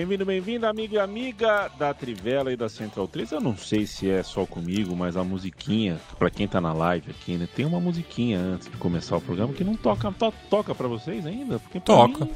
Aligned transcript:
Bem-vindo, 0.00 0.24
bem-vindo, 0.24 0.66
amigo 0.66 0.94
e 0.94 0.98
amiga 0.98 1.70
da 1.78 1.92
Trivela 1.92 2.50
e 2.50 2.56
da 2.56 2.70
Central 2.70 3.06
3. 3.06 3.32
Eu 3.32 3.40
não 3.42 3.54
sei 3.54 3.84
se 3.84 4.08
é 4.08 4.22
só 4.22 4.46
comigo, 4.46 4.96
mas 4.96 5.14
a 5.14 5.22
musiquinha, 5.22 6.00
para 6.18 6.30
quem 6.30 6.48
tá 6.48 6.58
na 6.58 6.72
live 6.72 7.10
aqui, 7.10 7.36
né, 7.36 7.46
tem 7.54 7.66
uma 7.66 7.78
musiquinha 7.78 8.38
antes 8.38 8.70
de 8.70 8.78
começar 8.78 9.18
o 9.18 9.20
programa 9.20 9.52
que 9.52 9.62
não 9.62 9.76
toca, 9.76 10.10
to, 10.10 10.32
toca 10.48 10.74
para 10.74 10.88
vocês 10.88 11.26
ainda? 11.26 11.58
Porque 11.58 11.78
toca. 11.78 12.24
Mim, 12.24 12.32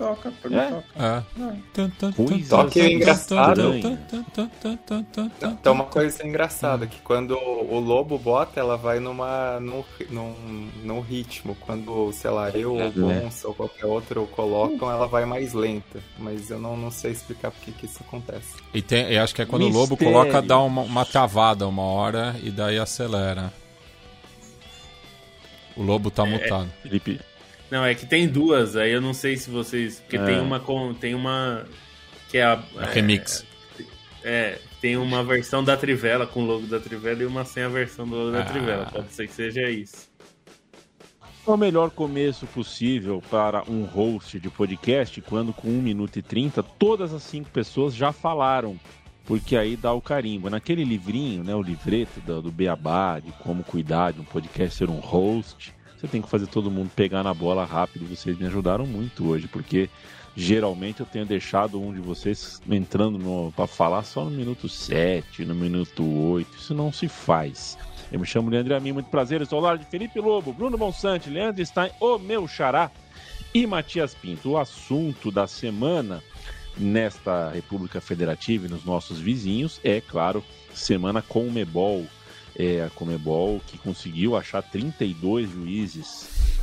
Toca, 0.00 0.32
pra 0.40 0.56
é? 0.56 0.70
toca. 0.70 1.26
É. 1.76 2.12
Coisa 2.12 2.56
Toque 2.56 2.80
é 2.80 2.90
engraçado. 2.90 3.74
Então, 5.42 5.74
uma 5.74 5.84
coisa 5.84 6.26
engraçada, 6.26 6.86
que 6.86 6.98
quando 7.02 7.36
o 7.36 7.78
lobo 7.78 8.18
bota, 8.18 8.58
ela 8.58 8.78
vai 8.78 8.98
numa, 8.98 9.60
num, 9.60 9.84
num, 10.08 10.70
num 10.82 11.00
ritmo. 11.00 11.54
Quando, 11.60 12.10
sei 12.14 12.30
lá, 12.30 12.48
eu, 12.48 12.76
ou 12.76 12.90
Gonça, 12.90 13.46
ou 13.46 13.52
qualquer 13.52 13.84
outro 13.84 14.26
colocam, 14.32 14.90
ela 14.90 15.06
vai 15.06 15.26
mais 15.26 15.52
lenta. 15.52 16.02
Mas 16.18 16.50
eu 16.50 16.58
não, 16.58 16.78
não 16.78 16.90
sei 16.90 17.12
explicar 17.12 17.50
por 17.50 17.60
que 17.60 17.84
isso 17.84 18.00
acontece. 18.00 18.54
E 18.72 18.80
tem, 18.80 19.12
eu 19.12 19.22
acho 19.22 19.34
que 19.34 19.42
é 19.42 19.44
quando 19.44 19.66
Mistério. 19.66 19.86
o 19.86 19.90
lobo 19.90 19.96
coloca, 19.98 20.40
dá 20.40 20.58
uma, 20.60 20.80
uma 20.80 21.04
travada 21.04 21.68
uma 21.68 21.82
hora 21.82 22.34
e 22.42 22.50
daí 22.50 22.78
acelera. 22.78 23.52
O 25.76 25.82
lobo 25.82 26.10
tá 26.10 26.26
é, 26.26 26.30
mutado. 26.30 26.70
Felipe, 26.82 27.20
não, 27.70 27.84
é 27.84 27.94
que 27.94 28.04
tem 28.04 28.26
duas, 28.26 28.76
aí 28.76 28.90
eu 28.90 29.00
não 29.00 29.14
sei 29.14 29.36
se 29.36 29.48
vocês. 29.48 30.00
Porque 30.00 30.16
é. 30.16 30.24
tem 30.24 30.40
uma 30.40 30.58
com. 30.58 30.92
Tem 30.92 31.14
uma. 31.14 31.64
Que 32.28 32.38
é 32.38 32.44
a. 32.44 32.62
a 32.76 32.82
é, 32.82 32.92
remix. 32.92 33.46
É, 34.24 34.58
tem 34.80 34.96
uma 34.96 35.22
versão 35.22 35.62
da 35.62 35.76
Trivela 35.76 36.26
com 36.26 36.42
o 36.42 36.46
logo 36.46 36.66
da 36.66 36.80
Trivela 36.80 37.22
e 37.22 37.26
uma 37.26 37.44
sem 37.44 37.62
a 37.62 37.68
versão 37.68 38.06
do 38.08 38.16
logo 38.16 38.28
ah. 38.30 38.40
da 38.40 38.44
Trivela. 38.44 38.86
Pode 38.86 39.12
ser 39.12 39.28
que 39.28 39.32
seja 39.32 39.70
isso. 39.70 40.10
É 41.46 41.50
o 41.50 41.56
melhor 41.56 41.90
começo 41.90 42.46
possível 42.46 43.22
para 43.30 43.62
um 43.68 43.84
host 43.84 44.38
de 44.38 44.50
podcast 44.50 45.20
quando 45.22 45.52
com 45.52 45.68
1 45.68 45.82
minuto 45.82 46.18
e 46.18 46.22
30 46.22 46.62
todas 46.62 47.14
as 47.14 47.22
cinco 47.22 47.50
pessoas 47.50 47.94
já 47.94 48.12
falaram. 48.12 48.78
Porque 49.24 49.56
aí 49.56 49.76
dá 49.76 49.92
o 49.92 50.00
carimbo. 50.00 50.50
Naquele 50.50 50.84
livrinho, 50.84 51.44
né, 51.44 51.54
o 51.54 51.62
livreto 51.62 52.20
do, 52.20 52.42
do 52.42 52.50
Beabá, 52.50 53.20
de 53.20 53.30
como 53.32 53.62
cuidar 53.62 54.12
de 54.12 54.20
um 54.20 54.24
podcast 54.24 54.76
ser 54.76 54.90
um 54.90 54.98
host, 54.98 55.72
você 56.00 56.08
tem 56.08 56.22
que 56.22 56.30
fazer 56.30 56.46
todo 56.46 56.70
mundo 56.70 56.90
pegar 56.96 57.22
na 57.22 57.34
bola 57.34 57.64
rápido. 57.64 58.06
Vocês 58.06 58.38
me 58.38 58.46
ajudaram 58.46 58.86
muito 58.86 59.28
hoje, 59.28 59.46
porque 59.46 59.90
geralmente 60.34 61.00
eu 61.00 61.06
tenho 61.06 61.26
deixado 61.26 61.80
um 61.80 61.92
de 61.92 62.00
vocês 62.00 62.62
entrando 62.70 63.52
para 63.54 63.66
falar 63.66 64.02
só 64.04 64.24
no 64.24 64.30
minuto 64.30 64.66
7, 64.66 65.44
no 65.44 65.54
minuto 65.54 66.02
8. 66.02 66.56
Isso 66.56 66.74
não 66.74 66.90
se 66.90 67.06
faz. 67.06 67.76
Eu 68.10 68.18
me 68.18 68.26
chamo 68.26 68.48
Leandro 68.48 68.74
Amin, 68.74 68.92
muito 68.92 69.10
prazer. 69.10 69.42
Estou 69.42 69.58
ao 69.58 69.64
lado 69.64 69.80
de 69.80 69.84
Felipe 69.84 70.18
Lobo, 70.18 70.54
Bruno 70.54 70.78
Bonsante, 70.78 71.28
Leandro 71.28 71.64
Stein, 71.64 71.90
o 72.00 72.18
meu 72.18 72.48
xará 72.48 72.90
e 73.52 73.66
Matias 73.66 74.14
Pinto. 74.14 74.52
O 74.52 74.58
assunto 74.58 75.30
da 75.30 75.46
semana 75.46 76.22
nesta 76.78 77.50
República 77.50 78.00
Federativa 78.00 78.66
e 78.66 78.70
nos 78.70 78.86
nossos 78.86 79.18
vizinhos 79.18 79.78
é, 79.84 80.00
claro, 80.00 80.42
semana 80.72 81.20
com 81.20 81.46
o 81.46 81.52
Mebol 81.52 82.06
é, 82.60 82.84
a 82.84 82.90
Comebol, 82.90 83.58
que 83.66 83.78
conseguiu 83.78 84.36
achar 84.36 84.62
32 84.62 85.48
juízes 85.48 86.58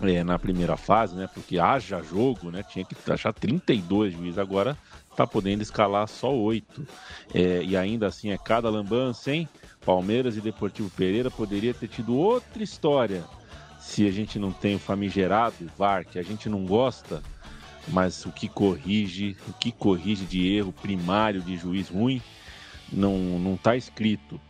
é, 0.00 0.24
na 0.24 0.38
primeira 0.38 0.78
fase, 0.78 1.14
né? 1.14 1.28
Porque 1.32 1.58
haja 1.58 2.02
jogo, 2.02 2.50
né? 2.50 2.62
Tinha 2.62 2.86
que 2.86 2.96
achar 3.10 3.34
32 3.34 4.14
juízes, 4.14 4.38
agora 4.38 4.78
tá 5.14 5.26
podendo 5.26 5.62
escalar 5.62 6.08
só 6.08 6.34
8. 6.34 6.88
É, 7.34 7.62
e 7.62 7.76
ainda 7.76 8.06
assim 8.06 8.30
é 8.30 8.38
cada 8.38 8.70
lambança, 8.70 9.30
hein? 9.30 9.46
Palmeiras 9.84 10.38
e 10.38 10.40
Deportivo 10.40 10.88
Pereira 10.88 11.30
poderia 11.30 11.74
ter 11.74 11.88
tido 11.88 12.16
outra 12.16 12.62
história 12.62 13.22
se 13.78 14.06
a 14.08 14.10
gente 14.10 14.38
não 14.38 14.52
tem 14.52 14.76
o 14.76 14.80
famigerado 14.80 15.70
VAR, 15.76 16.06
que 16.06 16.18
a 16.18 16.22
gente 16.22 16.48
não 16.48 16.64
gosta, 16.64 17.22
mas 17.88 18.24
o 18.24 18.32
que 18.32 18.48
corrige, 18.48 19.36
o 19.46 19.52
que 19.52 19.70
corrige 19.70 20.24
de 20.24 20.56
erro 20.56 20.72
primário 20.72 21.42
de 21.42 21.56
juiz 21.56 21.90
ruim, 21.90 22.22
não, 22.90 23.16
não 23.38 23.56
tá 23.56 23.76
escrito. 23.76 24.40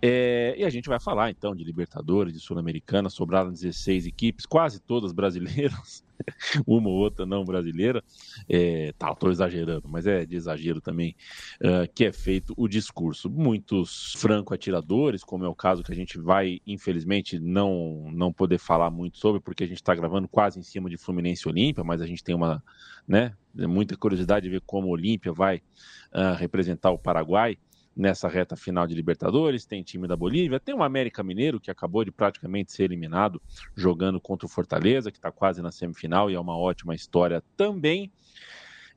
É, 0.00 0.54
e 0.56 0.64
a 0.64 0.70
gente 0.70 0.88
vai 0.88 1.00
falar 1.00 1.30
então 1.30 1.54
de 1.54 1.64
Libertadores, 1.64 2.32
de 2.32 2.38
Sul-Americana, 2.38 3.10
sobraram 3.10 3.50
16 3.50 4.06
equipes, 4.06 4.46
quase 4.46 4.80
todas 4.80 5.12
brasileiras, 5.12 6.04
uma 6.66 6.88
ou 6.88 6.94
outra 6.94 7.26
não 7.26 7.44
brasileira. 7.44 8.02
É, 8.48 8.92
tá, 8.96 9.10
estou 9.10 9.30
exagerando, 9.30 9.88
mas 9.88 10.06
é 10.06 10.24
de 10.24 10.36
exagero 10.36 10.80
também 10.80 11.16
uh, 11.60 11.92
que 11.92 12.04
é 12.04 12.12
feito 12.12 12.54
o 12.56 12.68
discurso. 12.68 13.28
Muitos 13.28 14.14
franco-atiradores, 14.18 15.24
como 15.24 15.44
é 15.44 15.48
o 15.48 15.54
caso 15.54 15.82
que 15.82 15.92
a 15.92 15.96
gente 15.96 16.16
vai, 16.18 16.60
infelizmente, 16.64 17.38
não, 17.40 18.08
não 18.12 18.32
poder 18.32 18.58
falar 18.58 18.90
muito 18.90 19.18
sobre, 19.18 19.40
porque 19.40 19.64
a 19.64 19.66
gente 19.66 19.78
está 19.78 19.94
gravando 19.96 20.28
quase 20.28 20.60
em 20.60 20.62
cima 20.62 20.88
de 20.88 20.96
Fluminense 20.96 21.48
Olímpia, 21.48 21.82
mas 21.82 22.00
a 22.00 22.06
gente 22.06 22.22
tem 22.22 22.36
uma, 22.36 22.62
né, 23.06 23.34
muita 23.52 23.96
curiosidade 23.96 24.44
de 24.44 24.50
ver 24.50 24.62
como 24.64 24.86
o 24.86 24.90
Olímpia 24.90 25.32
vai 25.32 25.56
uh, 25.56 26.36
representar 26.38 26.92
o 26.92 26.98
Paraguai 26.98 27.58
nessa 27.98 28.28
reta 28.28 28.56
final 28.56 28.86
de 28.86 28.94
Libertadores, 28.94 29.66
tem 29.66 29.82
time 29.82 30.06
da 30.06 30.16
Bolívia, 30.16 30.60
tem 30.60 30.72
o 30.72 30.84
América 30.84 31.24
Mineiro, 31.24 31.58
que 31.58 31.68
acabou 31.68 32.04
de 32.04 32.12
praticamente 32.12 32.72
ser 32.72 32.84
eliminado 32.84 33.42
jogando 33.74 34.20
contra 34.20 34.46
o 34.46 34.48
Fortaleza, 34.48 35.10
que 35.10 35.18
está 35.18 35.32
quase 35.32 35.60
na 35.60 35.72
semifinal 35.72 36.30
e 36.30 36.34
é 36.34 36.40
uma 36.40 36.56
ótima 36.56 36.94
história 36.94 37.42
também. 37.56 38.12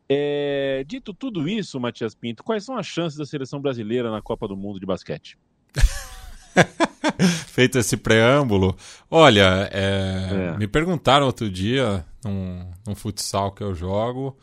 É... 0.08 0.84
Dito 0.88 1.16
tudo 1.16 1.50
isso, 1.50 1.80
Matias 1.80 2.14
Pinto, 2.14 2.44
quais 2.44 2.64
são 2.64 2.78
as 2.78 2.86
chances 2.86 3.18
da 3.18 3.26
seleção 3.26 3.60
brasileira 3.60 4.12
na 4.12 4.22
Copa 4.22 4.48
do 4.48 4.56
Mundo 4.56 4.80
de 4.80 4.86
basquete? 4.86 5.36
Feito 7.48 7.80
esse 7.80 7.98
preâmbulo, 7.98 8.78
olha, 9.10 9.68
é... 9.72 10.54
É. 10.54 10.58
me 10.58 10.68
perguntaram 10.68 11.26
outro 11.26 11.50
dia, 11.50 12.06
num, 12.24 12.72
num 12.86 12.94
futsal 12.94 13.52
que 13.52 13.64
eu 13.64 13.74
jogo, 13.74 14.38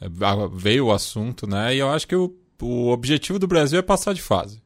é, 0.00 0.06
veio 0.52 0.86
o 0.86 0.92
assunto, 0.92 1.48
né? 1.48 1.74
E 1.74 1.78
eu 1.78 1.90
acho 1.90 2.06
que 2.06 2.14
o 2.14 2.43
o 2.60 2.88
objetivo 2.90 3.38
do 3.38 3.46
Brasil 3.46 3.78
é 3.78 3.82
passar 3.82 4.12
de 4.12 4.22
fase. 4.22 4.62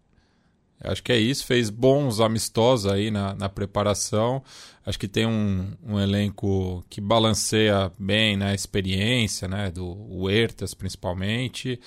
Acho 0.80 1.02
que 1.02 1.12
é 1.12 1.18
isso. 1.18 1.44
Fez 1.44 1.70
bons 1.70 2.20
amistosos 2.20 2.90
aí 2.90 3.10
na, 3.10 3.34
na 3.34 3.48
preparação. 3.48 4.42
Acho 4.86 4.98
que 4.98 5.08
tem 5.08 5.26
um, 5.26 5.72
um 5.84 5.98
elenco 5.98 6.84
que 6.88 7.00
balanceia 7.00 7.90
bem 7.98 8.36
né, 8.36 8.52
a 8.52 8.54
experiência, 8.54 9.48
né, 9.48 9.70
do 9.70 9.86
Huertas 9.86 10.74
principalmente, 10.74 11.80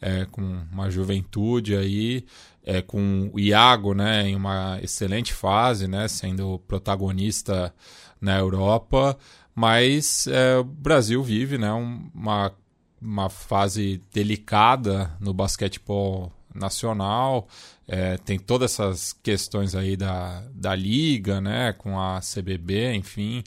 é, 0.00 0.24
com 0.24 0.42
uma 0.72 0.90
juventude 0.90 1.76
aí, 1.76 2.24
é, 2.64 2.80
com 2.80 3.30
o 3.32 3.38
Iago 3.38 3.94
né, 3.94 4.28
em 4.28 4.34
uma 4.34 4.78
excelente 4.82 5.32
fase, 5.32 5.86
né, 5.86 6.08
sendo 6.08 6.58
protagonista 6.66 7.72
na 8.20 8.38
Europa. 8.38 9.16
Mas 9.54 10.26
é, 10.26 10.56
o 10.56 10.64
Brasil 10.64 11.22
vive 11.22 11.58
né, 11.58 11.70
uma 11.72 12.52
uma 13.00 13.28
fase 13.28 14.02
delicada 14.12 15.10
no 15.20 15.32
basquetebol 15.32 16.32
nacional. 16.54 17.48
É, 17.86 18.16
tem 18.18 18.38
todas 18.38 18.72
essas 18.72 19.12
questões 19.12 19.74
aí 19.74 19.96
da, 19.96 20.42
da 20.52 20.74
liga, 20.74 21.40
né, 21.40 21.72
com 21.72 21.98
a 21.98 22.20
CBB, 22.20 22.94
enfim, 22.94 23.42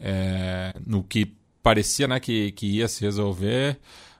é, 0.00 0.72
no 0.86 1.02
que 1.02 1.34
parecia 1.62 2.08
né, 2.08 2.18
que, 2.18 2.52
que 2.52 2.66
ia 2.66 2.88
se 2.88 3.04
resolver. 3.04 3.78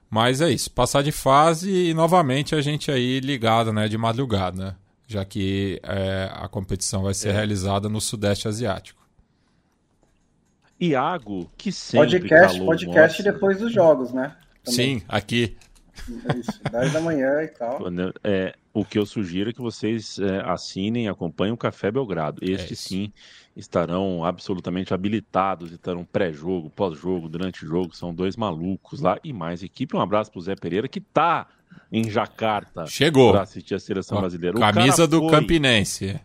Mas 0.09 0.41
é 0.41 0.51
isso, 0.51 0.69
passar 0.69 1.01
de 1.01 1.11
fase 1.11 1.89
e 1.89 1.93
novamente 1.93 2.53
a 2.53 2.61
gente 2.61 2.91
aí 2.91 3.19
ligado 3.19 3.73
né, 3.73 3.87
de 3.87 3.97
madrugada, 3.97 4.77
já 5.07 5.25
que 5.25 5.79
é, 5.81 6.29
a 6.31 6.47
competição 6.47 7.01
vai 7.01 7.15
ser 7.15 7.29
é. 7.29 7.31
realizada 7.31 7.89
no 7.89 7.99
Sudeste 7.99 8.47
Asiático. 8.47 9.01
Iago, 10.79 11.49
que 11.57 11.71
sempre 11.71 12.19
podcast, 12.19 12.59
podcast 12.59 13.23
depois 13.23 13.57
dos 13.57 13.73
jogos, 13.73 14.11
né? 14.11 14.35
Também. 14.63 14.99
Sim, 14.99 15.05
aqui. 15.07 15.55
Isso, 16.37 16.59
10 16.71 16.93
da 16.93 17.01
manhã 17.01 17.43
e 17.43 17.47
tal. 17.47 17.79
É, 18.23 18.55
o 18.73 18.83
que 18.83 18.97
eu 18.97 19.05
sugiro 19.05 19.49
é 19.49 19.53
que 19.53 19.61
vocês 19.61 20.17
é, 20.19 20.41
assinem, 20.45 21.07
acompanhem 21.07 21.53
o 21.53 21.57
Café 21.57 21.91
Belgrado. 21.91 22.39
Este 22.43 22.73
é 22.73 22.75
sim, 22.75 23.13
estarão 23.55 24.25
absolutamente 24.25 24.93
habilitados, 24.93 25.71
estarão 25.71 26.03
pré-jogo, 26.03 26.69
pós-jogo, 26.69 27.29
durante 27.29 27.63
o 27.63 27.67
jogo. 27.67 27.95
São 27.95 28.13
dois 28.13 28.35
malucos 28.35 28.99
lá 28.99 29.17
e 29.23 29.31
mais 29.31 29.63
equipe. 29.63 29.95
Um 29.95 30.01
abraço 30.01 30.31
pro 30.31 30.41
Zé 30.41 30.55
Pereira, 30.55 30.87
que 30.87 30.99
tá 30.99 31.47
em 31.91 32.09
Jacarta. 32.09 32.87
Chegou. 32.87 33.31
Para 33.31 33.43
assistir 33.43 33.75
a 33.75 33.79
seleção 33.79 34.19
brasileira. 34.19 34.57
Camisa 34.57 35.07
do 35.07 35.19
foi... 35.19 35.29
Campinense. 35.29 36.19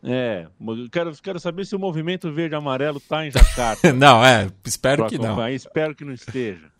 É, 0.00 0.46
quero, 0.92 1.12
quero 1.20 1.40
saber 1.40 1.66
se 1.66 1.74
o 1.74 1.78
movimento 1.78 2.32
verde 2.32 2.54
amarelo 2.54 3.00
tá 3.00 3.26
em 3.26 3.32
Jacarta. 3.32 3.90
não, 3.92 4.24
é, 4.24 4.48
espero 4.64 5.08
que 5.08 5.18
não. 5.18 5.48
Espero 5.48 5.94
que 5.94 6.04
não 6.04 6.12
esteja. 6.12 6.70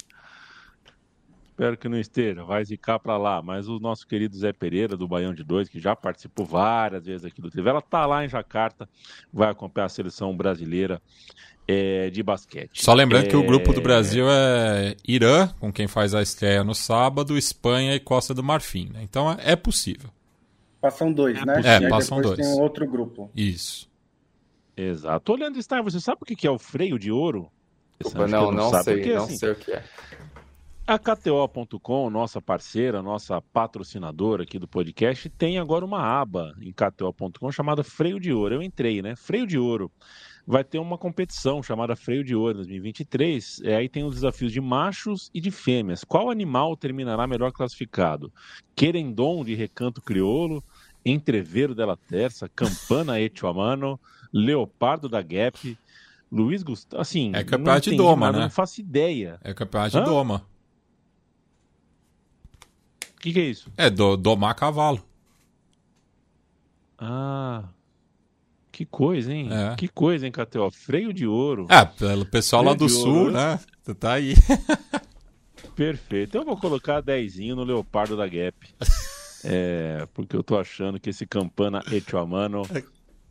Espero 1.59 1.77
que 1.77 1.89
não 1.89 1.99
esteja, 1.99 2.45
vai 2.45 2.65
zicar 2.65 3.01
para 3.01 3.17
lá. 3.17 3.43
Mas 3.43 3.69
o 3.69 3.81
nosso 3.81 4.07
querido 4.07 4.39
Zé 4.39 4.53
Pereira, 4.53 4.97
do 4.97 5.09
Baião 5.09 5.35
de 5.35 5.43
Dois, 5.43 5.69
que 5.69 5.81
já 5.81 5.97
participou 5.97 6.47
várias 6.47 7.05
vezes 7.05 7.25
aqui 7.25 7.43
do 7.43 7.51
Trivela, 7.51 7.83
tá 7.83 8.07
lá 8.07 8.25
em 8.25 8.29
Jacarta, 8.29 8.89
vai 9.33 9.51
acompanhar 9.51 9.87
a 9.87 9.89
seleção 9.89 10.37
brasileira 10.37 11.03
é, 11.67 12.11
de 12.11 12.23
basquete. 12.23 12.81
Só 12.81 12.95
lembrando 12.95 13.25
é... 13.25 13.29
que 13.31 13.35
o 13.35 13.43
grupo 13.43 13.73
do 13.73 13.81
Brasil 13.81 14.27
é 14.31 14.95
Irã, 15.05 15.49
com 15.59 15.73
quem 15.73 15.89
faz 15.89 16.15
a 16.15 16.23
estreia 16.23 16.63
no 16.63 16.77
sábado, 16.77 17.37
Espanha 17.37 17.93
e 17.93 17.99
Costa 17.99 18.33
do 18.33 18.45
Marfim. 18.45 18.91
Né? 18.95 19.01
Então 19.03 19.33
é, 19.33 19.55
é 19.55 19.57
possível. 19.57 20.11
Passam 20.81 21.13
dois, 21.13 21.45
né? 21.45 21.61
É, 21.65 21.89
passam 21.89 22.21
dois. 22.21 22.39
tem 22.39 22.47
um 22.47 22.61
outro 22.61 22.87
grupo. 22.87 23.33
Isso. 23.35 23.91
Exato. 24.77 25.33
Olhando 25.33 25.61
Star, 25.61 25.83
você 25.83 25.99
sabe 25.99 26.21
o 26.23 26.25
que 26.25 26.47
é 26.47 26.51
o 26.53 26.57
freio 26.57 27.01
de 27.01 27.11
ouro? 27.11 27.51
Opa, 28.05 28.29
não, 28.29 28.53
não, 28.53 28.71
não 28.71 28.83
sei, 28.85 28.95
Porque, 28.95 29.13
não 29.13 29.25
assim, 29.25 29.37
sei 29.37 29.51
o 29.51 29.57
que 29.57 29.73
é. 29.73 29.83
A 30.89 30.99
KTO.com, 30.99 32.09
nossa 32.09 32.41
parceira, 32.41 33.03
nossa 33.03 33.43
patrocinadora 33.43 34.45
aqui 34.45 34.59
do 34.59 34.67
podcast, 34.67 35.29
tem 35.29 35.59
agora 35.59 35.85
uma 35.85 36.01
aba 36.01 36.55
em 36.63 36.73
KTO.com 36.73 37.53
chamada 37.53 37.85
Freio 37.85 38.19
de 38.19 38.33
Ouro. 38.33 38.55
Eu 38.55 38.63
entrei, 38.63 39.03
né? 39.03 39.15
Freio 39.15 39.47
de 39.47 39.59
Ouro. 39.59 39.93
Vai 40.47 40.65
ter 40.65 40.79
uma 40.79 40.97
competição 40.97 41.63
chamada 41.63 41.95
Freio 41.95 42.25
de 42.25 42.35
Ouro 42.35 42.55
2023. 42.55 43.61
É, 43.65 43.77
aí 43.77 43.87
tem 43.87 44.03
os 44.03 44.15
desafios 44.15 44.51
de 44.51 44.63
machos 44.63 45.31
e 45.35 45.43
de 45.43 45.51
fêmeas. 45.51 46.05
Qual 46.05 46.31
animal 46.31 46.75
terminará 46.75 47.27
melhor 47.27 47.53
classificado? 47.53 48.33
Querendon 48.75 49.45
de 49.45 49.55
Recanto 49.55 50.01
Criolo, 50.01 50.65
Entreveiro 51.05 51.75
della 51.75 51.99
Terça, 51.99 52.49
Campana 52.49 53.21
Etioamano, 53.21 54.01
Leopardo 54.33 55.07
da 55.07 55.21
Gap, 55.21 55.77
Luiz 56.33 56.63
Gustavo. 56.63 57.03
Assim, 57.03 57.31
é 57.35 57.45
campeonato 57.45 57.91
de 57.91 57.95
doma, 57.95 58.33
né? 58.33 58.39
Não 58.39 58.51
faço 58.51 58.81
ideia. 58.81 59.39
É 59.45 59.53
campeonato 59.53 59.99
de 59.99 60.03
doma. 60.03 60.47
O 63.19 63.21
que, 63.21 63.33
que, 63.33 63.41
é 63.41 63.45
isso? 63.45 63.69
É 63.77 63.91
do, 63.91 64.17
domar 64.17 64.55
cavalo. 64.55 65.03
Ah. 66.97 67.65
Que 68.71 68.87
coisa, 68.87 69.35
hein? 69.35 69.49
É. 69.51 69.75
Que 69.75 69.89
coisa, 69.89 70.25
hein, 70.25 70.31
Cateo? 70.31 70.71
Freio 70.71 71.13
de 71.13 71.27
ouro. 71.27 71.67
É, 71.69 71.85
pelo 71.85 72.25
pessoal 72.25 72.63
Freio 72.63 72.73
lá 72.73 72.79
do 72.79 72.89
sul, 72.89 73.17
ouro. 73.17 73.33
né? 73.33 73.59
Tu 73.83 73.93
tá 73.93 74.13
aí. 74.13 74.35
Perfeito. 75.75 76.37
Eu 76.37 76.45
vou 76.45 76.57
colocar 76.57 77.01
dezinho 77.01 77.57
no 77.57 77.65
Leopardo 77.65 78.17
da 78.17 78.29
Gap. 78.29 78.57
é, 79.43 80.07
porque 80.15 80.37
eu 80.37 80.45
tô 80.45 80.57
achando 80.57 81.01
que 81.01 81.11
esse 81.11 81.27
Campana 81.27 81.83
Etioamano 81.91 82.63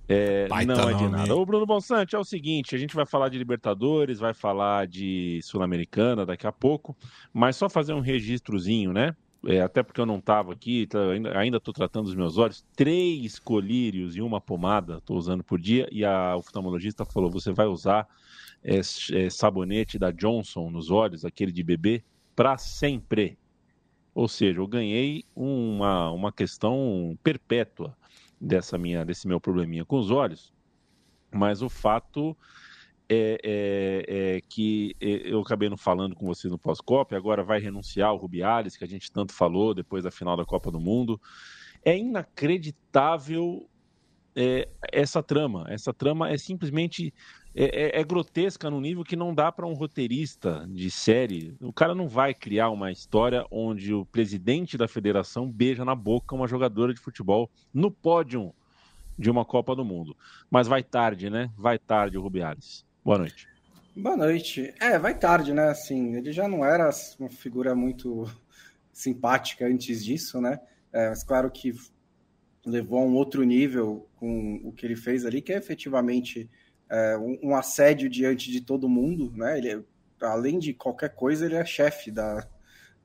é, 0.10 0.50
não 0.66 0.90
é 0.90 0.94
de 0.96 1.08
nada. 1.08 1.34
O 1.34 1.46
Bruno 1.46 1.66
Bonsante 1.66 2.14
é 2.14 2.20
o 2.20 2.26
seguinte: 2.26 2.76
a 2.76 2.78
gente 2.78 2.94
vai 2.94 3.06
falar 3.06 3.30
de 3.30 3.38
Libertadores, 3.38 4.20
vai 4.20 4.34
falar 4.34 4.86
de 4.86 5.40
Sul-Americana 5.44 6.26
daqui 6.26 6.46
a 6.46 6.52
pouco, 6.52 6.94
mas 7.34 7.56
só 7.56 7.70
fazer 7.70 7.94
um 7.94 8.02
registrozinho, 8.02 8.92
né? 8.92 9.16
É, 9.46 9.62
até 9.62 9.84
porque 9.84 10.02
eu 10.02 10.06
não 10.06 10.18
estava 10.18 10.52
aqui, 10.54 10.88
tá, 10.88 11.00
ainda 11.36 11.58
estou 11.58 11.74
tratando 11.74 12.08
os 12.08 12.16
meus 12.16 12.38
olhos, 12.38 12.66
três 12.76 13.38
colírios 13.40 14.16
e 14.16 14.22
uma 14.22 14.42
pomada 14.42 14.98
estou 14.98 15.18
usando 15.18 15.44
por 15.44 15.60
dia, 15.60 15.88
e 15.92 16.04
a 16.04 16.36
oftalmologista 16.36 17.06
falou: 17.06 17.30
você 17.30 17.52
vai 17.52 17.68
usar 17.68 18.08
é, 18.64 18.80
é, 18.80 19.30
sabonete 19.30 20.00
da 20.00 20.12
Johnson 20.12 20.70
nos 20.70 20.90
olhos, 20.90 21.24
aquele 21.24 21.52
de 21.52 21.64
bebê, 21.64 22.04
para 22.36 22.58
sempre. 22.58 23.38
Ou 24.14 24.28
seja, 24.28 24.60
eu 24.60 24.68
ganhei 24.68 25.24
uma, 25.36 26.12
uma 26.12 26.32
questão 26.32 27.18
perpétua 27.24 27.96
dessa 28.42 28.78
minha, 28.78 29.06
desse 29.06 29.28
meu 29.28 29.40
probleminha 29.40 29.86
com 29.86 29.98
os 29.98 30.10
olhos, 30.10 30.52
mas 31.32 31.62
o 31.62 31.70
fato 31.70 32.36
é, 33.10 33.40
é, 33.44 34.06
é, 34.08 34.42
que 34.50 34.96
é, 35.00 35.32
eu 35.32 35.40
acabei 35.40 35.70
não 35.70 35.78
falando 35.78 36.16
com 36.16 36.26
você 36.26 36.48
no 36.48 36.58
pós-Copa, 36.58 37.16
agora 37.16 37.44
vai 37.44 37.60
renunciar 37.60 38.14
o 38.14 38.18
Rubiales, 38.18 38.76
que 38.76 38.84
a 38.84 38.88
gente 38.88 39.12
tanto 39.12 39.34
falou 39.34 39.74
depois 39.74 40.04
da 40.04 40.12
final 40.12 40.36
da 40.36 40.46
Copa 40.46 40.70
do 40.70 40.80
Mundo. 40.80 41.20
É 41.84 41.98
inacreditável 41.98 43.70
é, 44.36 44.68
essa 44.92 45.24
trama. 45.24 45.66
Essa 45.70 45.94
trama 45.94 46.30
é 46.30 46.38
simplesmente 46.38 47.14
é, 47.56 48.00
é 48.00 48.04
grotesca 48.04 48.70
no 48.70 48.80
nível 48.80 49.04
que 49.04 49.16
não 49.16 49.34
dá 49.34 49.52
para 49.52 49.66
um 49.66 49.74
roteirista 49.74 50.68
de 50.70 50.92
série. 50.92 51.56
O 51.62 51.74
cara 51.74 51.96
não 51.96 52.08
vai 52.08 52.34
criar 52.34 52.70
uma 52.70 52.92
história 52.92 53.46
onde 53.50 53.94
o 53.94 54.06
presidente 54.06 54.78
da 54.78 54.88
federação 54.88 55.50
beija 55.50 55.84
na 55.84 55.96
boca 55.96 56.36
uma 56.36 56.48
jogadora 56.48 56.94
de 56.94 57.00
futebol 57.00 57.50
no 57.74 57.90
pódio 57.90 58.54
de 59.18 59.32
uma 59.32 59.44
Copa 59.44 59.76
do 59.76 59.84
Mundo. 59.84 60.16
Mas 60.52 60.68
vai 60.68 60.84
tarde, 60.84 61.30
né? 61.30 61.52
Vai 61.58 61.80
tarde 61.80 62.18
o 62.18 62.22
Rubiales. 62.22 62.87
Boa 63.08 63.20
noite. 63.20 63.48
Boa 63.96 64.18
noite. 64.18 64.74
É, 64.82 65.00
vai 65.00 65.18
tarde, 65.18 65.54
né? 65.54 65.70
Assim, 65.70 66.18
ele 66.18 66.34
já 66.34 66.46
não 66.46 66.66
era 66.66 66.90
uma 67.18 67.30
figura 67.30 67.74
muito 67.74 68.30
simpática 68.92 69.66
antes 69.66 70.04
disso, 70.04 70.42
né? 70.42 70.60
É, 70.92 71.08
mas 71.08 71.24
claro 71.24 71.50
que 71.50 71.72
levou 72.66 73.00
a 73.00 73.06
um 73.06 73.16
outro 73.16 73.46
nível 73.46 74.10
com 74.18 74.60
o 74.62 74.74
que 74.74 74.86
ele 74.86 74.98
fez 74.98 75.26
ali, 75.26 75.42
que 75.42 75.54
é 75.54 75.56
efetivamente 75.56 76.52
é, 76.90 77.18
um, 77.18 77.56
assédio 77.56 78.10
diante 78.10 78.52
de 78.52 78.60
todo 78.60 78.90
mundo, 78.90 79.32
né? 79.34 79.58
Ele, 79.58 79.86
além 80.22 80.60
de 80.60 80.74
qualquer 80.74 81.16
coisa, 81.16 81.46
ele 81.46 81.56
é 81.56 81.64
chefe 81.64 82.12
da, 82.12 82.46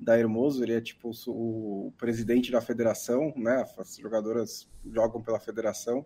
da 0.01 0.19
Hermoso, 0.19 0.65
ele 0.65 0.75
é 0.75 0.81
tipo 0.81 1.13
o, 1.29 1.87
o, 1.87 1.93
presidente 1.97 2.51
da 2.51 2.61
federação, 2.61 3.33
né? 3.37 3.65
As 3.79 3.99
jogadoras 3.99 4.69
jogam 4.85 5.23
pela 5.23 5.39
federação, 5.39 6.05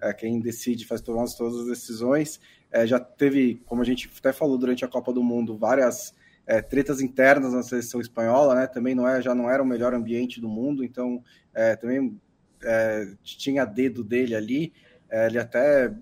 é, 0.00 0.12
quem 0.12 0.40
decide 0.40 0.86
faz 0.86 1.00
tomar 1.00 1.26
todas 1.36 1.60
as 1.60 1.66
decisões. 1.66 2.40
É, 2.70 2.86
já 2.86 3.00
teve, 3.00 3.62
como 3.66 3.82
a 3.82 3.84
gente 3.84 4.10
até 4.18 4.32
falou 4.32 4.58
durante 4.58 4.84
a 4.84 4.88
Copa 4.88 5.12
do 5.12 5.22
Mundo, 5.22 5.56
várias 5.56 6.14
é, 6.46 6.62
tretas 6.62 7.00
internas 7.00 7.52
na 7.52 7.62
seleção 7.62 8.00
espanhola, 8.00 8.54
né? 8.54 8.66
Também 8.66 8.94
não 8.94 9.06
é, 9.06 9.20
já 9.20 9.34
não 9.34 9.50
era 9.50 9.62
o 9.62 9.66
melhor 9.66 9.94
ambiente 9.94 10.40
do 10.40 10.48
mundo, 10.48 10.82
então 10.82 11.22
é, 11.54 11.76
também 11.76 12.18
é, 12.62 13.12
tinha 13.22 13.64
dedo 13.64 14.02
dele 14.02 14.34
ali. 14.34 14.72
É, 15.10 15.26
ele 15.26 15.38
até 15.38 15.92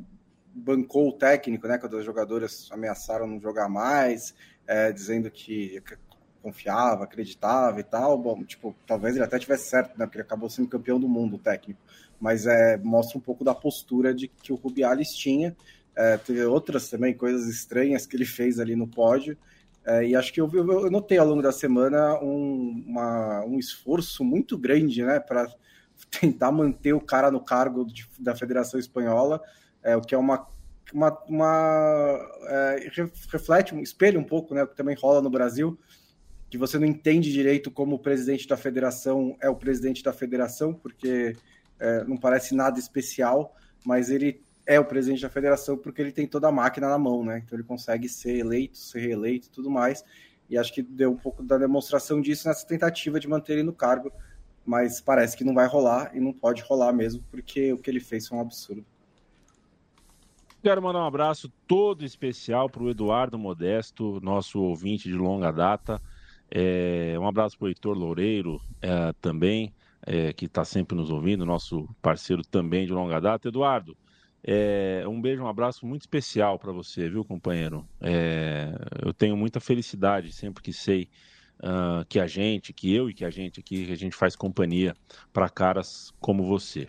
bancou 0.54 1.08
o 1.08 1.12
técnico, 1.12 1.66
né? 1.66 1.78
Quando 1.78 1.98
as 1.98 2.04
jogadoras 2.04 2.68
ameaçaram 2.70 3.26
não 3.26 3.40
jogar 3.40 3.68
mais, 3.68 4.34
é, 4.66 4.92
dizendo 4.92 5.30
que 5.30 5.82
confiava, 6.46 7.02
acreditava 7.02 7.80
e 7.80 7.84
tal. 7.84 8.16
Bom, 8.16 8.44
tipo, 8.44 8.74
talvez 8.86 9.16
ele 9.16 9.24
até 9.24 9.38
tivesse 9.38 9.68
certo, 9.68 9.98
né? 9.98 10.06
Porque 10.06 10.18
ele 10.18 10.22
acabou 10.24 10.48
sendo 10.48 10.68
campeão 10.68 11.00
do 11.00 11.08
mundo, 11.08 11.36
o 11.36 11.38
técnico. 11.40 11.80
Mas 12.20 12.46
é, 12.46 12.76
mostra 12.78 13.18
um 13.18 13.20
pouco 13.20 13.44
da 13.44 13.54
postura 13.54 14.14
de 14.14 14.28
que 14.28 14.52
o 14.52 14.56
Rubiales 14.56 15.14
tinha. 15.14 15.56
É, 15.94 16.16
teve 16.16 16.44
outras 16.44 16.90
também 16.90 17.14
coisas 17.14 17.48
estranhas 17.48 18.06
que 18.06 18.16
ele 18.16 18.24
fez 18.24 18.58
ali 18.58 18.76
no 18.76 18.86
pódio. 18.86 19.36
É, 19.86 20.04
e 20.04 20.16
acho 20.16 20.32
que 20.32 20.40
eu, 20.40 20.50
eu, 20.52 20.90
notei 20.90 21.16
ao 21.16 21.26
longo 21.26 21.40
da 21.40 21.52
semana 21.52 22.18
um, 22.20 22.84
uma, 22.86 23.44
um 23.44 23.56
esforço 23.56 24.24
muito 24.24 24.58
grande 24.58 25.04
né, 25.04 25.20
para 25.20 25.46
tentar 26.10 26.50
manter 26.50 26.92
o 26.92 27.00
cara 27.00 27.30
no 27.30 27.40
cargo 27.40 27.84
de, 27.84 28.04
da 28.18 28.34
Federação 28.34 28.80
Espanhola, 28.80 29.40
é, 29.84 29.96
o 29.96 30.00
que 30.00 30.12
é 30.12 30.18
uma, 30.18 30.44
uma, 30.92 31.16
uma 31.28 32.20
é, 32.48 32.90
reflete, 33.30 33.74
um 33.76 33.80
espelho 33.80 34.18
um 34.18 34.24
pouco 34.24 34.54
né, 34.54 34.64
o 34.64 34.66
que 34.66 34.76
também 34.76 34.96
rola 34.96 35.22
no 35.22 35.30
Brasil, 35.30 35.78
que 36.50 36.58
você 36.58 36.78
não 36.78 36.86
entende 36.86 37.32
direito 37.32 37.70
como 37.70 37.96
o 37.96 37.98
presidente 37.98 38.46
da 38.46 38.56
federação 38.56 39.36
é 39.40 39.48
o 39.48 39.56
presidente 39.56 40.02
da 40.02 40.12
federação, 40.12 40.74
porque 40.74 41.36
é, 41.78 42.04
não 42.04 42.16
parece 42.16 42.54
nada 42.54 42.78
especial, 42.78 43.54
mas 43.84 44.10
ele 44.10 44.42
é 44.66 44.80
o 44.80 44.84
presidente 44.84 45.22
da 45.22 45.30
federação 45.30 45.78
porque 45.78 46.02
ele 46.02 46.12
tem 46.12 46.26
toda 46.26 46.48
a 46.48 46.52
máquina 46.52 46.88
na 46.88 46.98
mão, 46.98 47.24
né? 47.24 47.42
Então 47.44 47.56
ele 47.56 47.66
consegue 47.66 48.08
ser 48.08 48.36
eleito, 48.38 48.76
ser 48.76 49.00
reeleito 49.00 49.46
e 49.46 49.50
tudo 49.50 49.70
mais. 49.70 50.04
E 50.48 50.58
acho 50.58 50.72
que 50.72 50.82
deu 50.82 51.12
um 51.12 51.16
pouco 51.16 51.42
da 51.42 51.56
demonstração 51.56 52.20
disso 52.20 52.48
nessa 52.48 52.66
tentativa 52.66 53.18
de 53.18 53.28
manter 53.28 53.54
ele 53.54 53.62
no 53.62 53.72
cargo, 53.72 54.12
mas 54.64 55.00
parece 55.00 55.36
que 55.36 55.44
não 55.44 55.54
vai 55.54 55.66
rolar 55.66 56.10
e 56.14 56.20
não 56.20 56.32
pode 56.32 56.62
rolar 56.62 56.92
mesmo, 56.92 57.22
porque 57.30 57.72
o 57.72 57.78
que 57.78 57.90
ele 57.90 58.00
fez 58.00 58.26
foi 58.26 58.38
um 58.38 58.40
absurdo. 58.40 58.84
Quero 60.62 60.82
mandar 60.82 61.00
um 61.00 61.06
abraço 61.06 61.52
todo 61.66 62.04
especial 62.04 62.68
para 62.68 62.82
o 62.82 62.90
Eduardo 62.90 63.38
Modesto, 63.38 64.20
nosso 64.20 64.60
ouvinte 64.60 65.08
de 65.08 65.14
longa 65.14 65.52
data. 65.52 66.02
É, 66.50 67.16
um 67.20 67.26
abraço 67.26 67.56
para 67.56 67.66
o 67.66 67.68
Heitor 67.68 67.96
Loureiro 67.96 68.60
é, 68.82 69.12
também, 69.20 69.72
é, 70.06 70.32
que 70.32 70.46
está 70.46 70.64
sempre 70.64 70.96
nos 70.96 71.10
ouvindo, 71.10 71.44
nosso 71.44 71.88
parceiro 72.00 72.42
também 72.42 72.86
de 72.86 72.92
longa 72.92 73.20
data. 73.20 73.48
Eduardo, 73.48 73.96
é, 74.42 75.04
um 75.08 75.20
beijo, 75.20 75.42
um 75.42 75.48
abraço 75.48 75.84
muito 75.84 76.02
especial 76.02 76.58
para 76.58 76.72
você, 76.72 77.08
viu, 77.08 77.24
companheiro? 77.24 77.84
É, 78.00 78.72
eu 79.04 79.12
tenho 79.12 79.36
muita 79.36 79.58
felicidade 79.58 80.32
sempre 80.32 80.62
que 80.62 80.72
sei 80.72 81.08
uh, 81.60 82.04
que 82.08 82.18
a 82.18 82.26
gente, 82.26 82.72
que 82.72 82.94
eu 82.94 83.08
e 83.10 83.14
que 83.14 83.24
a 83.24 83.30
gente 83.30 83.60
aqui, 83.60 83.90
a 83.92 83.96
gente 83.96 84.16
faz 84.16 84.36
companhia 84.36 84.94
para 85.32 85.48
caras 85.48 86.12
como 86.20 86.44
você. 86.44 86.88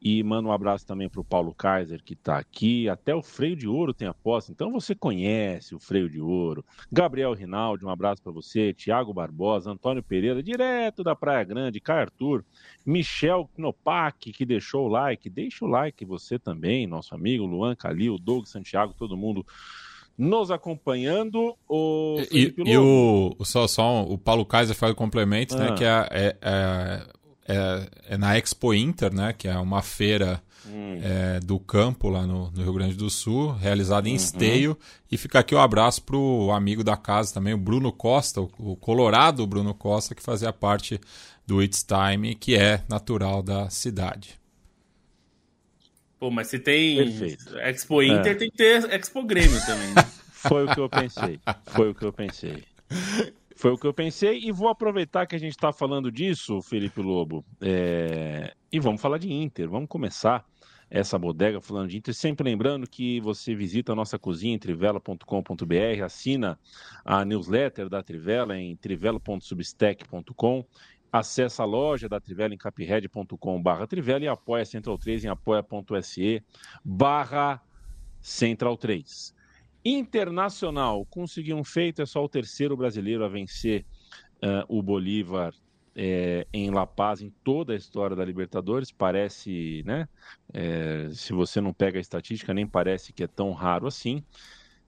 E 0.00 0.22
manda 0.22 0.48
um 0.48 0.52
abraço 0.52 0.86
também 0.86 1.08
para 1.08 1.20
o 1.20 1.24
Paulo 1.24 1.54
Kaiser, 1.54 2.02
que 2.02 2.14
está 2.14 2.36
aqui. 2.36 2.88
Até 2.88 3.14
o 3.14 3.22
Freio 3.22 3.56
de 3.56 3.66
Ouro 3.66 3.94
tem 3.94 4.06
aposta, 4.06 4.52
então 4.52 4.70
você 4.70 4.94
conhece 4.94 5.74
o 5.74 5.78
Freio 5.78 6.10
de 6.10 6.20
Ouro. 6.20 6.64
Gabriel 6.92 7.32
Rinaldi, 7.32 7.84
um 7.84 7.90
abraço 7.90 8.22
para 8.22 8.32
você. 8.32 8.74
Tiago 8.74 9.14
Barbosa, 9.14 9.70
Antônio 9.70 10.02
Pereira, 10.02 10.42
direto 10.42 11.02
da 11.02 11.16
Praia 11.16 11.44
Grande. 11.44 11.80
Caio 11.80 12.02
Arthur, 12.02 12.44
Michel 12.84 13.48
Knopak, 13.56 14.32
que 14.32 14.44
deixou 14.44 14.86
o 14.86 14.88
like. 14.88 15.30
Deixa 15.30 15.64
o 15.64 15.68
like 15.68 16.04
você 16.04 16.38
também, 16.38 16.86
nosso 16.86 17.14
amigo 17.14 17.46
Luan 17.46 17.74
Calil, 17.74 18.18
Doug 18.18 18.44
Santiago, 18.46 18.92
todo 18.92 19.16
mundo 19.16 19.46
nos 20.16 20.50
acompanhando. 20.50 21.54
O 21.68 22.16
e, 22.30 22.54
e 22.58 22.78
o, 22.78 23.36
só, 23.44 23.66
só 23.66 24.02
o 24.02 24.16
Paulo 24.16 24.44
Kaiser 24.44 24.76
faz 24.76 24.92
o 24.92 24.96
complemento, 24.96 25.56
né, 25.56 25.66
ah. 25.66 25.70
né? 25.70 25.76
Que 25.76 25.84
é, 25.84 26.08
é, 26.10 26.36
é 26.40 27.06
é, 27.46 27.88
é, 28.08 28.16
na 28.16 28.36
Expo 28.38 28.72
Inter, 28.72 29.14
né, 29.14 29.32
que 29.32 29.46
é 29.46 29.56
uma 29.58 29.82
feira 29.82 30.42
hum. 30.66 30.98
é, 31.02 31.40
do 31.40 31.58
campo 31.58 32.08
lá 32.08 32.26
no, 32.26 32.50
no, 32.50 32.62
Rio 32.62 32.72
Grande 32.72 32.94
do 32.94 33.10
Sul, 33.10 33.52
realizada 33.52 34.08
em 34.08 34.12
uhum. 34.12 34.16
Esteio. 34.16 34.78
E 35.10 35.16
fica 35.16 35.38
aqui 35.40 35.54
o 35.54 35.58
um 35.58 35.60
abraço 35.60 36.02
para 36.02 36.16
o 36.16 36.50
amigo 36.50 36.82
da 36.82 36.96
casa 36.96 37.34
também, 37.34 37.52
o 37.52 37.58
Bruno 37.58 37.92
Costa, 37.92 38.40
o, 38.40 38.50
o 38.58 38.76
Colorado 38.76 39.46
Bruno 39.46 39.74
Costa, 39.74 40.14
que 40.14 40.22
fazia 40.22 40.52
parte 40.52 40.98
do 41.46 41.62
It's 41.62 41.84
Time, 41.84 42.34
que 42.34 42.56
é 42.56 42.82
natural 42.88 43.42
da 43.42 43.68
cidade. 43.68 44.38
Pô, 46.24 46.30
mas 46.30 46.46
se 46.46 46.58
tem 46.58 46.96
Perfeito. 46.96 47.58
Expo 47.58 48.02
Inter, 48.02 48.32
é. 48.32 48.34
tem 48.34 48.50
que 48.50 48.56
ter 48.56 48.90
Expo 48.94 49.22
Grêmio 49.24 49.60
também. 49.66 49.88
Né? 49.88 50.02
Foi 50.32 50.64
o 50.64 50.74
que 50.74 50.80
eu 50.80 50.88
pensei. 50.88 51.38
Foi 51.66 51.90
o 51.90 51.94
que 51.94 52.02
eu 52.02 52.12
pensei. 52.14 52.64
Foi 53.54 53.72
o 53.72 53.76
que 53.76 53.86
eu 53.86 53.92
pensei 53.92 54.38
e 54.38 54.50
vou 54.50 54.68
aproveitar 54.68 55.26
que 55.26 55.36
a 55.36 55.38
gente 55.38 55.52
está 55.52 55.70
falando 55.70 56.10
disso, 56.10 56.62
Felipe 56.62 57.02
Lobo, 57.02 57.44
é... 57.60 58.54
e 58.72 58.80
vamos 58.80 59.02
falar 59.02 59.18
de 59.18 59.30
Inter. 59.30 59.68
Vamos 59.68 59.86
começar 59.86 60.46
essa 60.90 61.18
bodega 61.18 61.60
falando 61.60 61.90
de 61.90 61.98
Inter. 61.98 62.14
Sempre 62.14 62.48
lembrando 62.48 62.88
que 62.88 63.20
você 63.20 63.54
visita 63.54 63.92
a 63.92 63.94
nossa 63.94 64.18
cozinha 64.18 64.54
em 64.54 64.58
trivela.com.br, 64.58 66.04
assina 66.04 66.58
a 67.04 67.22
newsletter 67.22 67.90
da 67.90 68.02
Trivela 68.02 68.56
em 68.56 68.74
trivela.substack.com, 68.76 70.64
acessa 71.14 71.62
a 71.62 71.66
loja 71.66 72.08
da 72.08 72.18
Trivela 72.18 72.52
em 72.52 72.58
capred.com.br 72.58 73.86
Trivela 73.88 74.24
e 74.24 74.28
apoia 74.28 74.64
Central 74.64 74.98
3 74.98 75.24
em 75.24 75.28
apoia.se 75.28 76.42
barra 76.84 77.62
Central 78.20 78.76
3. 78.76 79.32
Internacional, 79.84 81.06
conseguiu 81.06 81.56
um 81.56 81.62
feito, 81.62 82.02
é 82.02 82.06
só 82.06 82.24
o 82.24 82.28
terceiro 82.28 82.76
brasileiro 82.76 83.24
a 83.24 83.28
vencer 83.28 83.86
uh, 84.42 84.64
o 84.66 84.82
Bolívar 84.82 85.54
é, 85.94 86.48
em 86.52 86.70
La 86.70 86.84
Paz 86.84 87.22
em 87.22 87.30
toda 87.44 87.74
a 87.74 87.76
história 87.76 88.16
da 88.16 88.24
Libertadores. 88.24 88.90
Parece, 88.90 89.84
né? 89.86 90.08
É, 90.52 91.10
se 91.12 91.32
você 91.32 91.60
não 91.60 91.72
pega 91.72 91.96
a 91.96 92.00
estatística, 92.00 92.52
nem 92.52 92.66
parece 92.66 93.12
que 93.12 93.22
é 93.22 93.28
tão 93.28 93.52
raro 93.52 93.86
assim. 93.86 94.24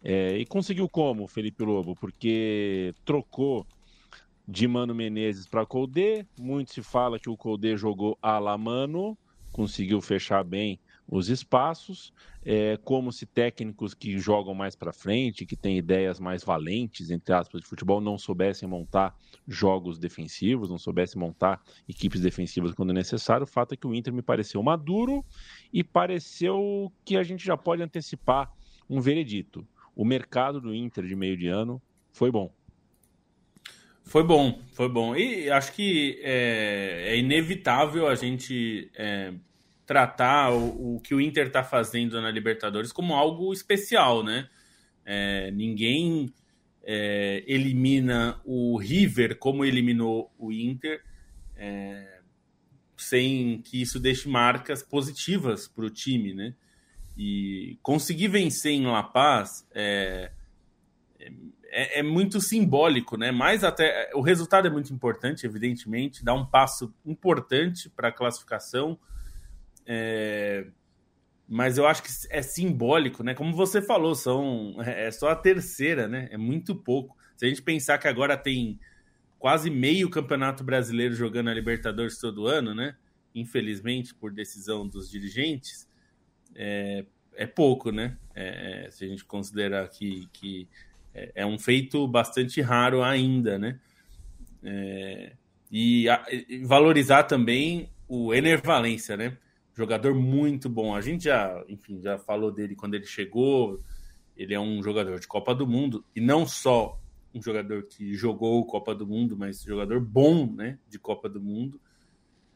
É, 0.03 0.37
e 0.37 0.45
conseguiu 0.45 0.89
como, 0.89 1.29
Felipe 1.29 1.63
Lobo? 1.63 1.95
Porque 1.95 2.93
trocou 3.05 3.65
de 4.47 4.69
Mano 4.69 4.95
Menezes 4.95 5.47
para 5.47 5.67
Colde. 5.67 6.27
Muito 6.39 6.73
se 6.73 6.83
fala 6.83 7.19
que 7.19 7.29
o 7.29 7.37
Colde 7.37 7.77
jogou 7.77 8.19
a 8.23 8.39
la 8.39 8.57
mano, 8.57 9.19
conseguiu 9.53 10.01
fechar 10.01 10.45
bem 10.45 10.79
os 11.09 11.29
espaços, 11.29 12.13
é, 12.45 12.77
como 12.79 13.13
se 13.13 13.27
técnicos 13.27 13.95
que 13.95 14.19
jogam 14.19 14.55
mais 14.55 14.75
para 14.75 14.93
frente, 14.93 15.47
que 15.47 15.57
têm 15.57 15.79
ideias 15.79 16.19
mais 16.19 16.43
valentes, 16.43 17.11
entre 17.11 17.33
aspas, 17.33 17.61
de 17.61 17.67
futebol, 17.67 18.01
não 18.01 18.19
soubessem 18.19 18.69
montar 18.69 19.15
jogos 19.47 19.99
defensivos, 19.99 20.69
não 20.69 20.79
soubessem 20.79 21.21
montar 21.21 21.63
equipes 21.89 22.21
defensivas 22.21 22.73
quando 22.73 22.93
necessário. 22.93 23.45
O 23.45 23.49
fato 23.49 23.75
é 23.75 23.77
que 23.77 23.87
o 23.87 23.95
Inter 23.95 24.13
me 24.13 24.23
pareceu 24.23 24.63
maduro 24.63 25.25
e 25.73 25.85
pareceu 25.85 26.93
que 27.05 27.17
a 27.17 27.23
gente 27.23 27.45
já 27.45 27.57
pode 27.57 27.83
antecipar 27.83 28.53
um 28.91 29.01
veredito. 29.01 29.67
O 29.95 30.05
mercado 30.05 30.61
do 30.61 30.75
Inter 30.75 31.07
de 31.07 31.15
meio 31.15 31.37
de 31.37 31.47
ano 31.47 31.81
foi 32.13 32.31
bom. 32.33 32.53
Foi 34.07 34.23
bom, 34.23 34.63
foi 34.73 34.89
bom. 34.89 35.17
E 35.17 35.51
acho 35.51 35.73
que 35.73 36.21
é, 36.23 37.09
é 37.09 37.19
inevitável 37.19 38.07
a 38.07 38.15
gente 38.15 38.89
é, 38.95 39.35
tratar 39.85 40.53
o, 40.53 40.97
o 40.97 41.01
que 41.01 41.13
o 41.13 41.21
Inter 41.21 41.49
está 41.49 41.65
fazendo 41.65 42.21
na 42.23 42.31
Libertadores 42.31 42.93
como 42.93 43.15
algo 43.15 43.53
especial, 43.53 44.23
né? 44.23 44.49
É, 45.05 45.51
ninguém 45.51 46.33
é, 46.85 47.43
elimina 47.49 48.41
o 48.45 48.79
River 48.79 49.39
como 49.39 49.65
eliminou 49.65 50.33
o 50.39 50.53
Inter, 50.53 51.03
é, 51.57 52.21
sem 52.97 53.61
que 53.61 53.83
isso 53.83 53.99
deixe 53.99 54.29
marcas 54.29 54.85
positivas 54.85 55.67
para 55.67 55.85
o 55.85 55.91
time, 55.91 56.33
né? 56.33 56.55
E 57.19 57.77
conseguir 57.83 58.29
vencer 58.29 58.71
em 58.71 58.87
La 58.87 59.03
Paz 59.03 59.67
é, 61.77 61.99
é, 61.99 62.01
é, 62.01 62.03
muito 62.03 62.41
simbólico, 62.41 63.17
né? 63.17 63.31
Mas 63.31 63.63
até 63.65 64.11
o 64.15 64.21
resultado 64.21 64.67
é 64.67 64.71
muito 64.71 64.93
importante, 64.93 65.45
evidentemente, 65.45 66.25
dá 66.25 66.33
um 66.33 66.47
passo 66.47 66.95
importante 67.05 67.91
para 67.91 68.09
a 68.09 68.13
classificação 68.13 68.99
é, 69.87 70.67
mas 71.49 71.79
eu 71.79 71.87
acho 71.87 72.03
que 72.03 72.11
é 72.29 72.43
simbólico, 72.43 73.23
né? 73.23 73.33
Como 73.33 73.55
você 73.55 73.81
falou, 73.81 74.15
são 74.17 74.75
é 74.83 75.11
só 75.13 75.29
a 75.29 75.37
terceira, 75.37 76.09
né? 76.09 76.29
É 76.33 76.37
muito 76.37 76.75
pouco. 76.75 77.17
Se 77.37 77.47
a 77.47 77.49
gente 77.49 77.63
pensar 77.63 77.99
que 77.99 78.09
agora 78.09 78.37
tem 78.37 78.81
quase 79.39 79.71
meio 79.71 80.11
campeonato 80.11 80.65
brasileiro 80.65 81.15
jogando 81.15 81.49
a 81.49 81.55
Libertadores 81.55 82.19
todo 82.19 82.49
ano, 82.49 82.75
né? 82.75 82.97
Infelizmente, 83.33 84.13
por 84.13 84.33
decisão 84.33 84.89
dos 84.89 85.09
dirigentes, 85.09 85.87
é, 86.55 87.05
é 87.35 87.47
pouco, 87.47 87.93
né? 87.93 88.17
É, 88.35 88.89
se 88.91 89.05
a 89.05 89.09
gente 89.09 89.25
considerar 89.25 89.89
que, 89.89 90.29
que 90.33 90.69
é, 91.17 91.33
é 91.37 91.47
um 91.47 91.59
feito 91.59 92.07
bastante 92.07 92.61
raro 92.61 93.03
ainda, 93.03 93.59
né? 93.59 93.81
É, 94.63 95.33
e, 95.71 96.09
a, 96.09 96.25
e, 96.31 96.65
valorizar 96.65 97.25
também 97.25 97.91
o 98.09 98.35
Enervalência, 98.35 99.17
né? 99.17 99.37
jogador 99.77 100.15
muito 100.15 100.69
bom. 100.69 100.95
A 100.95 101.01
gente 101.01 101.25
já, 101.25 101.63
enfim, 101.69 102.01
já 102.01 102.19
falou 102.19 102.51
dele 102.51 102.75
quando 102.75 102.95
ele 102.95 103.05
chegou. 103.05 103.79
Ele 104.37 104.55
é 104.55 104.61
um 104.61 104.83
jogador 104.83 105.21
de 105.21 105.29
Copa 105.29 105.55
do 105.55 105.67
Mundo 105.67 106.05
e 106.15 106.21
não 106.21 106.47
só 106.47 106.99
um 107.35 107.43
jogador 107.43 107.83
que 107.83 108.15
jogou 108.15 108.65
Copa 108.65 108.95
do 108.95 109.07
Mundo, 109.07 109.37
mas 109.37 109.63
jogador 109.63 110.01
bom, 110.01 110.51
né, 110.51 110.79
de 110.89 110.99
Copa 110.99 111.29
do 111.29 111.41
Mundo. 111.41 111.79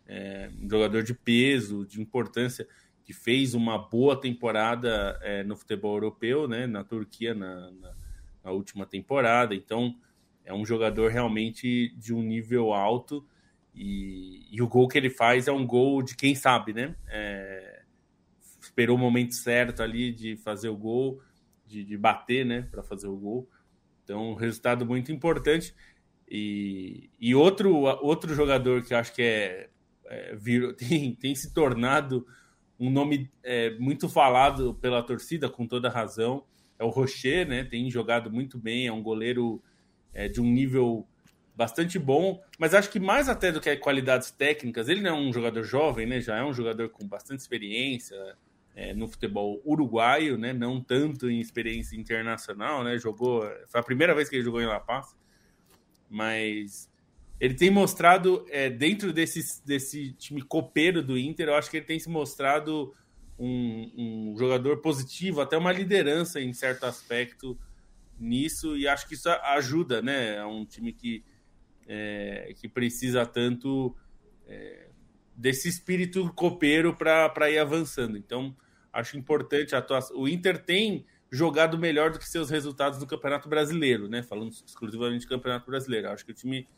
É, 0.07 0.51
um 0.61 0.69
jogador 0.69 1.03
de 1.03 1.15
peso, 1.15 1.87
de 1.87 2.01
importância, 2.01 2.67
que 3.05 3.13
fez 3.13 3.55
uma 3.55 3.79
boa 3.79 4.19
temporada 4.19 5.19
é, 5.23 5.45
no 5.45 5.57
futebol 5.57 5.95
europeu, 5.95 6.49
né, 6.49 6.67
na 6.67 6.83
Turquia 6.83 7.35
na, 7.35 7.71
na, 7.71 7.93
na 8.51 8.53
última 8.53 8.85
temporada. 8.85 9.55
Então, 9.55 9.95
é 10.45 10.53
um 10.53 10.67
jogador 10.67 11.11
realmente 11.11 11.95
de 11.97 12.13
um 12.13 12.23
nível 12.23 12.73
alto 12.73 13.25
e, 13.73 14.47
e, 14.51 14.61
o 14.61 14.67
gol 14.67 14.89
que 14.89 14.99
ele 14.99 15.11
faz 15.11 15.47
é 15.47 15.53
um 15.53 15.65
gol 15.65 16.03
de 16.03 16.17
quem 16.17 16.35
sabe, 16.35 16.73
né? 16.73 16.97
É, 17.07 17.83
esperou 18.61 18.97
o 18.97 19.01
momento 19.01 19.35
certo 19.35 19.81
ali 19.81 20.13
de 20.13 20.37
fazer 20.37 20.69
o 20.69 20.77
gol, 20.77 21.23
de, 21.65 21.85
de 21.85 21.97
bater, 21.97 22.45
né? 22.45 22.63
Para 22.63 22.83
fazer 22.83 23.07
o 23.07 23.17
gol. 23.17 23.49
Então, 24.03 24.33
um 24.33 24.35
resultado 24.35 24.85
muito 24.85 25.13
importante. 25.13 25.73
E, 26.29 27.11
e 27.21 27.35
outro, 27.35 27.75
outro 28.03 28.35
jogador 28.35 28.83
que 28.83 28.93
eu 28.93 28.99
acho 28.99 29.15
que 29.15 29.23
é, 29.23 29.71
é 30.07 30.35
vir, 30.35 30.75
tem, 30.77 31.15
tem 31.15 31.35
se 31.35 31.55
tornado 31.55 32.27
um 32.79 32.91
nome 32.91 33.31
é, 33.45 33.79
muito 33.79 34.09
falado 34.09 34.75
pela 34.75 35.03
torcida, 35.03 35.49
com 35.49 35.67
toda 35.67 35.89
razão, 35.89 36.45
é 36.81 36.85
o 36.85 36.89
Rocher, 36.89 37.47
né? 37.47 37.63
Tem 37.63 37.91
jogado 37.91 38.31
muito 38.33 38.59
bem, 38.59 38.87
é 38.87 38.93
um 38.93 39.03
goleiro 39.03 39.63
é, 40.15 40.29
de 40.29 40.41
um 40.41 40.47
nível 40.47 41.07
bastante 41.55 41.99
bom, 41.99 42.43
mas 42.59 42.73
acho 42.73 42.91
que 42.91 42.99
mais 42.99 43.29
até 43.29 43.53
do 43.53 43.61
que 43.61 43.77
qualidades 43.77 44.31
técnicas, 44.31 44.89
ele 44.89 45.03
não 45.03 45.11
é 45.11 45.13
um 45.13 45.31
jogador 45.31 45.63
jovem, 45.63 46.07
né? 46.07 46.21
Já 46.23 46.39
é 46.39 46.43
um 46.43 46.55
jogador 46.55 46.89
com 46.89 47.07
bastante 47.07 47.41
experiência 47.41 48.17
é, 48.75 48.95
no 48.95 49.07
futebol 49.07 49.61
uruguaio, 49.63 50.39
né? 50.39 50.55
Não 50.55 50.81
tanto 50.81 51.29
em 51.29 51.39
experiência 51.39 51.95
internacional, 51.95 52.83
né? 52.83 52.99
Jogou, 52.99 53.43
foi 53.67 53.81
a 53.81 53.85
primeira 53.85 54.15
vez 54.15 54.31
que 54.31 54.37
ele 54.37 54.45
jogou 54.45 54.63
em 54.63 54.67
La 54.67 54.81
Paz, 54.81 55.15
mas 56.09 56.91
ele 57.39 57.53
tem 57.53 57.71
mostrado 57.71 58.47
é, 58.49 58.71
dentro 58.71 59.13
desse, 59.13 59.63
desse 59.67 60.15
time 60.15 60.41
copeiro 60.41 61.03
do 61.03 61.19
Inter, 61.19 61.49
eu 61.49 61.55
acho 61.57 61.71
que 61.71 61.77
ele 61.77 61.87
tem 61.87 61.99
se 61.99 62.09
mostrado 62.09 62.95
um, 63.41 63.91
um 63.97 64.37
jogador 64.37 64.77
positivo, 64.83 65.41
até 65.41 65.57
uma 65.57 65.73
liderança 65.73 66.41
em 66.41 66.53
certo 66.53 66.85
aspecto 66.85 67.59
nisso, 68.19 68.77
e 68.77 68.87
acho 68.87 69.09
que 69.09 69.15
isso 69.15 69.31
ajuda, 69.31 70.03
né? 70.03 70.37
É 70.37 70.45
um 70.45 70.67
time 70.67 70.93
que 70.93 71.25
é, 71.89 72.53
que 72.61 72.69
precisa 72.69 73.25
tanto 73.25 73.97
é, 74.47 74.91
desse 75.35 75.69
espírito 75.69 76.31
copeiro 76.35 76.95
para 76.95 77.51
ir 77.51 77.59
avançando. 77.59 78.17
Então, 78.17 78.55
acho 78.93 79.17
importante 79.17 79.75
a 79.75 79.79
atuação. 79.79 80.17
O 80.17 80.29
Inter 80.29 80.63
tem 80.63 81.07
jogado 81.33 81.79
melhor 81.79 82.11
do 82.11 82.19
que 82.19 82.29
seus 82.29 82.51
resultados 82.51 83.01
no 83.01 83.07
Campeonato 83.07 83.49
Brasileiro, 83.49 84.07
né? 84.07 84.23
Falando 84.23 84.53
exclusivamente 84.53 85.25
do 85.25 85.29
Campeonato 85.31 85.67
Brasileiro. 85.67 86.11
Acho 86.11 86.25
que 86.25 86.33
o 86.33 86.35
time 86.35 86.69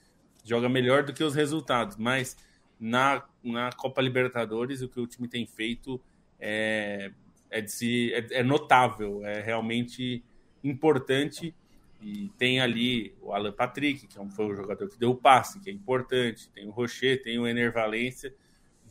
joga 0.44 0.68
melhor 0.68 1.02
do 1.02 1.12
que 1.12 1.24
os 1.24 1.34
resultados, 1.34 1.96
mas 1.96 2.36
na, 2.78 3.24
na 3.42 3.70
Copa 3.72 4.00
Libertadores 4.00 4.80
o 4.80 4.88
que 4.88 5.00
o 5.00 5.06
time 5.06 5.28
tem 5.28 5.44
feito 5.44 6.00
é, 6.44 7.12
é, 7.48 7.60
de 7.60 7.70
si, 7.70 8.12
é, 8.12 8.40
é 8.40 8.42
notável, 8.42 9.24
é 9.24 9.40
realmente 9.40 10.24
importante. 10.64 11.54
E 12.00 12.30
tem 12.36 12.58
ali 12.60 13.14
o 13.22 13.32
Alan 13.32 13.52
Patrick, 13.52 14.08
que 14.08 14.18
é 14.18 14.28
foi 14.30 14.46
o 14.46 14.56
jogador 14.56 14.88
que 14.88 14.98
deu 14.98 15.10
o 15.10 15.16
passe, 15.16 15.60
que 15.60 15.70
é 15.70 15.72
importante. 15.72 16.50
Tem 16.50 16.66
o 16.66 16.72
Rocher, 16.72 17.22
tem 17.22 17.38
o 17.38 17.46
Ener 17.46 17.72
Valência. 17.72 18.34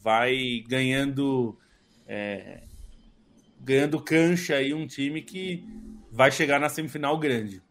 Vai 0.02 0.64
ganhando 0.66 1.60
é, 2.08 2.64
ganhando 3.60 4.02
cancha 4.02 4.56
aí 4.56 4.74
um 4.74 4.88
time 4.88 5.22
que 5.22 5.64
vai 6.10 6.32
chegar 6.32 6.58
na 6.58 6.70
semifinal 6.70 7.20
grande. 7.20 7.62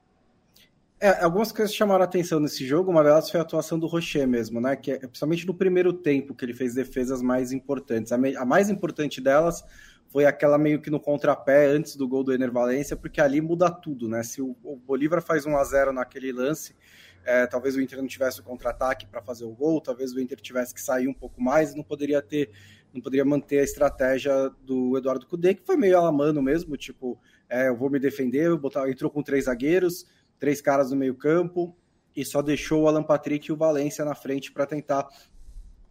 É, 1.02 1.24
algumas 1.24 1.50
coisas 1.50 1.74
chamaram 1.74 2.04
atenção 2.04 2.38
nesse 2.38 2.66
jogo, 2.66 2.90
uma 2.90 3.02
delas 3.02 3.30
foi 3.30 3.40
a 3.40 3.42
atuação 3.42 3.78
do 3.78 3.86
Rocher 3.86 4.28
mesmo, 4.28 4.60
né? 4.60 4.76
Que 4.76 4.92
é, 4.92 4.98
principalmente 4.98 5.46
no 5.46 5.54
primeiro 5.54 5.94
tempo 5.94 6.34
que 6.34 6.44
ele 6.44 6.52
fez 6.52 6.74
defesas 6.74 7.22
mais 7.22 7.52
importantes. 7.52 8.12
A, 8.12 8.18
me, 8.18 8.36
a, 8.36 8.44
mais 8.44 8.68
importante 8.68 9.18
delas 9.18 9.64
foi 10.08 10.26
aquela 10.26 10.58
meio 10.58 10.78
que 10.78 10.90
no 10.90 11.00
contrapé 11.00 11.68
antes 11.68 11.96
do 11.96 12.06
gol 12.06 12.22
do 12.22 12.34
Ener 12.34 12.52
Valência, 12.52 12.96
porque 12.98 13.18
ali 13.18 13.40
muda 13.40 13.70
tudo, 13.70 14.10
né? 14.10 14.22
Se 14.22 14.42
o, 14.42 14.54
o 14.62 14.76
Bolívar 14.76 15.22
faz 15.22 15.46
1 15.46 15.56
a 15.56 15.64
0 15.64 15.92
naquele 15.94 16.32
lance, 16.32 16.76
é, 17.24 17.46
talvez 17.46 17.76
o 17.76 17.80
Inter 17.80 17.98
não 17.98 18.06
tivesse 18.06 18.40
o 18.40 18.42
contra-ataque 18.42 19.06
para 19.06 19.22
fazer 19.22 19.46
o 19.46 19.54
gol, 19.54 19.80
talvez 19.80 20.12
o 20.12 20.20
Inter 20.20 20.38
tivesse 20.38 20.74
que 20.74 20.82
sair 20.82 21.08
um 21.08 21.14
pouco 21.14 21.40
mais, 21.40 21.74
não 21.74 21.82
poderia 21.82 22.20
ter, 22.20 22.50
não 22.92 23.00
poderia 23.00 23.24
manter 23.24 23.60
a 23.60 23.64
estratégia 23.64 24.50
do 24.62 24.98
Eduardo 24.98 25.26
Cudê, 25.26 25.54
que 25.54 25.64
foi 25.64 25.78
meio 25.78 25.96
alamano 25.96 26.42
mesmo, 26.42 26.76
tipo, 26.76 27.18
é, 27.48 27.68
eu 27.68 27.76
vou 27.76 27.88
me 27.88 27.98
defender, 27.98 28.54
botar, 28.56 28.90
entrou 28.90 29.10
com 29.10 29.22
três 29.22 29.46
zagueiros, 29.46 30.06
três 30.40 30.60
caras 30.60 30.90
no 30.90 30.96
meio-campo 30.96 31.76
e 32.16 32.24
só 32.24 32.42
deixou 32.42 32.82
o 32.82 32.88
Alan 32.88 33.04
Patrick 33.04 33.48
e 33.48 33.52
o 33.52 33.56
Valência 33.56 34.04
na 34.04 34.14
frente 34.14 34.50
para 34.50 34.66
tentar 34.66 35.06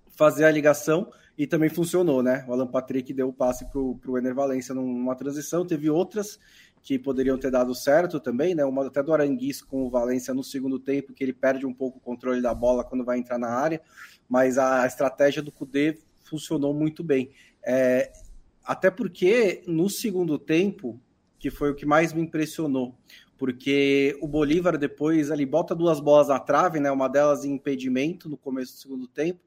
fazer 0.09 0.43
a 0.43 0.51
ligação 0.51 1.09
e 1.37 1.47
também 1.47 1.69
funcionou, 1.69 2.21
né? 2.21 2.43
O 2.49 2.51
Alan 2.51 2.67
Patrick 2.67 3.13
deu 3.13 3.29
o 3.29 3.33
passe 3.33 3.65
para 3.69 3.79
o 3.79 4.17
Ener 4.17 4.35
Valência 4.35 4.75
numa 4.75 5.15
transição, 5.15 5.65
teve 5.65 5.89
outras 5.89 6.37
que 6.81 6.99
poderiam 6.99 7.37
ter 7.37 7.51
dado 7.51 7.73
certo 7.73 8.19
também, 8.19 8.53
né? 8.53 8.65
Uma 8.65 8.87
até 8.87 9.01
do 9.01 9.13
Aranguiz 9.13 9.61
com 9.61 9.85
o 9.85 9.89
Valência 9.89 10.33
no 10.33 10.43
segundo 10.43 10.79
tempo, 10.79 11.13
que 11.13 11.23
ele 11.23 11.31
perde 11.31 11.65
um 11.65 11.73
pouco 11.73 11.97
o 11.97 12.01
controle 12.01 12.41
da 12.41 12.53
bola 12.53 12.83
quando 12.83 13.05
vai 13.05 13.17
entrar 13.17 13.37
na 13.37 13.49
área, 13.49 13.81
mas 14.27 14.57
a 14.57 14.85
estratégia 14.85 15.41
do 15.41 15.51
Cudê 15.51 15.97
funcionou 16.23 16.73
muito 16.73 17.03
bem. 17.03 17.31
É, 17.65 18.11
até 18.63 18.91
porque 18.91 19.63
no 19.67 19.89
segundo 19.89 20.37
tempo, 20.37 20.99
que 21.37 21.49
foi 21.49 21.71
o 21.71 21.75
que 21.75 21.85
mais 21.85 22.11
me 22.11 22.21
impressionou, 22.21 22.97
porque 23.39 24.17
o 24.21 24.27
Bolívar 24.27 24.77
depois 24.77 25.31
ali 25.31 25.45
bota 25.45 25.73
duas 25.73 26.01
bolas 26.01 26.27
na 26.27 26.37
trave, 26.39 26.81
né? 26.81 26.91
Uma 26.91 27.07
delas 27.07 27.45
em 27.45 27.53
impedimento 27.53 28.27
no 28.27 28.37
começo 28.37 28.73
do 28.73 28.79
segundo 28.79 29.07
tempo, 29.07 29.39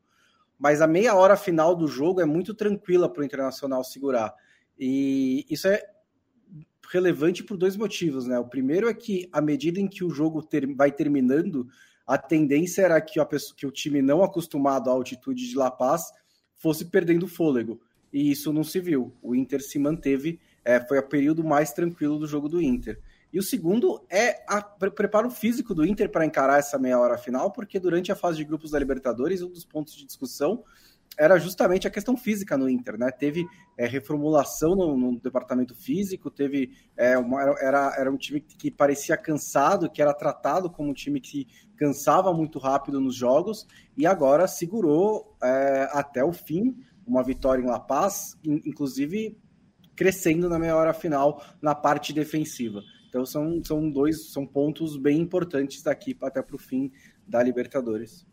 mas 0.59 0.81
a 0.81 0.87
meia 0.87 1.15
hora 1.15 1.37
final 1.37 1.77
do 1.77 1.87
jogo 1.87 2.19
é 2.19 2.25
muito 2.25 2.55
tranquila 2.55 3.07
para 3.07 3.21
o 3.21 3.25
Internacional 3.25 3.85
segurar. 3.85 4.35
E 4.79 5.45
isso 5.51 5.69
é 5.69 5.83
relevante 6.91 7.45
por 7.45 7.59
dois 7.59 7.77
motivos, 7.77 8.27
né? 8.27 8.39
O 8.39 8.49
primeiro 8.49 8.89
é 8.89 8.95
que 8.95 9.29
à 9.31 9.43
medida 9.43 9.79
em 9.79 9.87
que 9.87 10.03
o 10.03 10.11
jogo 10.11 10.43
ter, 10.43 10.67
vai 10.75 10.91
terminando, 10.91 11.69
a 12.07 12.17
tendência 12.17 12.83
era 12.83 12.99
que, 12.99 13.23
pessoa, 13.27 13.55
que 13.55 13.67
o 13.67 13.71
time 13.71 14.01
não 14.01 14.23
acostumado 14.23 14.89
à 14.89 14.93
altitude 14.95 15.47
de 15.47 15.55
La 15.55 15.71
Paz 15.71 16.11
fosse 16.57 16.87
perdendo 16.87 17.29
fôlego. 17.29 17.79
E 18.11 18.31
isso 18.31 18.55
não 18.55 18.65
se 18.65 18.81
viu. 18.81 19.15
O 19.21 19.35
Inter 19.35 19.63
se 19.63 19.79
manteve, 19.79 20.41
é, 20.65 20.81
foi 20.81 20.99
o 20.99 21.09
período 21.09 21.45
mais 21.45 21.75
tranquilo 21.75 22.19
do 22.19 22.27
jogo 22.27 22.49
do 22.49 22.61
Inter. 22.61 22.99
E 23.33 23.39
o 23.39 23.43
segundo 23.43 24.05
é 24.11 24.45
o 24.51 24.91
preparo 24.91 25.31
físico 25.31 25.75
do 25.75 25.87
Inter 25.87 26.11
para 26.11 26.27
encarar 26.27 26.59
essa 26.59 26.79
meia 26.79 26.99
hora 26.99 27.17
final, 27.17 27.51
porque 27.51 27.81
durante 27.81 28.12
a 28.12 28.17
fase 28.17 28.37
de 28.37 28.45
grupos 28.45 28.73
da 28.73 28.79
Libertadores, 28.79 29.41
um 29.41 29.49
dos 29.49 29.65
pontos 29.65 29.95
de 29.95 30.05
discussão 30.05 30.62
era 31.19 31.39
justamente 31.39 31.87
a 31.87 31.91
questão 31.91 32.17
física 32.17 32.57
no 32.57 32.69
Inter, 32.69 32.99
né? 32.99 33.11
Teve 33.11 33.47
é, 33.77 33.87
reformulação 33.87 34.75
no, 34.75 34.97
no, 34.97 35.21
departamento 35.21 35.75
físico, 35.75 36.31
teve 36.31 36.71
é, 36.97 37.19
uma, 37.19 37.43
era, 37.61 37.95
era 37.99 38.11
um 38.11 38.17
time 38.17 38.41
que 38.41 38.71
parecia 38.71 39.17
cansado, 39.17 39.91
que 39.91 40.01
era 40.01 40.15
tratado 40.15 40.71
como 40.71 40.91
um 40.91 40.95
time 40.95 41.21
que 41.21 41.47
cansava 41.77 42.33
muito 42.33 42.59
rápido 42.59 43.01
nos 43.01 43.15
jogos 43.15 43.67
e 43.97 44.07
agora 44.07 44.47
segurou 44.47 45.37
é, 45.43 45.89
até 45.93 46.25
o 46.25 46.33
fim 46.33 46.77
uma 47.07 47.23
vitória 47.23 47.62
em 47.62 47.67
La 47.67 47.81
Paz, 47.81 48.39
inclusive 48.45 49.37
crescendo 49.95 50.49
na 50.49 50.59
meia 50.59 50.76
hora 50.76 50.95
final 50.95 51.43
na 51.61 51.75
parte 51.75 52.13
defensiva. 52.13 52.80
Então 53.13 53.27
são, 53.27 53.63
são 53.63 53.91
dois 53.91 54.33
são 54.33 54.47
pontos 54.47 54.97
bem 54.97 55.21
importantes 55.21 55.83
daqui 55.83 56.17
até 56.23 56.41
para 56.41 56.57
o 56.57 56.59
fim 56.59 56.91
da 57.29 57.43
Libertadores. 57.43 58.27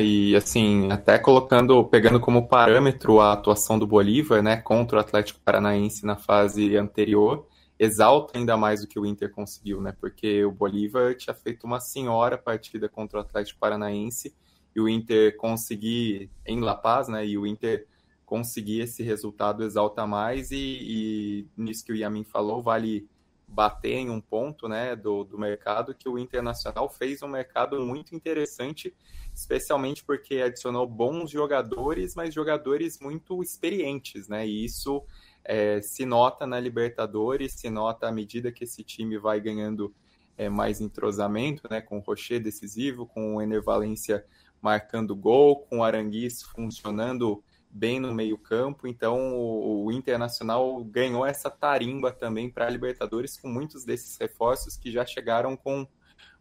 E 0.00 0.34
assim, 0.34 0.90
até 0.90 1.18
colocando, 1.18 1.84
pegando 1.84 2.18
como 2.18 2.48
parâmetro 2.48 3.20
a 3.20 3.34
atuação 3.34 3.78
do 3.78 3.86
Bolívar, 3.86 4.42
né, 4.42 4.56
contra 4.56 4.96
o 4.96 5.00
Atlético 5.00 5.38
Paranaense 5.44 6.06
na 6.06 6.16
fase 6.16 6.74
anterior, 6.78 7.46
exalta 7.78 8.38
ainda 8.38 8.56
mais 8.56 8.82
o 8.82 8.88
que 8.88 8.98
o 8.98 9.04
Inter 9.04 9.30
conseguiu, 9.30 9.82
né? 9.82 9.92
Porque 10.00 10.42
o 10.46 10.50
Bolívar 10.50 11.14
tinha 11.14 11.34
feito 11.34 11.64
uma 11.64 11.78
senhora 11.78 12.38
partida 12.38 12.88
contra 12.88 13.18
o 13.18 13.20
Atlético 13.20 13.60
Paranaense 13.60 14.34
e 14.74 14.80
o 14.80 14.88
Inter 14.88 15.36
conseguir 15.36 16.30
em 16.46 16.60
La 16.60 16.74
Paz, 16.74 17.06
né? 17.06 17.26
E 17.26 17.36
o 17.36 17.46
Inter 17.46 17.86
conseguir 18.24 18.80
esse 18.80 19.02
resultado 19.02 19.62
exalta 19.62 20.06
mais 20.06 20.50
e, 20.50 20.56
e 20.56 21.46
nisso 21.54 21.84
que 21.84 21.92
o 21.92 21.96
Yamin 21.96 22.24
falou, 22.24 22.62
vale 22.62 23.06
bater 23.54 23.94
em 23.94 24.10
um 24.10 24.20
ponto 24.20 24.68
né, 24.68 24.96
do, 24.96 25.22
do 25.22 25.38
mercado 25.38 25.94
que 25.94 26.08
o 26.08 26.18
Internacional 26.18 26.88
fez 26.88 27.22
um 27.22 27.28
mercado 27.28 27.80
muito 27.80 28.14
interessante, 28.14 28.92
especialmente 29.32 30.04
porque 30.04 30.42
adicionou 30.42 30.86
bons 30.88 31.30
jogadores, 31.30 32.16
mas 32.16 32.34
jogadores 32.34 32.98
muito 32.98 33.40
experientes, 33.40 34.26
né? 34.26 34.44
E 34.44 34.64
isso 34.64 35.04
é, 35.44 35.80
se 35.80 36.04
nota 36.04 36.46
na 36.46 36.58
Libertadores, 36.58 37.52
se 37.52 37.70
nota 37.70 38.08
à 38.08 38.12
medida 38.12 38.50
que 38.50 38.64
esse 38.64 38.82
time 38.82 39.16
vai 39.18 39.40
ganhando 39.40 39.94
é, 40.36 40.48
mais 40.48 40.80
entrosamento, 40.80 41.62
né? 41.70 41.80
Com 41.80 41.98
o 41.98 42.00
Rocher 42.00 42.42
decisivo, 42.42 43.06
com 43.06 43.36
o 43.36 43.42
Ener 43.42 43.62
Valência 43.62 44.26
marcando 44.60 45.14
gol, 45.14 45.60
com 45.60 45.78
o 45.78 45.84
Aranguiz 45.84 46.42
funcionando 46.42 47.40
bem 47.74 47.98
no 47.98 48.14
meio-campo, 48.14 48.86
então 48.86 49.34
o, 49.34 49.86
o, 49.86 49.92
Internacional 49.92 50.84
ganhou 50.84 51.26
essa 51.26 51.50
tarimba 51.50 52.12
também 52.12 52.48
para 52.48 52.68
a 52.68 52.70
Libertadores 52.70 53.36
com 53.36 53.48
muitos 53.48 53.84
desses 53.84 54.16
reforços 54.16 54.76
que 54.76 54.92
já 54.92 55.04
chegaram 55.04 55.56
com, 55.56 55.84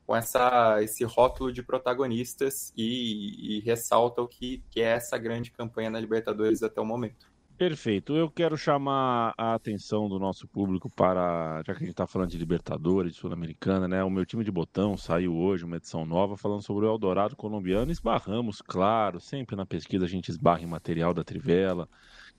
com 0.05 0.15
essa, 0.15 0.81
esse 0.83 1.03
rótulo 1.03 1.51
de 1.51 1.63
protagonistas 1.63 2.71
e, 2.77 3.57
e 3.57 3.59
ressalta 3.61 4.21
o 4.21 4.27
que, 4.27 4.63
que 4.69 4.79
é 4.79 4.91
essa 4.91 5.17
grande 5.17 5.49
campanha 5.49 5.89
na 5.89 5.99
Libertadores 5.99 6.61
até 6.61 6.79
o 6.79 6.85
momento. 6.85 7.32
Perfeito. 7.57 8.15
Eu 8.15 8.29
quero 8.31 8.57
chamar 8.57 9.33
a 9.37 9.53
atenção 9.53 10.09
do 10.09 10.19
nosso 10.19 10.47
público 10.47 10.89
para, 10.89 11.61
já 11.65 11.73
que 11.73 11.77
a 11.83 11.85
gente 11.85 11.91
está 11.91 12.07
falando 12.07 12.31
de 12.31 12.37
Libertadores, 12.37 13.15
Sul-Americana, 13.15 13.87
né? 13.87 14.03
O 14.03 14.09
meu 14.09 14.25
time 14.25 14.43
de 14.43 14.51
botão 14.51 14.97
saiu 14.97 15.35
hoje, 15.35 15.63
uma 15.63 15.77
edição 15.77 16.03
nova, 16.03 16.35
falando 16.35 16.63
sobre 16.63 16.85
o 16.85 16.89
Eldorado 16.89 17.35
colombiano. 17.35 17.91
Esbarramos, 17.91 18.61
claro, 18.61 19.19
sempre 19.19 19.55
na 19.55 19.65
pesquisa 19.65 20.05
a 20.05 20.09
gente 20.09 20.29
esbarra 20.29 20.63
em 20.63 20.65
material 20.65 21.13
da 21.13 21.23
Trivela. 21.23 21.87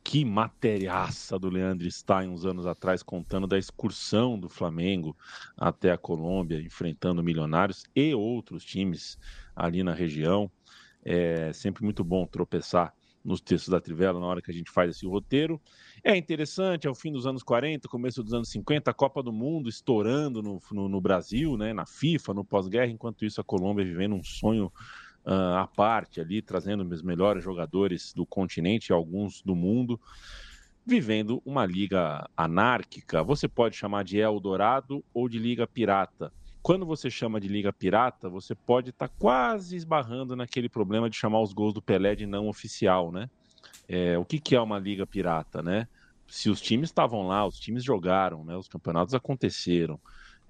Que 0.03 0.25
materiaça 0.25 1.39
do 1.39 1.49
Leandro 1.49 1.91
Stein 1.91 2.29
uns 2.29 2.45
anos 2.45 2.67
atrás, 2.67 3.03
contando 3.03 3.47
da 3.47 3.57
excursão 3.57 4.39
do 4.39 4.49
Flamengo 4.49 5.17
até 5.57 5.93
a 5.93 5.97
Colômbia, 5.97 6.61
enfrentando 6.61 7.23
milionários 7.23 7.85
e 7.95 8.13
outros 8.15 8.65
times 8.65 9.17
ali 9.57 9.83
na 9.83 9.95
região. 9.95 10.51
É 11.05 11.53
sempre 11.53 11.85
muito 11.85 12.03
bom 12.03 12.27
tropeçar 12.27 12.93
nos 13.25 13.41
textos 13.41 13.71
da 13.71 13.81
Trivela 13.81 14.21
na 14.21 14.27
hora 14.27 14.43
que 14.43 14.51
a 14.51 14.55
gente 14.55 14.71
faz 14.71 14.91
esse 14.91 15.07
roteiro. 15.07 15.61
É 16.03 16.15
interessante, 16.17 16.87
é 16.87 16.91
o 16.91 16.95
fim 16.95 17.11
dos 17.11 17.27
anos 17.27 17.43
40, 17.43 17.89
começo 17.89 18.23
dos 18.23 18.35
anos 18.35 18.51
50, 18.51 18.91
a 18.91 18.95
Copa 18.95 19.23
do 19.23 19.33
Mundo 19.33 19.69
estourando 19.69 20.43
no, 20.43 20.61
no, 20.71 20.89
no 20.89 21.01
Brasil, 21.01 21.57
né, 21.57 21.73
na 21.73 21.87
FIFA, 21.87 22.35
no 22.35 22.45
pós-guerra, 22.45 22.91
enquanto 22.91 23.25
isso 23.25 23.41
a 23.41 23.45
Colômbia 23.45 23.85
vivendo 23.85 24.15
um 24.15 24.23
sonho 24.23 24.71
uh, 25.25 25.57
à 25.59 25.67
parte 25.67 26.21
ali, 26.21 26.43
trazendo 26.43 26.85
os 26.85 27.03
melhores 27.03 27.43
jogadores 27.43 28.13
do 28.13 28.27
continente 28.27 28.91
e 28.91 28.93
alguns 28.93 29.43
do 29.43 29.57
mundo, 29.57 29.99
vivendo 30.87 31.43
uma 31.47 31.65
liga 31.65 32.29
anárquica. 32.37 33.23
Você 33.23 33.49
pode 33.49 33.75
chamar 33.75 34.05
de 34.05 34.19
Eldorado 34.19 35.03
ou 35.15 35.29
de 35.29 35.39
Liga 35.39 35.67
Pirata 35.67 36.31
quando 36.65 36.87
você 36.87 37.11
chama 37.11 37.39
de 37.39 37.47
liga 37.47 37.71
pirata, 37.75 38.27
você 38.27 38.55
pode 38.55 38.89
estar 38.89 39.07
tá 39.07 39.15
quase 39.19 39.77
esbarrando 39.77 40.35
naquele 40.35 40.67
problema 40.67 41.11
de 41.11 41.15
chamar 41.15 41.43
os 41.43 41.53
gols 41.53 41.75
do 41.75 41.83
Pelé 41.83 42.15
de 42.15 42.25
não 42.25 42.49
oficial, 42.49 43.13
né? 43.13 43.29
É, 43.87 44.17
o 44.17 44.25
que, 44.25 44.41
que 44.41 44.57
é 44.57 44.61
uma 44.63 44.79
liga 44.79 45.07
pirata, 45.07 45.63
né? 45.63 45.87
Se 46.27 46.49
os 46.49 46.63
times 46.63 46.89
estavam 46.89 47.27
lá, 47.27 47.47
os 47.47 47.61
times 47.61 47.85
jogaram, 47.85 48.47
né? 48.47 48.57
Os 48.57 48.67
campeonatos 48.67 49.13
aconteceram. 49.13 50.01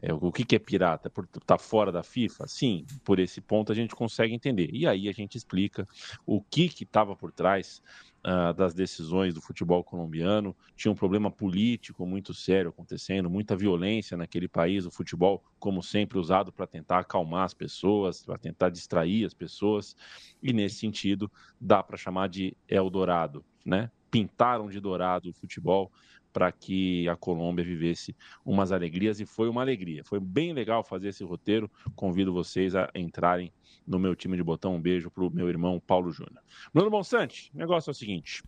É, 0.01 0.15
o 0.15 0.31
que, 0.31 0.45
que 0.45 0.55
é 0.55 0.59
pirata? 0.61 1.11
Por 1.11 1.25
estar 1.25 1.41
tá 1.41 1.59
fora 1.59 1.91
da 1.91 2.05
FIFA? 2.05 2.47
Sim, 2.47 2.87
por 3.05 3.19
esse 3.19 3.41
ponto 3.41 3.73
a 3.73 3.75
gente 3.75 3.93
consegue 3.93 4.33
entender. 4.33 4.71
E 4.73 4.87
aí 4.87 5.09
a 5.09 5.13
gente 5.13 5.37
explica 5.37 5.85
o 6.25 6.41
que 6.41 6.71
estava 6.81 7.17
por 7.17 7.33
trás 7.33 7.83
uh, 8.25 8.55
das 8.55 8.75
decisões 8.75 9.35
do 9.35 9.41
futebol 9.41 9.85
colombiano. 9.85 10.57
Tinha 10.75 10.91
um 10.91 10.95
problema 10.95 11.31
político 11.31 12.07
muito 12.07 12.33
sério 12.33 12.71
acontecendo, 12.71 13.29
muita 13.29 13.55
violência 13.55 14.17
naquele 14.17 14.49
país. 14.49 14.87
O 14.87 14.91
futebol, 14.91 15.45
como 15.59 15.83
sempre, 15.83 16.19
usado 16.19 16.53
para 16.53 16.67
tentar 16.67 17.01
acalmar 17.01 17.45
as 17.45 17.55
pessoas, 17.55 18.25
para 18.25 18.39
tentar 18.39 18.71
distrair 18.71 19.25
as 19.25 19.35
pessoas. 19.35 19.97
E 20.43 20.53
nesse 20.53 20.77
sentido, 20.77 21.31
dá 21.61 21.83
para 21.83 21.97
chamar 21.97 22.29
de 22.29 22.57
Eldorado, 22.69 23.45
né? 23.65 23.91
Pintaram 24.11 24.69
de 24.69 24.79
dourado 24.79 25.31
o 25.31 25.35
futebol 25.35 25.91
para 26.35 26.51
que 26.51 27.09
a 27.09 27.15
Colômbia 27.15 27.65
vivesse 27.65 28.15
umas 28.45 28.73
alegrias 28.73 29.21
e 29.21 29.25
foi 29.25 29.49
uma 29.49 29.63
alegria. 29.63 30.03
Foi 30.05 30.19
bem 30.19 30.53
legal 30.53 30.83
fazer 30.83 31.09
esse 31.09 31.23
roteiro. 31.23 31.71
Convido 31.95 32.33
vocês 32.33 32.75
a 32.75 32.91
entrarem 32.93 33.53
no 33.87 34.01
meu 34.01 34.17
time 34.17 34.37
de 34.37 34.43
botão. 34.43 34.75
Um 34.75 34.81
beijo 34.81 35.13
para 35.13 35.23
o 35.23 35.31
meu 35.31 35.49
irmão 35.49 35.81
Paulo 35.81 36.11
Júnior. 36.11 36.43
Bruno 36.75 36.91
Bonsante, 36.91 37.53
o 37.55 37.59
negócio 37.59 37.89
é 37.89 37.93
o 37.93 37.95
seguinte: 37.95 38.43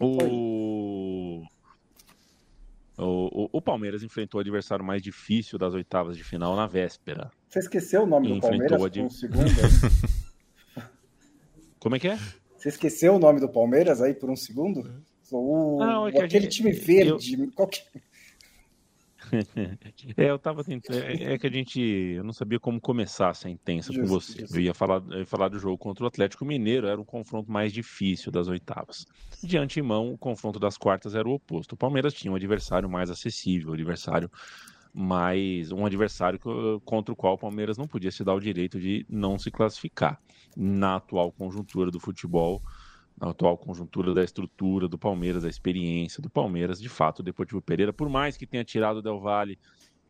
o... 0.00 1.44
O, 2.98 3.50
o, 3.52 3.60
Palmeiras 3.60 4.02
enfrentou 4.02 4.38
o 4.38 4.40
adversário 4.40 4.82
mais 4.82 5.02
difícil 5.02 5.58
das 5.58 5.74
oitavas 5.74 6.16
de 6.16 6.24
final 6.24 6.56
na 6.56 6.66
véspera. 6.66 7.30
Você 7.46 7.58
esqueceu 7.58 8.04
o 8.04 8.06
nome 8.06 8.32
do 8.32 8.40
Palmeiras 8.40 8.80
por 8.80 9.00
um 9.00 9.10
segundo? 9.10 9.44
Como 11.78 11.94
é 11.94 11.98
que 11.98 12.08
é? 12.08 12.18
Você 12.56 12.70
esqueceu 12.70 13.14
o 13.14 13.18
nome 13.18 13.38
do 13.38 13.50
Palmeiras 13.50 14.00
aí 14.00 14.14
por 14.14 14.30
um 14.30 14.34
segundo? 14.34 15.04
O, 15.32 15.78
não, 15.78 16.08
é 16.08 16.10
aquele 16.20 16.44
gente, 16.44 16.56
time 16.56 16.72
verde. 16.72 17.40
Eu... 17.40 17.50
Qual 17.52 17.68
que... 17.68 17.82
é, 20.16 20.30
eu 20.30 20.38
tava 20.38 20.62
tentando. 20.62 20.98
É, 20.98 21.34
é, 21.34 21.38
que 21.38 21.46
a 21.46 21.50
gente. 21.50 21.80
Eu 21.80 22.24
não 22.24 22.32
sabia 22.32 22.60
como 22.60 22.80
começar 22.80 23.30
essa 23.30 23.48
intensa 23.48 23.92
com 23.92 24.06
você. 24.06 24.44
Eu 24.50 24.60
ia, 24.60 24.74
falar, 24.74 25.02
eu 25.10 25.20
ia 25.20 25.26
falar 25.26 25.48
do 25.48 25.58
jogo 25.58 25.76
contra 25.76 26.04
o 26.04 26.06
Atlético 26.06 26.44
Mineiro, 26.44 26.86
era 26.86 27.00
um 27.00 27.04
confronto 27.04 27.50
mais 27.50 27.72
difícil 27.72 28.30
das 28.30 28.48
oitavas. 28.48 29.06
De 29.42 29.58
antemão, 29.58 30.12
o 30.12 30.18
confronto 30.18 30.58
das 30.58 30.76
quartas 30.76 31.14
era 31.14 31.28
o 31.28 31.32
oposto. 31.32 31.72
O 31.72 31.76
Palmeiras 31.76 32.14
tinha 32.14 32.32
um 32.32 32.36
adversário 32.36 32.88
mais 32.88 33.10
acessível, 33.10 33.70
um 33.70 33.74
adversário 33.74 34.30
mais. 34.94 35.72
um 35.72 35.84
adversário 35.84 36.38
contra 36.84 37.12
o 37.12 37.16
qual 37.16 37.34
o 37.34 37.38
Palmeiras 37.38 37.76
não 37.76 37.86
podia 37.86 38.10
se 38.10 38.22
dar 38.22 38.34
o 38.34 38.40
direito 38.40 38.78
de 38.78 39.04
não 39.08 39.38
se 39.38 39.50
classificar. 39.50 40.20
Na 40.56 40.96
atual 40.96 41.30
conjuntura 41.32 41.90
do 41.90 42.00
futebol, 42.00 42.62
na 43.20 43.30
atual 43.30 43.56
conjuntura 43.56 44.12
da 44.12 44.22
estrutura 44.22 44.86
do 44.86 44.98
Palmeiras, 44.98 45.42
da 45.42 45.48
experiência 45.48 46.22
do 46.22 46.28
Palmeiras, 46.28 46.80
de 46.80 46.88
fato, 46.88 47.20
o 47.20 47.22
Deportivo 47.22 47.62
Pereira, 47.62 47.92
por 47.92 48.08
mais 48.08 48.36
que 48.36 48.46
tenha 48.46 48.64
tirado 48.64 48.98
o 48.98 49.02
Del 49.02 49.20
Valle, 49.20 49.58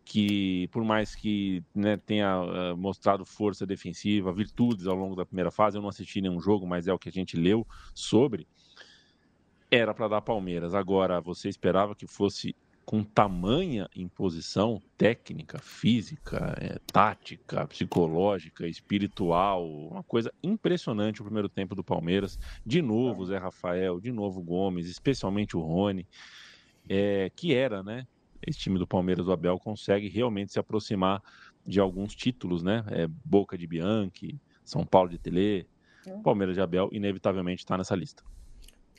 que 0.05 0.69
por 0.69 0.85
mais 0.85 1.15
que 1.15 1.63
né, 1.75 1.97
tenha 1.97 2.41
uh, 2.41 2.77
mostrado 2.77 3.25
força 3.25 3.67
defensiva, 3.67 4.33
virtudes 4.33 4.87
ao 4.87 4.97
longo 4.97 5.17
da 5.17 5.27
primeira 5.27 5.51
fase, 5.51 5.77
eu 5.77 5.83
não 5.83 5.89
assisti 5.89 6.21
nenhum 6.21 6.41
jogo, 6.41 6.67
mas 6.67 6.87
é 6.87 6.93
o 6.93 6.99
que 6.99 7.09
a 7.09 7.13
gente 7.13 7.37
leu 7.37 7.67
sobre, 7.93 8.47
era 9.71 9.93
para 9.93 10.09
dar 10.09 10.21
Palmeiras. 10.21 10.75
Agora, 10.75 11.21
você 11.21 11.49
esperava 11.49 11.95
que 11.95 12.07
fosse 12.07 12.55
com 12.87 13.03
tamanha 13.03 13.91
imposição 13.97 14.81
técnica, 14.97 15.59
física, 15.59 16.57
é, 16.61 16.79
tática, 16.93 17.67
psicológica, 17.67 18.65
espiritual, 18.69 19.69
uma 19.69 20.05
coisa 20.05 20.33
impressionante 20.41 21.21
o 21.21 21.25
primeiro 21.25 21.49
tempo 21.49 21.75
do 21.75 21.83
Palmeiras. 21.83 22.39
De 22.65 22.81
novo 22.81 23.27
Zé 23.27 23.39
Rafael, 23.39 24.01
de 24.01 24.13
novo 24.13 24.41
Gomes, 24.41 24.87
especialmente 24.87 25.57
o 25.57 25.61
Rony, 25.61 26.07
é, 26.89 27.29
que 27.35 27.53
era, 27.53 27.83
né? 27.83 28.07
Esse 28.47 28.61
time 28.61 28.79
do 28.79 28.87
Palmeiras 28.87 29.27
do 29.27 29.33
Abel 29.33 29.59
consegue 29.59 30.09
realmente 30.09 30.53
se 30.53 30.61
aproximar 30.61 31.21
de 31.67 31.81
alguns 31.81 32.15
títulos, 32.15 32.63
né? 32.63 32.85
É, 32.93 33.09
Boca 33.25 33.59
de 33.59 33.67
Bianchi, 33.67 34.41
São 34.65 34.87
Paulo 34.87 35.11
de 35.11 35.19
Tele, 35.19 35.67
é. 36.07 36.11
Palmeiras 36.23 36.55
de 36.55 36.61
Abel, 36.61 36.89
inevitavelmente 36.93 37.65
está 37.65 37.77
nessa 37.77 37.97
lista. 37.97 38.23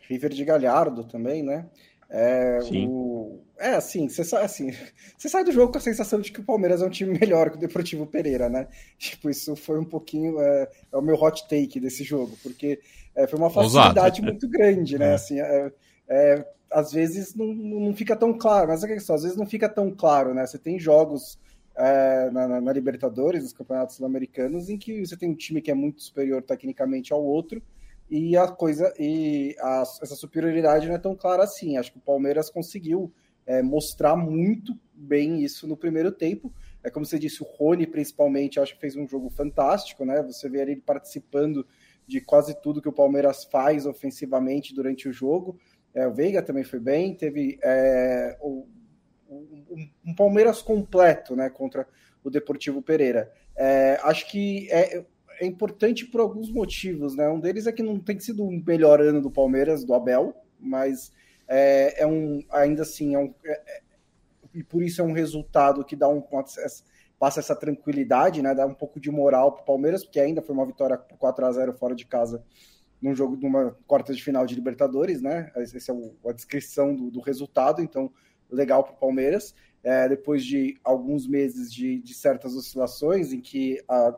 River 0.10 0.34
de 0.34 0.43
Galhardo 0.43 1.06
também, 1.06 1.41
né? 1.41 1.69
É, 2.10 2.62
Sim. 2.62 2.88
O... 2.88 3.41
é 3.60 3.72
assim, 3.72 4.08
você 4.08 4.24
sai, 4.24 4.46
assim, 4.46 4.72
você 5.17 5.28
sai 5.28 5.43
do 5.43 5.52
jogo 5.52 5.72
com 5.72 5.78
a 5.78 5.82
sensação 5.82 6.22
de 6.22 6.32
que 6.32 6.39
o 6.39 6.43
Palmeiras 6.43 6.82
é 6.82 6.86
um 6.86 6.89
time 6.89 7.17
melhor 7.20 7.50
que 7.50 7.58
o 7.58 7.60
Deportivo 7.60 8.06
Pereira, 8.06 8.50
né? 8.50 8.67
Tipo, 8.98 9.30
isso 9.30 9.56
foi 9.56 9.80
um 9.80 9.86
pouquinho 9.86 10.39
é, 10.39 10.70
é 10.91 10.98
o 10.98 11.02
meu 11.02 11.15
hot 11.15 11.48
take 11.48 11.80
desse 11.80 12.04
jogo, 12.04 12.38
porque 12.41 12.80
é, 13.15 13.28
foi 13.28 13.38
uma 13.38 13.50
facilidade 13.50 14.22
muito 14.22 14.48
grande, 14.48 14.98
né? 14.98 15.12
É. 15.12 15.13
Assim, 15.13 15.39
é, 15.39 15.72
é, 16.08 16.48
às 16.72 16.91
vezes 16.91 17.36
não, 17.36 17.48
não 17.48 17.96
fica 17.96 18.15
tão 18.15 18.38
claro, 18.38 18.70
mas 18.70 18.84
é 18.84 18.88
questão, 18.88 19.15
às 19.15 19.24
vezes 19.24 19.38
não 19.38 19.46
fica 19.46 19.67
tão 19.67 19.91
claro, 19.91 20.34
né? 20.34 20.46
Você 20.46 20.58
tem 20.58 20.80
jogos 20.80 21.38
na, 22.34 22.48
na, 22.48 22.60
na 22.60 22.74
Libertadores, 22.74 23.43
nos 23.43 23.54
campeonatos 23.54 23.98
sul-americanos, 23.98 24.67
em 24.67 24.80
que 24.80 25.06
você 25.06 25.15
tem 25.15 25.30
um 25.30 25.36
time 25.36 25.62
que 25.62 25.70
é 25.70 25.76
muito 25.76 26.02
superior 26.02 26.41
tecnicamente 26.41 27.13
ao 27.13 27.24
outro 27.24 27.62
e 28.10 28.38
a 28.38 28.48
coisa 28.48 28.93
e 28.98 29.56
a, 29.60 29.82
essa 29.82 30.15
superioridade 30.15 30.88
não 30.88 30.96
é 30.96 31.00
tão 31.00 31.15
clara 31.15 31.43
assim. 31.43 31.78
Acho 31.78 31.91
que 31.91 31.98
o 31.98 32.02
Palmeiras 32.02 32.50
conseguiu 32.50 33.12
é, 33.46 33.62
mostrar 33.62 34.15
muito 34.15 34.78
bem 34.93 35.43
isso 35.43 35.67
no 35.67 35.78
primeiro 35.78 36.12
tempo. 36.12 36.54
É 36.84 36.89
como 36.89 37.06
você 37.06 37.20
disse, 37.20 37.43
o 37.43 37.46
Rony 37.46 37.86
principalmente, 37.86 38.60
acho 38.60 38.76
que 38.76 38.82
fez 38.82 38.96
um 38.96 39.08
jogo 39.08 39.30
fantástico, 39.30 40.06
né? 40.06 40.22
Você 40.24 40.50
vê 40.50 40.62
ele 40.62 40.76
participando 40.78 41.65
de 42.08 42.22
quase 42.22 42.60
tudo 42.62 42.82
que 42.82 42.89
o 42.89 42.93
Palmeiras 42.93 43.43
faz 43.43 43.86
ofensivamente 43.86 44.74
durante 44.74 45.10
o 45.10 45.13
jogo. 45.13 45.60
É, 45.93 46.08
o 46.08 46.13
Veiga 46.13 46.41
também 46.41 46.63
foi 46.63 46.80
bem, 46.80 47.13
teve 47.13 47.60
é, 47.62 48.38
o, 48.39 48.65
um, 49.30 49.89
um, 50.06 50.15
Palmeiras 50.15 50.62
completo, 50.62 51.36
né? 51.36 51.50
Contra 51.50 51.88
o 52.24 52.30
Deportivo 52.30 52.82
Pereira. 52.82 53.32
É, 53.56 54.00
acho 54.04 54.30
que 54.30 54.70
é, 55.39 55.45
importante 55.45 56.06
por 56.06 56.21
alguns 56.21 56.52
motivos, 56.52 57.15
né? 57.15 57.28
Um 57.30 57.39
deles 57.39 57.67
é 57.67 57.71
que 57.71 57.84
não 57.84 58.00
tem 58.00 58.19
sido 58.19 58.43
o 58.43 58.52
melhor 58.52 59.02
ano 59.02 59.21
do 59.21 59.32
Palmeiras, 59.32 59.84
do 59.84 59.93
Abel, 59.93 60.36
mas 60.60 61.12
é, 61.47 62.04
é 62.04 62.08
um, 62.08 62.43
ainda 62.50 62.82
assim, 62.82 63.15
é 63.15 63.19
um, 63.19 63.34
é, 63.45 63.52
é 63.52 63.82
e 64.54 64.63
por 64.63 64.82
isso 64.82 65.02
é 65.02 65.04
um 65.04 65.12
resultado 65.12 65.86
que 65.86 65.95
dá 65.95 66.08
um 66.08 66.21
passa 67.19 67.39
essa 67.39 67.56
tranquilidade, 67.56 68.41
né? 68.41 68.54
Dá 68.56 68.65
um 68.65 68.73
pouco 68.73 69.00
de 69.00 69.12
moral 69.12 69.52
para 69.52 69.62
o 69.62 69.65
Palmeiras, 69.65 70.04
porque 70.04 70.19
ainda 70.19 70.41
foi 70.41 70.56
uma 70.56 70.65
vitória 70.65 70.97
por 70.97 71.17
4 71.17 71.45
a 71.45 71.52
0 71.52 71.73
fora 71.73 71.95
de 71.95 72.06
casa 72.06 72.43
num 73.02 73.13
jogo 73.13 73.38
de 73.38 73.45
uma 73.45 73.78
quarta 73.86 74.13
de 74.13 74.23
final 74.23 74.45
de 74.45 74.56
Libertadores, 74.56 75.21
né? 75.21 75.52
Essa 75.56 75.91
é 75.91 76.30
a 76.30 76.34
descrição 76.34 76.95
do, 76.95 77.12
do, 77.12 77.19
resultado, 77.19 77.82
então 77.82 78.12
legal 78.50 78.84
para 78.84 78.93
o 78.93 78.97
Palmeiras. 78.97 79.54
É, 79.84 80.10
depois 80.10 80.43
de 80.43 80.80
alguns 80.84 81.28
meses 81.28 81.71
de, 81.71 82.00
de 82.00 82.13
certas 82.13 82.56
oscilações, 82.56 83.32
em 83.32 83.39
que 83.39 83.82
a 83.88 84.13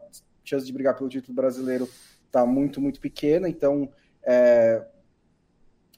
chance 0.49 0.65
de 0.65 0.73
brigar 0.73 0.95
pelo 0.95 1.09
título 1.09 1.35
brasileiro 1.35 1.87
está 2.25 2.45
muito, 2.45 2.81
muito 2.81 2.99
pequena, 2.99 3.47
então 3.47 3.89
é, 4.23 4.83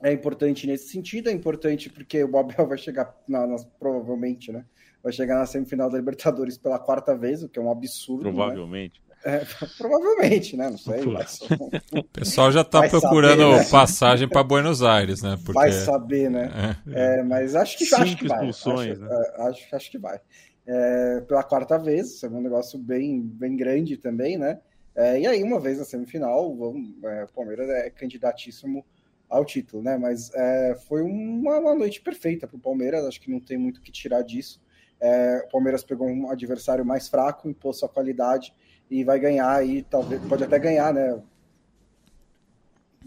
é 0.01 0.11
importante 0.11 0.65
nesse 0.67 0.89
sentido, 0.89 1.29
é 1.29 1.31
importante 1.31 1.89
porque 1.89 2.23
o 2.23 2.37
Abel 2.37 2.67
vai 2.67 2.77
chegar, 2.77 3.15
na, 3.27 3.45
na, 3.45 3.57
provavelmente, 3.79 4.51
né? 4.51 4.65
Vai 5.03 5.11
chegar 5.11 5.39
na 5.39 5.47
semifinal 5.47 5.89
da 5.89 5.97
Libertadores 5.97 6.57
pela 6.57 6.77
quarta 6.77 7.15
vez, 7.15 7.41
o 7.43 7.49
que 7.49 7.57
é 7.57 7.61
um 7.61 7.71
absurdo. 7.71 8.25
Né? 8.25 8.31
Provavelmente. 8.31 9.01
Né? 9.07 9.11
É, 9.23 9.45
provavelmente, 9.77 10.55
né? 10.55 10.69
Não 10.69 10.77
sei. 10.77 11.05
Mas... 11.05 11.39
O 11.91 12.03
pessoal 12.03 12.51
já 12.51 12.61
está 12.61 12.87
procurando 12.87 13.41
saber, 13.41 13.57
né? 13.57 13.69
passagem 13.69 14.27
para 14.27 14.43
Buenos 14.43 14.83
Aires, 14.83 15.23
né? 15.23 15.37
Porque... 15.37 15.53
Vai 15.53 15.71
saber, 15.71 16.29
né? 16.29 16.77
É. 16.87 17.19
É, 17.19 17.23
mas 17.23 17.55
acho 17.55 17.77
que, 17.77 17.95
acho 17.95 18.15
que 18.15 18.27
vai. 18.27 18.49
Acho, 18.49 18.73
né? 18.75 19.07
É, 19.09 19.41
acho, 19.43 19.75
acho 19.75 19.91
que 19.91 19.97
vai 19.97 20.19
é, 20.65 21.21
pela 21.21 21.43
quarta 21.43 21.77
vez, 21.77 22.07
isso 22.11 22.25
é 22.25 22.29
um 22.29 22.41
negócio 22.41 22.77
bem, 22.77 23.21
bem 23.21 23.55
grande 23.55 23.97
também, 23.97 24.37
né? 24.37 24.59
É, 24.95 25.19
e 25.19 25.25
aí, 25.25 25.41
uma 25.41 25.59
vez 25.59 25.79
na 25.79 25.85
semifinal, 25.85 26.55
vamos, 26.55 26.93
é, 27.03 27.23
o 27.23 27.33
Palmeiras 27.33 27.69
é 27.69 27.89
candidatíssimo 27.89 28.85
ao 29.29 29.45
título, 29.45 29.81
né? 29.81 29.97
Mas 29.97 30.31
é, 30.33 30.75
foi 30.87 31.01
uma, 31.01 31.57
uma, 31.57 31.73
noite 31.73 32.01
perfeita 32.01 32.45
para 32.45 32.57
o 32.57 32.59
Palmeiras, 32.59 33.05
acho 33.05 33.21
que 33.21 33.31
não 33.31 33.39
tem 33.39 33.57
muito 33.57 33.77
o 33.77 33.81
que 33.81 33.91
tirar 33.91 34.21
disso. 34.21 34.61
É, 34.99 35.43
o 35.47 35.51
Palmeiras 35.51 35.83
pegou 35.83 36.07
um 36.07 36.29
adversário 36.29 36.85
mais 36.85 37.07
fraco, 37.07 37.49
impôs 37.49 37.79
sua 37.79 37.89
qualidade 37.89 38.53
e 38.89 39.03
vai 39.03 39.19
ganhar 39.19 39.49
aí, 39.49 39.81
talvez, 39.83 40.21
pode 40.27 40.43
até 40.43 40.59
ganhar, 40.59 40.93
né? 40.93 41.19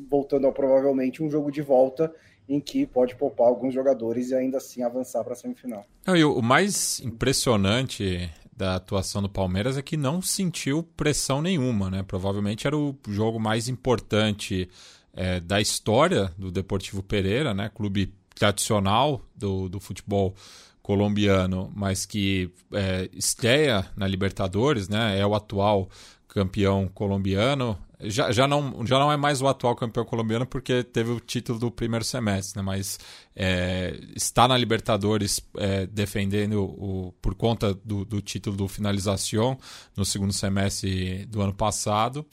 Voltando 0.09 0.47
ao 0.47 0.53
provavelmente 0.53 1.23
um 1.23 1.31
jogo 1.31 1.53
de 1.53 1.62
volta 1.62 2.12
em 2.49 2.61
que 2.61 2.87
pode 2.87 3.17
poupar 3.17 3.49
alguns 3.49 3.73
jogadores 3.73 4.31
e 4.31 4.35
ainda 4.35 4.59
assim 4.59 4.83
avançar 4.83 5.25
para 5.25 5.33
a 5.33 5.37
semifinal. 5.37 5.85
Não, 6.07 6.17
e 6.17 6.25
o 6.25 6.43
mais 6.43 7.01
impressionante 7.01 8.31
da 8.57 8.77
atuação 8.77 9.23
do 9.23 9.29
Palmeiras 9.29 9.77
é 9.77 9.83
que 9.83 9.97
não 9.97 10.23
sentiu 10.23 10.83
pressão 10.83 11.43
nenhuma, 11.43 11.91
né? 11.91 12.03
Provavelmente 12.03 12.67
era 12.67 12.77
o 12.77 12.97
jogo 13.09 13.41
mais 13.41 13.69
importante 13.69 14.69
é, 15.13 15.41
da 15.41 15.61
história 15.61 16.31
do 16.39 16.51
Deportivo 16.51 17.03
Pereira, 17.03 17.53
né? 17.53 17.71
Clube 17.75 18.15
tradicional 18.35 19.21
do, 19.35 19.69
do 19.69 19.81
futebol 19.81 20.35
colombiano, 20.83 21.73
mas 21.75 22.05
que 22.05 22.51
é, 22.73 23.09
estreia 23.13 23.87
na 23.97 24.07
Libertadores, 24.07 24.89
né? 24.89 25.19
É 25.19 25.27
o 25.27 25.35
atual 25.35 25.89
campeão 26.29 26.89
colombiano 26.89 27.79
já, 28.05 28.31
já, 28.33 28.47
não, 28.47 28.85
já 28.87 28.99
não 28.99 29.11
é 29.11 29.17
mais 29.17 29.40
o 29.40 29.49
atual 29.49 29.75
campeão 29.75 30.05
colombiano 30.05 30.47
porque 30.47 30.83
teve 30.83 31.11
o 31.11 31.21
título 31.21 31.59
do 31.59 31.71
primeiro 31.71 32.05
semestre, 32.05 32.57
né? 32.57 32.62
Mas 32.62 32.99
é, 33.35 33.99
está 34.14 34.47
na 34.47 34.57
Libertadores 34.57 35.40
é, 35.57 35.87
defendendo 35.87 36.62
o, 36.62 37.14
por 37.21 37.35
conta 37.35 37.75
do, 37.75 38.05
do 38.05 38.21
título 38.21 38.57
do 38.57 38.69
Finalização 38.69 39.59
no 39.97 40.05
segundo 40.05 40.33
semestre 40.33 41.27
do 41.27 41.40
ano 41.40 41.55
passado. 41.55 42.25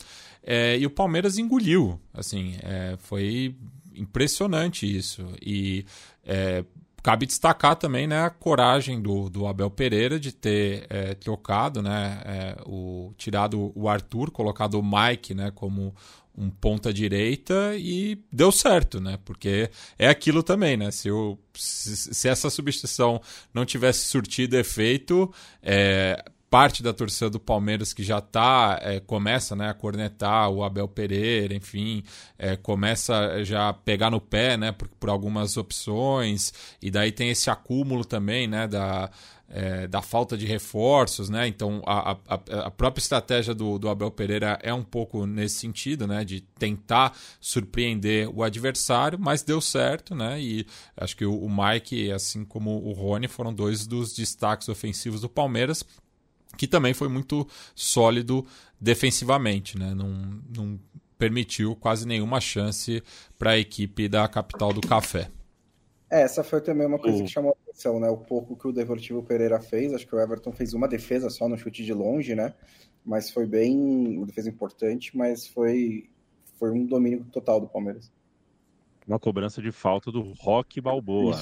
É, 0.44 0.78
e 0.78 0.86
o 0.86 0.90
Palmeiras 0.90 1.38
engoliu, 1.38 2.00
assim, 2.14 2.56
é, 2.62 2.96
foi 3.00 3.56
impressionante 3.94 4.86
isso. 4.86 5.26
E 5.42 5.86
é, 6.26 6.64
cabe 7.02 7.26
destacar 7.26 7.76
também 7.76 8.08
né, 8.08 8.24
a 8.24 8.30
coragem 8.30 9.02
do, 9.02 9.30
do 9.30 9.48
Abel 9.48 9.70
Pereira 9.70 10.20
de 10.20 10.32
ter 10.32 10.86
é, 10.90 11.14
trocado, 11.16 11.82
né, 11.82 12.22
é, 12.26 12.58
o, 12.66 13.14
tirado 13.18 13.72
o 13.76 13.90
Arthur, 13.90 14.32
colocado 14.32 14.80
o 14.80 14.84
Mike 14.84 15.34
né, 15.34 15.52
como 15.54 15.94
um 16.38 16.50
ponta 16.50 16.94
direita 16.94 17.76
e 17.76 18.18
deu 18.32 18.52
certo, 18.52 19.02
né? 19.02 19.20
Porque 19.26 19.70
é 20.00 20.08
aquilo 20.08 20.42
também, 20.42 20.78
né? 20.78 20.90
Se, 20.90 21.10
eu, 21.10 21.38
se, 21.54 22.14
se 22.14 22.30
essa 22.30 22.50
substituição 22.50 23.22
não 23.54 23.66
tivesse 23.66 24.06
surtido 24.06 24.58
efeito, 24.58 25.32
é, 25.62 26.24
parte 26.52 26.84
da 26.84 26.92
torcida 26.92 27.30
do 27.30 27.40
Palmeiras 27.40 27.94
que 27.94 28.04
já 28.04 28.20
tá, 28.20 28.78
é, 28.82 29.00
começa 29.00 29.56
né, 29.56 29.70
a 29.70 29.74
cornetar 29.74 30.50
o 30.50 30.66
Abel 30.66 30.86
Pereira, 30.86 31.56
enfim, 31.56 32.04
é, 32.38 32.58
começa 32.58 33.42
já 33.46 33.70
a 33.70 33.74
pegar 33.74 34.10
no 34.10 34.20
pé 34.20 34.58
né, 34.58 34.74
por, 34.74 34.90
por 35.00 35.10
algumas 35.10 35.56
opções, 35.56 36.54
e 36.82 36.92
daí 36.92 37.10
tem 37.10 37.30
esse 37.30 37.50
acúmulo 37.50 38.04
também 38.04 38.48
né, 38.48 38.68
da, 38.68 39.10
é, 39.48 39.88
da 39.88 40.02
falta 40.02 40.38
de 40.38 40.46
reforços, 40.46 41.30
né? 41.30 41.48
Então 41.48 41.82
a, 41.86 42.18
a, 42.28 42.34
a, 42.66 42.72
própria 42.72 43.02
estratégia 43.02 43.54
do, 43.54 43.80
do 43.80 43.88
Abel 43.88 44.12
Pereira 44.12 44.60
é 44.62 44.74
um 44.74 44.84
pouco 44.84 45.26
nesse 45.26 45.56
sentido, 45.56 46.06
né? 46.06 46.26
De 46.26 46.42
tentar 46.42 47.18
surpreender 47.40 48.30
o 48.34 48.44
adversário, 48.44 49.18
mas 49.20 49.42
deu 49.42 49.62
certo, 49.62 50.16
né? 50.16 50.42
E 50.42 50.66
acho 50.98 51.16
que 51.16 51.26
o, 51.26 51.34
o 51.34 51.50
Mike, 51.50 52.12
assim 52.12 52.44
como 52.44 52.72
o 52.72 52.94
Rony, 52.94 53.28
foram 53.28 53.54
dois 53.54 53.86
dos 53.86 54.14
destaques 54.14 54.70
ofensivos 54.70 55.22
do 55.22 55.30
Palmeiras 55.30 55.86
que 56.58 56.68
também 56.68 56.94
foi 56.94 57.08
muito 57.08 57.48
sólido 57.76 58.46
defensivamente, 58.80 59.78
né? 59.78 59.94
não, 59.94 60.42
não 60.56 60.80
permitiu 61.18 61.76
quase 61.76 62.08
nenhuma 62.08 62.42
chance 62.42 63.04
para 63.38 63.52
a 63.52 63.60
equipe 63.60 64.10
da 64.10 64.28
capital 64.28 64.74
do 64.74 64.82
café. 64.82 65.30
É, 66.10 66.24
essa 66.24 66.44
foi 66.44 66.60
também 66.60 66.88
uma 66.88 66.98
coisa 66.98 67.24
que 67.24 67.30
chamou 67.30 67.52
a 67.52 67.70
atenção, 67.70 68.00
né? 68.00 68.10
O 68.10 68.18
pouco 68.18 68.56
que 68.58 68.68
o 68.68 68.72
Deportivo 68.74 69.24
Pereira 69.24 69.62
fez, 69.62 69.94
acho 69.94 70.06
que 70.06 70.14
o 70.14 70.20
Everton 70.20 70.52
fez 70.52 70.74
uma 70.74 70.88
defesa 70.88 71.30
só 71.30 71.48
no 71.48 71.58
chute 71.58 71.86
de 71.86 71.94
longe, 71.94 72.36
né? 72.36 72.54
Mas 73.06 73.30
foi 73.30 73.46
bem, 73.46 74.18
uma 74.18 74.26
defesa 74.26 74.50
importante, 74.50 75.16
mas 75.16 75.48
foi, 75.48 76.10
foi 76.60 76.72
um 76.72 76.86
domínio 76.86 77.24
total 77.32 77.62
do 77.62 77.68
Palmeiras. 77.68 78.12
Uma 79.08 79.20
cobrança 79.20 79.62
de 79.62 79.72
falta 79.72 80.12
do 80.12 80.22
Rock 80.40 80.80
Balboa. 80.80 81.36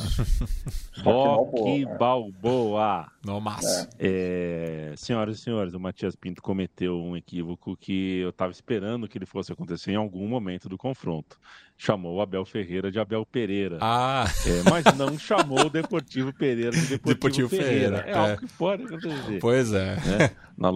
Rock 1.04 1.86
Balboa. 1.98 3.12
No 3.24 3.40
massa. 3.42 3.90
É. 4.00 4.92
É, 4.92 4.94
senhoras 4.96 5.38
e 5.38 5.42
senhores, 5.42 5.74
o 5.74 5.80
Matias 5.80 6.16
Pinto 6.16 6.42
cometeu 6.42 7.00
um 7.00 7.16
equívoco 7.16 7.76
que 7.78 8.20
eu 8.20 8.30
estava 8.30 8.52
esperando 8.52 9.08
que 9.08 9.18
ele 9.18 9.26
fosse 9.26 9.52
acontecer 9.52 9.92
em 9.92 9.96
algum 9.96 10.28
momento 10.28 10.68
do 10.68 10.78
confronto. 10.78 11.38
Chamou 11.78 12.16
o 12.16 12.22
Abel 12.22 12.46
Ferreira 12.46 12.92
de 12.92 13.00
Abel 13.00 13.26
Pereira. 13.26 13.78
Ah. 13.82 14.26
É, 14.46 14.70
mas 14.70 14.84
não 14.98 15.18
chamou 15.18 15.68
o 15.68 15.70
Deportivo 15.70 16.34
Pereira 16.34 16.72
de 16.72 16.88
Deportivo, 16.88 17.48
Deportivo 17.48 17.50
Ferreira. 17.50 17.98
Ferreira. 17.98 18.10
É, 18.10 18.12
é, 18.12 18.32
algo 18.32 18.38
que 18.38 18.54
pode 18.54 18.84
acontecer. 18.84 19.40
Pois 19.40 19.74
é. 19.74 19.96
Né? 19.96 20.32
Na, 20.58 20.72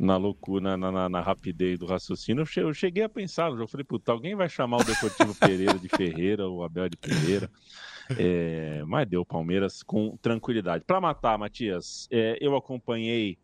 na 0.00 0.16
loucura, 0.16 0.78
na, 0.78 0.90
na, 0.90 1.08
na, 1.10 1.20
rapidez 1.20 1.78
do 1.78 1.84
raciocínio, 1.84 2.46
eu 2.56 2.72
cheguei 2.72 3.02
a 3.02 3.08
pensar, 3.08 3.50
eu 3.50 3.68
falei, 3.68 3.84
puta, 3.84 4.10
alguém 4.10 4.34
vai 4.34 4.48
chamar 4.48 4.78
o 4.78 4.84
Deportivo 4.84 5.34
Pereira 5.34 5.78
de 5.78 5.90
Ferreira, 5.90 6.48
o 6.48 6.62
Abel 6.62 6.88
de 6.88 6.96
Pereira. 6.96 7.50
É, 8.18 8.82
mas 8.88 9.06
deu 9.06 9.24
Palmeiras 9.24 9.82
com 9.82 10.16
tranquilidade. 10.16 10.84
Para 10.84 11.00
matar, 11.00 11.38
Matias, 11.38 12.08
é, 12.10 12.38
eu 12.40 12.56
acompanhei 12.56 13.38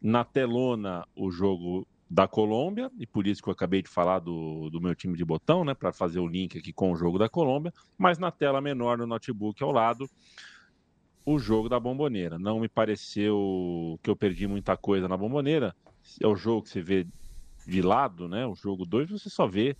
na 0.00 0.24
telona 0.24 1.06
o 1.14 1.30
jogo 1.30 1.86
da 2.08 2.26
Colômbia, 2.26 2.90
e 2.98 3.06
por 3.06 3.26
isso 3.26 3.42
que 3.42 3.48
eu 3.48 3.52
acabei 3.52 3.82
de 3.82 3.88
falar 3.88 4.20
do, 4.20 4.68
do 4.70 4.80
meu 4.80 4.96
time 4.96 5.16
de 5.16 5.24
botão, 5.24 5.64
né, 5.64 5.74
para 5.74 5.92
fazer 5.92 6.18
o 6.18 6.26
link 6.26 6.58
aqui 6.58 6.72
com 6.72 6.90
o 6.90 6.96
jogo 6.96 7.18
da 7.18 7.28
Colômbia, 7.28 7.72
mas 7.96 8.18
na 8.18 8.32
tela 8.32 8.60
menor 8.60 8.98
no 8.98 9.06
notebook 9.06 9.62
ao 9.62 9.70
lado, 9.70 10.10
o 11.34 11.38
jogo 11.38 11.68
da 11.68 11.78
Bomboneira. 11.78 12.38
Não 12.38 12.60
me 12.60 12.68
pareceu 12.68 13.98
que 14.02 14.10
eu 14.10 14.16
perdi 14.16 14.46
muita 14.46 14.76
coisa 14.76 15.08
na 15.08 15.16
Bomboneira, 15.16 15.74
é 16.20 16.26
o 16.26 16.36
jogo 16.36 16.62
que 16.62 16.70
você 16.70 16.80
vê 16.80 17.06
de 17.66 17.82
lado, 17.82 18.28
né? 18.28 18.46
O 18.46 18.54
jogo 18.54 18.84
2, 18.84 19.10
você 19.10 19.30
só 19.30 19.46
vê 19.46 19.76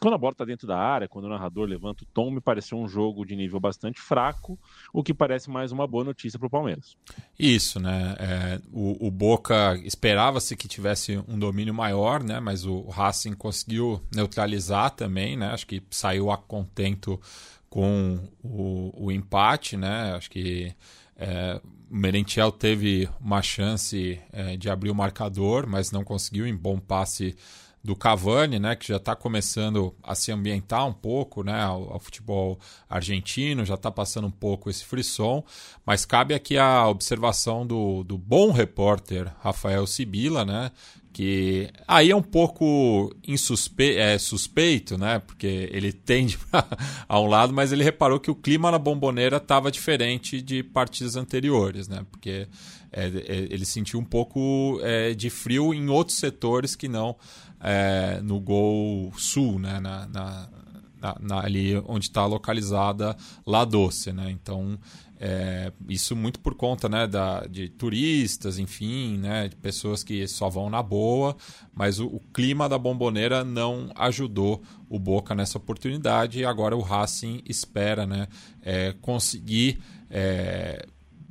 quando 0.00 0.14
a 0.14 0.18
bola 0.18 0.32
está 0.32 0.44
dentro 0.44 0.66
da 0.66 0.76
área, 0.76 1.06
quando 1.06 1.26
o 1.26 1.28
narrador 1.28 1.68
levanta 1.68 2.02
o 2.02 2.06
tom, 2.06 2.30
me 2.30 2.40
pareceu 2.40 2.78
um 2.78 2.88
jogo 2.88 3.24
de 3.24 3.36
nível 3.36 3.60
bastante 3.60 4.00
fraco, 4.00 4.58
o 4.92 5.02
que 5.02 5.14
parece 5.14 5.48
mais 5.48 5.70
uma 5.70 5.86
boa 5.86 6.02
notícia 6.02 6.38
para 6.38 6.46
o 6.46 6.50
Palmeiras. 6.50 6.96
Isso, 7.38 7.78
né? 7.78 8.16
É, 8.18 8.60
o, 8.72 9.06
o, 9.06 9.10
Boca 9.10 9.78
esperava-se 9.84 10.56
que 10.56 10.66
tivesse 10.66 11.22
um 11.28 11.38
domínio 11.38 11.72
maior, 11.72 12.22
né? 12.22 12.40
Mas 12.40 12.64
o 12.64 12.82
Racing 12.88 13.34
conseguiu 13.34 14.02
neutralizar 14.12 14.90
também, 14.90 15.36
né? 15.36 15.48
Acho 15.48 15.66
que 15.66 15.82
saiu 15.90 16.30
a 16.30 16.36
contento 16.36 17.20
com 17.74 18.20
o, 18.40 19.06
o 19.06 19.10
empate, 19.10 19.76
né? 19.76 20.12
Acho 20.14 20.30
que 20.30 20.72
é, 21.16 21.60
o 21.90 21.96
Merentiel 21.96 22.52
teve 22.52 23.08
uma 23.20 23.42
chance 23.42 24.20
é, 24.32 24.56
de 24.56 24.70
abrir 24.70 24.92
o 24.92 24.94
marcador, 24.94 25.66
mas 25.66 25.90
não 25.90 26.04
conseguiu 26.04 26.46
em 26.46 26.54
bom 26.54 26.78
passe 26.78 27.34
do 27.84 27.94
Cavani, 27.94 28.58
né, 28.58 28.74
que 28.74 28.88
já 28.88 28.96
está 28.96 29.14
começando 29.14 29.94
a 30.02 30.14
se 30.14 30.32
ambientar 30.32 30.86
um 30.86 30.92
pouco 30.92 31.42
né, 31.44 31.62
ao, 31.62 31.92
ao 31.92 32.00
futebol 32.00 32.58
argentino, 32.88 33.62
já 33.62 33.74
está 33.74 33.90
passando 33.90 34.26
um 34.26 34.30
pouco 34.30 34.70
esse 34.70 34.82
frisson, 34.82 35.44
mas 35.84 36.06
cabe 36.06 36.32
aqui 36.32 36.56
a 36.56 36.88
observação 36.88 37.66
do, 37.66 38.02
do 38.02 38.16
bom 38.16 38.50
repórter 38.50 39.30
Rafael 39.42 39.86
Sibila, 39.86 40.46
né, 40.46 40.70
que 41.12 41.70
aí 41.86 42.10
é 42.10 42.16
um 42.16 42.22
pouco 42.22 43.14
insuspe 43.24 43.96
é, 43.96 44.18
suspeito, 44.18 44.98
né? 44.98 45.20
Porque 45.20 45.68
ele 45.70 45.92
tende 45.92 46.36
a 47.08 47.20
um 47.20 47.28
lado, 47.28 47.52
mas 47.52 47.70
ele 47.70 47.84
reparou 47.84 48.18
que 48.18 48.32
o 48.32 48.34
clima 48.34 48.68
na 48.68 48.80
bomboneira 48.80 49.36
estava 49.36 49.70
diferente 49.70 50.42
de 50.42 50.64
partidas 50.64 51.14
anteriores, 51.14 51.86
né? 51.86 52.04
Porque 52.10 52.48
é, 52.90 53.06
é, 53.06 53.46
ele 53.48 53.64
sentiu 53.64 54.00
um 54.00 54.04
pouco 54.04 54.80
é, 54.82 55.14
de 55.14 55.30
frio 55.30 55.72
em 55.72 55.88
outros 55.88 56.18
setores 56.18 56.74
que 56.74 56.88
não 56.88 57.14
é, 57.64 58.20
no 58.22 58.38
gol 58.38 59.12
sul, 59.16 59.58
né? 59.58 59.80
Na, 59.80 60.06
na, 60.06 60.48
na 61.20 61.40
ali 61.40 61.76
onde 61.86 62.06
está 62.06 62.24
localizada 62.26 63.16
La 63.46 63.64
Doce, 63.64 64.12
né? 64.12 64.30
Então 64.30 64.78
é, 65.26 65.72
isso 65.88 66.14
muito 66.14 66.38
por 66.40 66.54
conta 66.54 66.88
né, 66.88 67.06
da, 67.06 67.46
de 67.46 67.68
turistas, 67.68 68.58
enfim, 68.58 69.16
né, 69.16 69.48
de 69.48 69.56
pessoas 69.56 70.02
que 70.02 70.26
só 70.26 70.50
vão 70.50 70.68
na 70.68 70.82
boa, 70.82 71.36
mas 71.74 72.00
o, 72.00 72.06
o, 72.06 72.20
clima 72.32 72.68
da 72.68 72.76
bomboneira 72.76 73.44
não 73.44 73.90
ajudou 73.94 74.62
o 74.88 74.98
Boca 74.98 75.34
nessa 75.34 75.56
oportunidade 75.56 76.40
e 76.40 76.44
agora 76.44 76.76
o 76.76 76.80
Racing 76.80 77.42
espera 77.46 78.06
né, 78.06 78.26
é, 78.60 78.92
conseguir 79.00 79.80
é, 80.10 80.84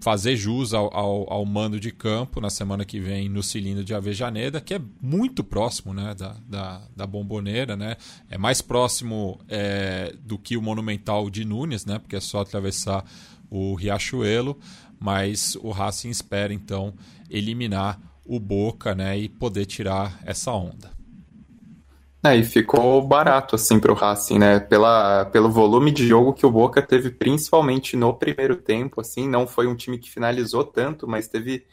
fazer 0.04 0.36
jus 0.36 0.74
ao, 0.74 0.94
ao, 0.94 1.32
ao, 1.32 1.46
mando 1.46 1.80
de 1.80 1.90
campo 1.90 2.42
na 2.42 2.50
semana 2.50 2.84
que 2.84 3.00
vem 3.00 3.30
no 3.30 3.42
cilindro 3.42 3.86
de 3.86 3.94
Avejaneda, 3.96 4.60
que 4.60 4.74
é 4.74 4.82
muito 5.02 5.46
próximo 5.46 5.94
né, 5.94 6.14
da, 6.14 6.36
da, 6.46 6.82
da 6.94 7.08
bomboneira, 7.08 7.78
né? 7.78 7.96
é 8.30 8.38
mais 8.38 8.62
próximo 8.62 9.40
é, 9.48 10.14
do 10.22 10.38
que 10.38 10.58
o 10.58 10.62
Monumental 10.62 11.30
de 11.30 11.46
Nunes, 11.46 11.86
né, 11.86 12.00
porque 12.00 12.18
é 12.18 12.20
só 12.20 12.42
atravessar 12.42 13.06
o 13.50 13.76
Riachuelo, 13.76 14.60
mas 15.00 15.56
o 15.62 15.72
Racing 15.72 16.10
espera 16.10 16.54
então 16.54 16.94
eliminar 17.30 17.98
o 18.26 18.42
Boca, 18.42 18.94
né, 18.94 19.18
e 19.18 19.30
poder 19.30 19.66
tirar 19.66 20.20
essa 20.26 20.52
onda. 20.52 20.92
É, 22.26 22.38
e 22.38 22.44
ficou 22.44 23.06
barato 23.06 23.54
assim 23.56 23.78
para 23.78 23.92
o 23.92 23.96
Racing, 23.96 24.40
né? 24.40 24.58
Pela, 24.58 25.26
pelo 25.26 25.52
volume 25.52 25.92
de 25.92 26.08
jogo 26.08 26.34
que 26.34 26.46
o 26.46 26.52
Boca 26.52 26.82
teve, 26.82 27.12
principalmente 27.12 27.98
no 27.98 28.14
primeiro 28.14 28.56
tempo, 28.56 29.02
assim, 29.02 29.28
não 29.28 29.46
foi 29.46 29.68
um 29.68 29.76
time 29.76 29.98
que 29.98 30.10
finalizou 30.10 30.64
tanto, 30.64 31.06
mas 31.06 31.28
teve 31.28 31.66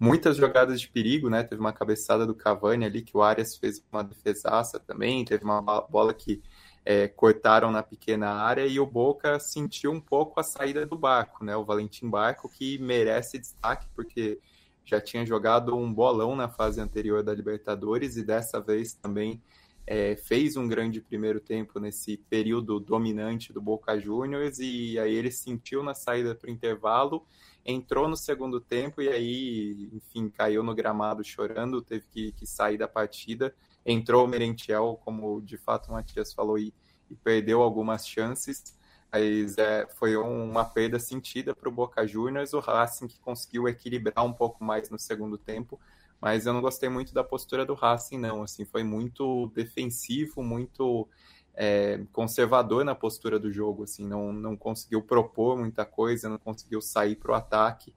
muitas 0.00 0.38
jogadas 0.38 0.80
de 0.80 0.88
perigo, 0.88 1.28
né? 1.28 1.42
Teve 1.42 1.60
uma 1.60 1.74
cabeçada 1.74 2.26
do 2.26 2.34
Cavani 2.34 2.86
ali 2.86 3.02
que 3.02 3.14
o 3.14 3.22
Arias 3.22 3.56
fez 3.58 3.84
uma 3.92 4.02
defesaça 4.02 4.80
também, 4.80 5.26
teve 5.26 5.44
uma 5.44 5.60
bola 5.60 6.14
que 6.14 6.42
é, 6.86 7.06
cortaram 7.06 7.70
na 7.70 7.82
pequena 7.82 8.30
área 8.30 8.66
e 8.66 8.80
o 8.80 8.86
Boca 8.86 9.38
sentiu 9.38 9.92
um 9.92 10.00
pouco 10.00 10.40
a 10.40 10.42
saída 10.42 10.86
do 10.86 10.96
Barco, 10.96 11.44
né? 11.44 11.54
O 11.54 11.66
Valentim 11.66 12.08
Barco 12.08 12.48
que 12.48 12.78
merece 12.78 13.38
destaque 13.38 13.86
porque 13.94 14.40
já 14.86 15.02
tinha 15.02 15.26
jogado 15.26 15.76
um 15.76 15.92
bolão 15.92 16.34
na 16.34 16.48
fase 16.48 16.80
anterior 16.80 17.22
da 17.22 17.34
Libertadores 17.34 18.16
e 18.16 18.24
dessa 18.24 18.58
vez 18.58 18.94
também 18.94 19.42
é, 19.90 20.14
fez 20.16 20.54
um 20.54 20.68
grande 20.68 21.00
primeiro 21.00 21.40
tempo 21.40 21.80
nesse 21.80 22.18
período 22.18 22.78
dominante 22.78 23.54
do 23.54 23.60
Boca 23.60 23.98
Juniors 23.98 24.58
e 24.58 24.98
aí 24.98 25.14
ele 25.14 25.30
sentiu 25.30 25.82
na 25.82 25.94
saída 25.94 26.34
para 26.34 26.46
o 26.46 26.52
intervalo, 26.52 27.24
entrou 27.64 28.06
no 28.06 28.14
segundo 28.14 28.60
tempo 28.60 29.00
e 29.00 29.08
aí, 29.08 29.88
enfim, 29.94 30.28
caiu 30.28 30.62
no 30.62 30.74
gramado 30.74 31.24
chorando, 31.24 31.80
teve 31.80 32.04
que, 32.10 32.32
que 32.32 32.46
sair 32.46 32.76
da 32.76 32.86
partida. 32.86 33.54
Entrou 33.84 34.26
o 34.26 34.28
Merentiel, 34.28 35.00
como 35.02 35.40
de 35.40 35.56
fato 35.56 35.88
o 35.88 35.92
Matias 35.92 36.34
falou, 36.34 36.58
e, 36.58 36.74
e 37.10 37.14
perdeu 37.14 37.62
algumas 37.62 38.06
chances, 38.06 38.76
mas 39.10 39.56
é, 39.56 39.86
foi 39.96 40.16
uma 40.16 40.66
perda 40.66 40.98
sentida 40.98 41.54
para 41.54 41.68
o 41.68 41.72
Boca 41.72 42.06
Juniors, 42.06 42.52
o 42.52 42.60
Racing 42.60 43.08
que 43.08 43.18
conseguiu 43.20 43.66
equilibrar 43.66 44.22
um 44.22 44.34
pouco 44.34 44.62
mais 44.62 44.90
no 44.90 44.98
segundo 44.98 45.38
tempo, 45.38 45.80
mas 46.20 46.46
eu 46.46 46.52
não 46.52 46.60
gostei 46.60 46.88
muito 46.88 47.14
da 47.14 47.22
postura 47.22 47.64
do 47.64 47.74
Racing, 47.74 48.18
não, 48.18 48.42
assim, 48.42 48.64
foi 48.64 48.82
muito 48.82 49.50
defensivo, 49.54 50.42
muito 50.42 51.08
é, 51.54 52.04
conservador 52.12 52.84
na 52.84 52.94
postura 52.94 53.38
do 53.38 53.52
jogo, 53.52 53.84
assim, 53.84 54.06
não, 54.06 54.32
não 54.32 54.56
conseguiu 54.56 55.02
propor 55.02 55.56
muita 55.56 55.84
coisa, 55.84 56.28
não 56.28 56.38
conseguiu 56.38 56.80
sair 56.80 57.16
para 57.16 57.32
o 57.32 57.34
ataque, 57.34 57.94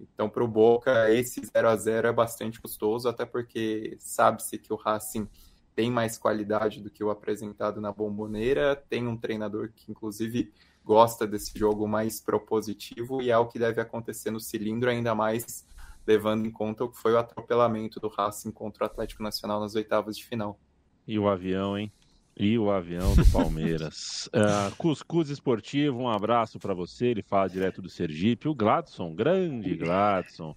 então, 0.00 0.28
para 0.28 0.44
o 0.44 0.48
Boca, 0.48 1.10
esse 1.10 1.44
0 1.44 1.68
a 1.68 1.76
0 1.76 2.08
é 2.08 2.12
bastante 2.12 2.60
custoso, 2.60 3.08
até 3.08 3.24
porque 3.24 3.96
sabe-se 3.98 4.58
que 4.58 4.72
o 4.72 4.76
Racing 4.76 5.28
tem 5.74 5.90
mais 5.90 6.18
qualidade 6.18 6.80
do 6.80 6.90
que 6.90 7.02
o 7.02 7.10
apresentado 7.10 7.80
na 7.80 7.92
Bomboneira, 7.92 8.76
tem 8.76 9.06
um 9.06 9.16
treinador 9.16 9.70
que, 9.74 9.90
inclusive, 9.90 10.52
gosta 10.84 11.26
desse 11.26 11.56
jogo 11.58 11.86
mais 11.86 12.20
propositivo 12.20 13.20
e 13.20 13.30
é 13.30 13.38
o 13.38 13.46
que 13.46 13.58
deve 13.58 13.80
acontecer 13.80 14.30
no 14.30 14.40
cilindro, 14.40 14.90
ainda 14.90 15.14
mais 15.14 15.66
levando 16.08 16.46
em 16.46 16.50
conta 16.50 16.84
o 16.84 16.88
que 16.88 16.96
foi 16.96 17.12
o 17.12 17.18
atropelamento 17.18 18.00
do 18.00 18.08
Racing 18.08 18.50
contra 18.50 18.84
o 18.84 18.86
Atlético 18.86 19.22
Nacional 19.22 19.60
nas 19.60 19.74
oitavas 19.74 20.16
de 20.16 20.24
final. 20.24 20.58
E 21.06 21.18
o 21.18 21.28
avião, 21.28 21.76
hein? 21.76 21.92
E 22.34 22.58
o 22.58 22.70
avião 22.70 23.14
do 23.14 23.30
Palmeiras. 23.30 24.26
uh, 24.28 24.74
Cuscuz 24.78 25.28
Esportivo, 25.28 25.98
um 25.98 26.08
abraço 26.08 26.58
para 26.58 26.72
você. 26.72 27.08
Ele 27.08 27.22
fala 27.22 27.50
direto 27.50 27.82
do 27.82 27.90
Sergipe. 27.90 28.48
O 28.48 28.54
Gladson, 28.54 29.14
grande 29.14 29.76
Gladson. 29.76 30.56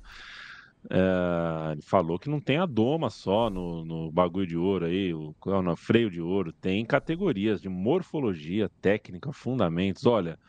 Uh, 0.85 1.73
ele 1.73 1.81
falou 1.81 2.17
que 2.17 2.29
não 2.29 2.39
tem 2.39 2.57
a 2.57 2.65
doma 2.65 3.09
só 3.09 3.49
no, 3.49 3.83
no 3.83 4.11
bagulho 4.11 4.47
de 4.47 4.57
ouro 4.57 4.85
aí, 4.85 5.13
o 5.13 5.35
no 5.45 5.75
freio 5.75 6.09
de 6.09 6.21
ouro. 6.21 6.53
Tem 6.53 6.85
categorias 6.85 7.61
de 7.61 7.67
morfologia, 7.67 8.71
técnica, 8.81 9.33
fundamentos. 9.33 10.05
Olha, 10.05 10.39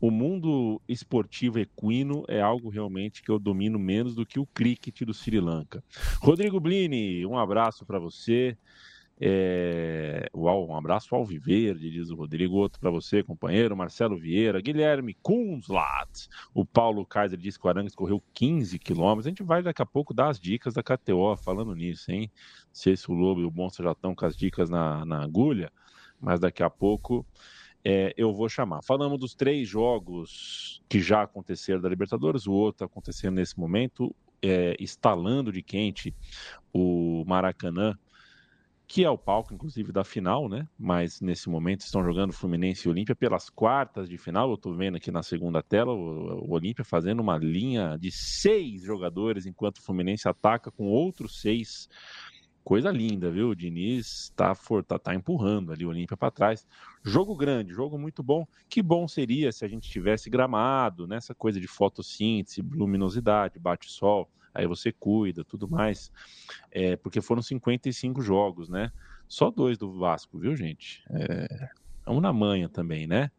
o 0.00 0.10
mundo 0.10 0.80
esportivo 0.88 1.58
equino 1.58 2.24
é 2.28 2.40
algo 2.40 2.68
realmente 2.68 3.22
que 3.22 3.30
eu 3.30 3.38
domino 3.38 3.78
menos 3.78 4.14
do 4.14 4.24
que 4.24 4.38
o 4.38 4.46
cricket 4.46 5.02
do 5.02 5.12
Sri 5.12 5.40
Lanka. 5.40 5.82
Rodrigo 6.20 6.60
Blini, 6.60 7.26
um 7.26 7.36
abraço 7.36 7.84
para 7.84 7.98
você. 7.98 8.56
É, 9.20 10.30
um 10.32 10.76
abraço 10.76 11.12
ao 11.12 11.24
Viverde, 11.24 11.90
diz 11.90 12.10
o 12.10 12.14
Rodrigo. 12.14 12.54
Outro 12.54 12.78
para 12.78 12.90
você, 12.90 13.22
companheiro. 13.22 13.76
Marcelo 13.76 14.16
Vieira, 14.16 14.60
Guilherme 14.60 15.14
Kunzlat. 15.20 16.28
O 16.54 16.64
Paulo 16.64 17.04
Kaiser 17.04 17.38
diz 17.38 17.56
que 17.56 17.66
o 17.66 17.68
Arangues 17.68 17.96
correu 17.96 18.22
15 18.34 18.78
quilômetros. 18.78 19.26
A 19.26 19.30
gente 19.30 19.42
vai 19.42 19.62
daqui 19.62 19.82
a 19.82 19.86
pouco 19.86 20.14
dar 20.14 20.28
as 20.28 20.38
dicas 20.38 20.74
da 20.74 20.82
KTO 20.82 21.36
falando 21.36 21.74
nisso, 21.74 22.12
hein? 22.12 22.30
Não 22.66 22.74
sei 22.74 22.96
se 22.96 23.10
o 23.10 23.14
Lobo 23.14 23.40
e 23.40 23.44
o 23.44 23.50
Monstro 23.50 23.84
já 23.84 23.92
estão 23.92 24.14
com 24.14 24.24
as 24.24 24.36
dicas 24.36 24.70
na, 24.70 25.04
na 25.04 25.24
agulha, 25.24 25.72
mas 26.20 26.38
daqui 26.38 26.62
a 26.62 26.70
pouco 26.70 27.26
é, 27.84 28.14
eu 28.16 28.32
vou 28.32 28.48
chamar. 28.48 28.82
Falamos 28.82 29.18
dos 29.18 29.34
três 29.34 29.68
jogos 29.68 30.82
que 30.88 31.00
já 31.00 31.22
aconteceram 31.22 31.80
da 31.80 31.88
Libertadores, 31.88 32.46
o 32.46 32.52
outro 32.52 32.86
acontecendo 32.86 33.34
nesse 33.34 33.58
momento, 33.58 34.14
é, 34.42 34.76
instalando 34.78 35.52
de 35.52 35.62
quente 35.62 36.14
o 36.72 37.24
Maracanã 37.26 37.96
que 38.88 39.04
é 39.04 39.10
o 39.10 39.18
palco, 39.18 39.52
inclusive, 39.52 39.92
da 39.92 40.02
final, 40.02 40.48
né? 40.48 40.66
Mas 40.78 41.20
nesse 41.20 41.50
momento 41.50 41.82
estão 41.82 42.02
jogando 42.02 42.32
Fluminense 42.32 42.88
e 42.88 42.90
Olímpia 42.90 43.14
pelas 43.14 43.50
quartas 43.50 44.08
de 44.08 44.16
final. 44.16 44.48
Eu 44.48 44.54
estou 44.54 44.74
vendo 44.74 44.96
aqui 44.96 45.10
na 45.10 45.22
segunda 45.22 45.62
tela 45.62 45.92
o, 45.92 46.46
o 46.46 46.52
Olímpia 46.52 46.82
fazendo 46.82 47.20
uma 47.20 47.36
linha 47.36 47.98
de 47.98 48.10
seis 48.10 48.80
jogadores, 48.80 49.44
enquanto 49.44 49.76
o 49.76 49.82
Fluminense 49.82 50.26
ataca 50.26 50.70
com 50.70 50.86
outros 50.86 51.38
seis. 51.42 51.86
Coisa 52.68 52.90
linda, 52.90 53.30
viu? 53.30 53.48
O 53.48 53.56
Diniz 53.56 54.24
está 54.24 54.54
tá, 54.86 54.98
tá 54.98 55.14
empurrando 55.14 55.72
ali 55.72 55.86
o 55.86 55.88
Olímpia 55.88 56.18
para 56.18 56.30
trás. 56.30 56.66
Jogo 57.02 57.34
grande, 57.34 57.72
jogo 57.72 57.98
muito 57.98 58.22
bom. 58.22 58.46
Que 58.68 58.82
bom 58.82 59.08
seria 59.08 59.50
se 59.52 59.64
a 59.64 59.68
gente 59.68 59.88
tivesse 59.88 60.28
gramado, 60.28 61.06
nessa 61.06 61.32
né? 61.32 61.36
coisa 61.38 61.58
de 61.58 61.66
fotossíntese, 61.66 62.60
luminosidade, 62.60 63.58
bate-sol 63.58 64.28
aí 64.52 64.66
você 64.66 64.92
cuida, 64.92 65.42
tudo 65.42 65.66
mais. 65.66 66.12
É, 66.70 66.94
porque 66.96 67.22
foram 67.22 67.40
55 67.40 68.20
jogos, 68.20 68.68
né? 68.68 68.92
Só 69.26 69.50
dois 69.50 69.78
do 69.78 69.90
Vasco, 69.98 70.38
viu, 70.38 70.54
gente? 70.54 71.02
É, 71.08 71.70
vamos 72.04 72.20
na 72.20 72.34
manha 72.34 72.68
também, 72.68 73.06
né? 73.06 73.30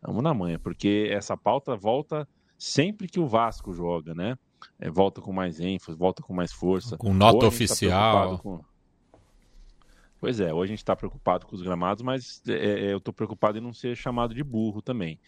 Vamos 0.00 0.22
na 0.22 0.32
manha, 0.32 0.56
porque 0.56 1.08
essa 1.10 1.36
pauta 1.36 1.74
volta 1.74 2.28
sempre 2.56 3.08
que 3.08 3.18
o 3.18 3.26
Vasco 3.26 3.72
joga, 3.72 4.14
né? 4.14 4.38
É, 4.78 4.88
volta 4.88 5.20
com 5.20 5.32
mais 5.32 5.58
ênfase, 5.58 5.98
volta 5.98 6.22
com 6.22 6.32
mais 6.32 6.52
força. 6.52 6.96
Com 6.96 7.12
nota 7.12 7.40
tá 7.40 7.46
oficial. 7.48 8.36
Tá 8.36 8.42
com... 8.42 8.67
Pois 10.20 10.40
é, 10.40 10.52
hoje 10.52 10.70
a 10.70 10.74
gente 10.74 10.78
está 10.78 10.96
preocupado 10.96 11.46
com 11.46 11.54
os 11.54 11.62
gramados, 11.62 12.02
mas 12.02 12.42
é, 12.48 12.52
é 12.52 12.92
eu 12.92 12.98
estou 12.98 13.14
preocupado 13.14 13.58
em 13.58 13.60
não 13.60 13.72
ser 13.72 13.96
chamado 13.96 14.34
de 14.34 14.42
burro 14.42 14.82
também. 14.82 15.20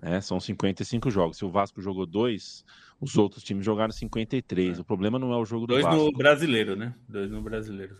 Né? 0.00 0.20
São 0.20 0.40
55 0.40 1.10
jogos. 1.10 1.36
Se 1.36 1.44
o 1.44 1.50
Vasco 1.50 1.80
jogou 1.80 2.04
dois, 2.04 2.64
os 3.00 3.16
outros 3.16 3.44
times 3.44 3.64
jogaram 3.64 3.92
53. 3.92 4.78
É. 4.78 4.80
O 4.80 4.84
problema 4.84 5.18
não 5.18 5.32
é 5.32 5.36
o 5.36 5.44
jogo 5.44 5.66
do 5.66 5.74
dois 5.74 5.84
Vasco. 5.84 5.98
Dois 5.98 6.12
no 6.12 6.18
brasileiro, 6.18 6.74
né? 6.74 6.92
Dois 7.08 7.30
no 7.30 7.40
brasileiro. 7.40 7.96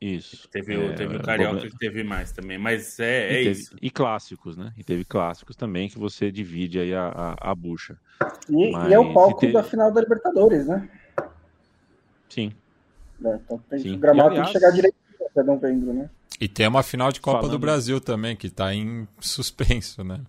Isso. 0.00 0.48
Teve, 0.48 0.74
é, 0.74 0.92
teve 0.94 1.16
o 1.16 1.22
Carioca 1.22 1.50
problema... 1.52 1.70
que 1.70 1.78
teve 1.78 2.02
mais 2.02 2.32
também, 2.32 2.58
mas 2.58 2.98
é, 2.98 3.04
é 3.04 3.40
e 3.40 3.44
teve, 3.44 3.50
isso. 3.50 3.76
E 3.80 3.88
clássicos, 3.88 4.56
né? 4.56 4.72
E 4.76 4.82
teve 4.82 5.04
clássicos 5.04 5.54
também 5.54 5.88
que 5.88 5.96
você 5.96 6.32
divide 6.32 6.80
aí 6.80 6.92
a, 6.92 7.06
a, 7.06 7.52
a 7.52 7.54
bucha. 7.54 7.96
E, 8.50 8.72
mas, 8.72 8.90
e, 8.90 8.94
é 8.94 8.98
o 8.98 9.14
palco 9.14 9.38
teve... 9.38 9.52
da 9.52 9.62
final 9.62 9.92
da 9.92 10.00
Libertadores, 10.00 10.66
né? 10.66 10.90
Sim. 12.28 12.52
É, 13.24 13.36
então 13.36 13.58
tem 13.70 13.78
Sim. 13.78 13.94
o 13.94 13.98
gramado 13.98 14.30
aliás... 14.30 14.48
tem 14.48 14.52
que 14.52 14.58
chegar 14.58 14.74
direito 14.74 14.96
até 15.32 15.42
novembro, 15.42 15.92
né? 15.92 16.08
E 16.40 16.48
tem 16.48 16.66
uma 16.66 16.82
final 16.82 17.10
de 17.12 17.20
Copa 17.20 17.38
Falando... 17.38 17.52
do 17.52 17.58
Brasil 17.58 18.00
também, 18.00 18.36
que 18.36 18.46
está 18.46 18.74
em 18.74 19.06
suspenso, 19.20 20.02
né? 20.04 20.20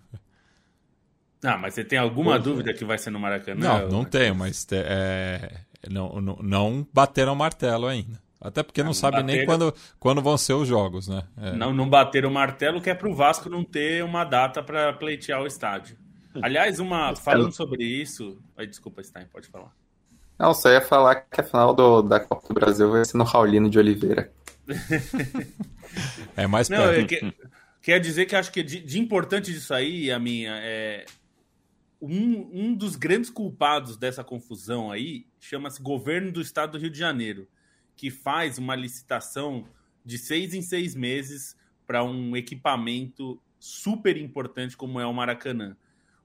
Ah, 1.44 1.58
mas 1.58 1.74
você 1.74 1.84
tem 1.84 1.98
alguma 1.98 2.32
pois 2.32 2.44
dúvida 2.44 2.70
é. 2.70 2.74
que 2.74 2.84
vai 2.84 2.96
ser 2.96 3.10
no 3.10 3.20
Maracanã? 3.20 3.80
Não, 3.80 3.88
não 3.88 4.04
tenho, 4.04 4.34
mas 4.34 4.66
é, 4.72 5.60
não, 5.90 6.20
não, 6.20 6.38
não 6.40 6.86
bateram 6.92 7.34
o 7.34 7.36
martelo 7.36 7.86
ainda. 7.86 8.22
Até 8.40 8.62
porque 8.62 8.82
não, 8.82 8.88
não 8.88 8.94
sabe 8.94 9.16
bateram... 9.16 9.36
nem 9.36 9.46
quando, 9.46 9.74
quando 9.98 10.22
vão 10.22 10.36
ser 10.36 10.54
os 10.54 10.68
jogos, 10.68 11.08
né? 11.08 11.24
É. 11.40 11.52
Não, 11.52 11.72
não 11.72 11.88
bateram 11.88 12.30
o 12.30 12.32
martelo, 12.32 12.80
que 12.80 12.90
é 12.90 12.94
para 12.94 13.08
o 13.08 13.14
Vasco 13.14 13.48
não 13.48 13.62
ter 13.62 14.02
uma 14.04 14.24
data 14.24 14.62
para 14.62 14.92
pleitear 14.92 15.42
o 15.42 15.46
estádio. 15.46 15.96
Aliás, 16.42 16.80
uma 16.80 17.14
falando 17.14 17.52
sobre 17.52 17.84
isso. 17.84 18.38
Ai, 18.56 18.66
desculpa, 18.66 19.02
Stein, 19.02 19.26
pode 19.32 19.48
falar. 19.48 19.72
Não, 20.38 20.52
só 20.52 20.68
ia 20.68 20.80
falar 20.80 21.16
que 21.16 21.40
a 21.40 21.44
final 21.44 21.72
do, 21.72 22.02
da 22.02 22.18
Copa 22.18 22.48
do 22.48 22.54
Brasil 22.54 22.90
vai 22.90 23.04
ser 23.04 23.16
no 23.16 23.24
Raulino 23.24 23.70
de 23.70 23.78
Oliveira. 23.78 24.30
é 26.36 26.46
mais 26.46 26.68
perto. 26.68 26.82
Não, 26.82 26.92
é 26.92 27.04
que, 27.04 27.34
quer 27.82 28.00
dizer 28.00 28.26
que 28.26 28.36
acho 28.36 28.52
que 28.52 28.62
de, 28.62 28.80
de 28.80 28.98
importante 28.98 29.52
disso 29.52 29.74
aí, 29.74 30.10
a 30.10 30.18
minha, 30.18 30.52
é, 30.62 31.04
um, 32.00 32.50
um 32.52 32.74
dos 32.74 32.96
grandes 32.96 33.30
culpados 33.30 33.96
dessa 33.96 34.22
confusão 34.22 34.90
aí 34.90 35.26
chama-se 35.40 35.80
Governo 35.82 36.32
do 36.32 36.40
Estado 36.40 36.72
do 36.72 36.78
Rio 36.78 36.90
de 36.90 36.98
Janeiro, 36.98 37.48
que 37.96 38.10
faz 38.10 38.58
uma 38.58 38.74
licitação 38.74 39.66
de 40.04 40.18
seis 40.18 40.52
em 40.52 40.62
seis 40.62 40.94
meses 40.94 41.56
para 41.86 42.04
um 42.04 42.36
equipamento 42.36 43.40
super 43.58 44.16
importante 44.16 44.76
como 44.76 45.00
é 45.00 45.06
o 45.06 45.12
Maracanã. 45.12 45.76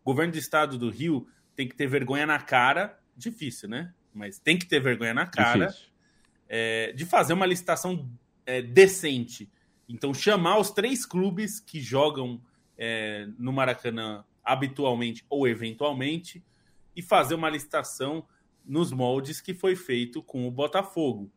O 0.02 0.06
governo 0.06 0.34
do 0.34 0.38
Estado 0.38 0.78
do 0.78 0.90
Rio 0.90 1.28
tem 1.56 1.68
que 1.68 1.76
ter 1.76 1.88
vergonha 1.88 2.26
na 2.26 2.40
cara, 2.40 3.00
difícil, 3.16 3.70
né? 3.70 3.94
Mas 4.14 4.40
tem 4.40 4.58
que 4.58 4.66
ter 4.66 4.82
vergonha 4.82 5.14
na 5.14 5.28
cara 5.28 5.74
é, 6.50 6.92
de 6.94 7.06
fazer 7.06 7.34
uma 7.34 7.46
licitação 7.46 8.10
é, 8.50 8.62
decente. 8.62 9.50
Então, 9.88 10.14
chamar 10.14 10.58
os 10.58 10.72
três 10.72 11.06
clubes 11.06 11.60
que 11.60 11.80
jogam 11.80 12.42
é, 12.78 13.28
no 13.38 13.54
Maracanã 13.54 14.24
habitualmente 14.44 15.24
ou 15.30 15.48
eventualmente, 15.48 16.44
e 16.96 17.02
fazer 17.04 17.36
uma 17.36 17.50
licitação 17.50 18.26
nos 18.66 18.92
moldes 18.92 19.40
que 19.40 19.54
foi 19.54 19.76
feito 19.76 20.24
com 20.24 20.48
o 20.48 20.52
Botafogo. 20.52 21.32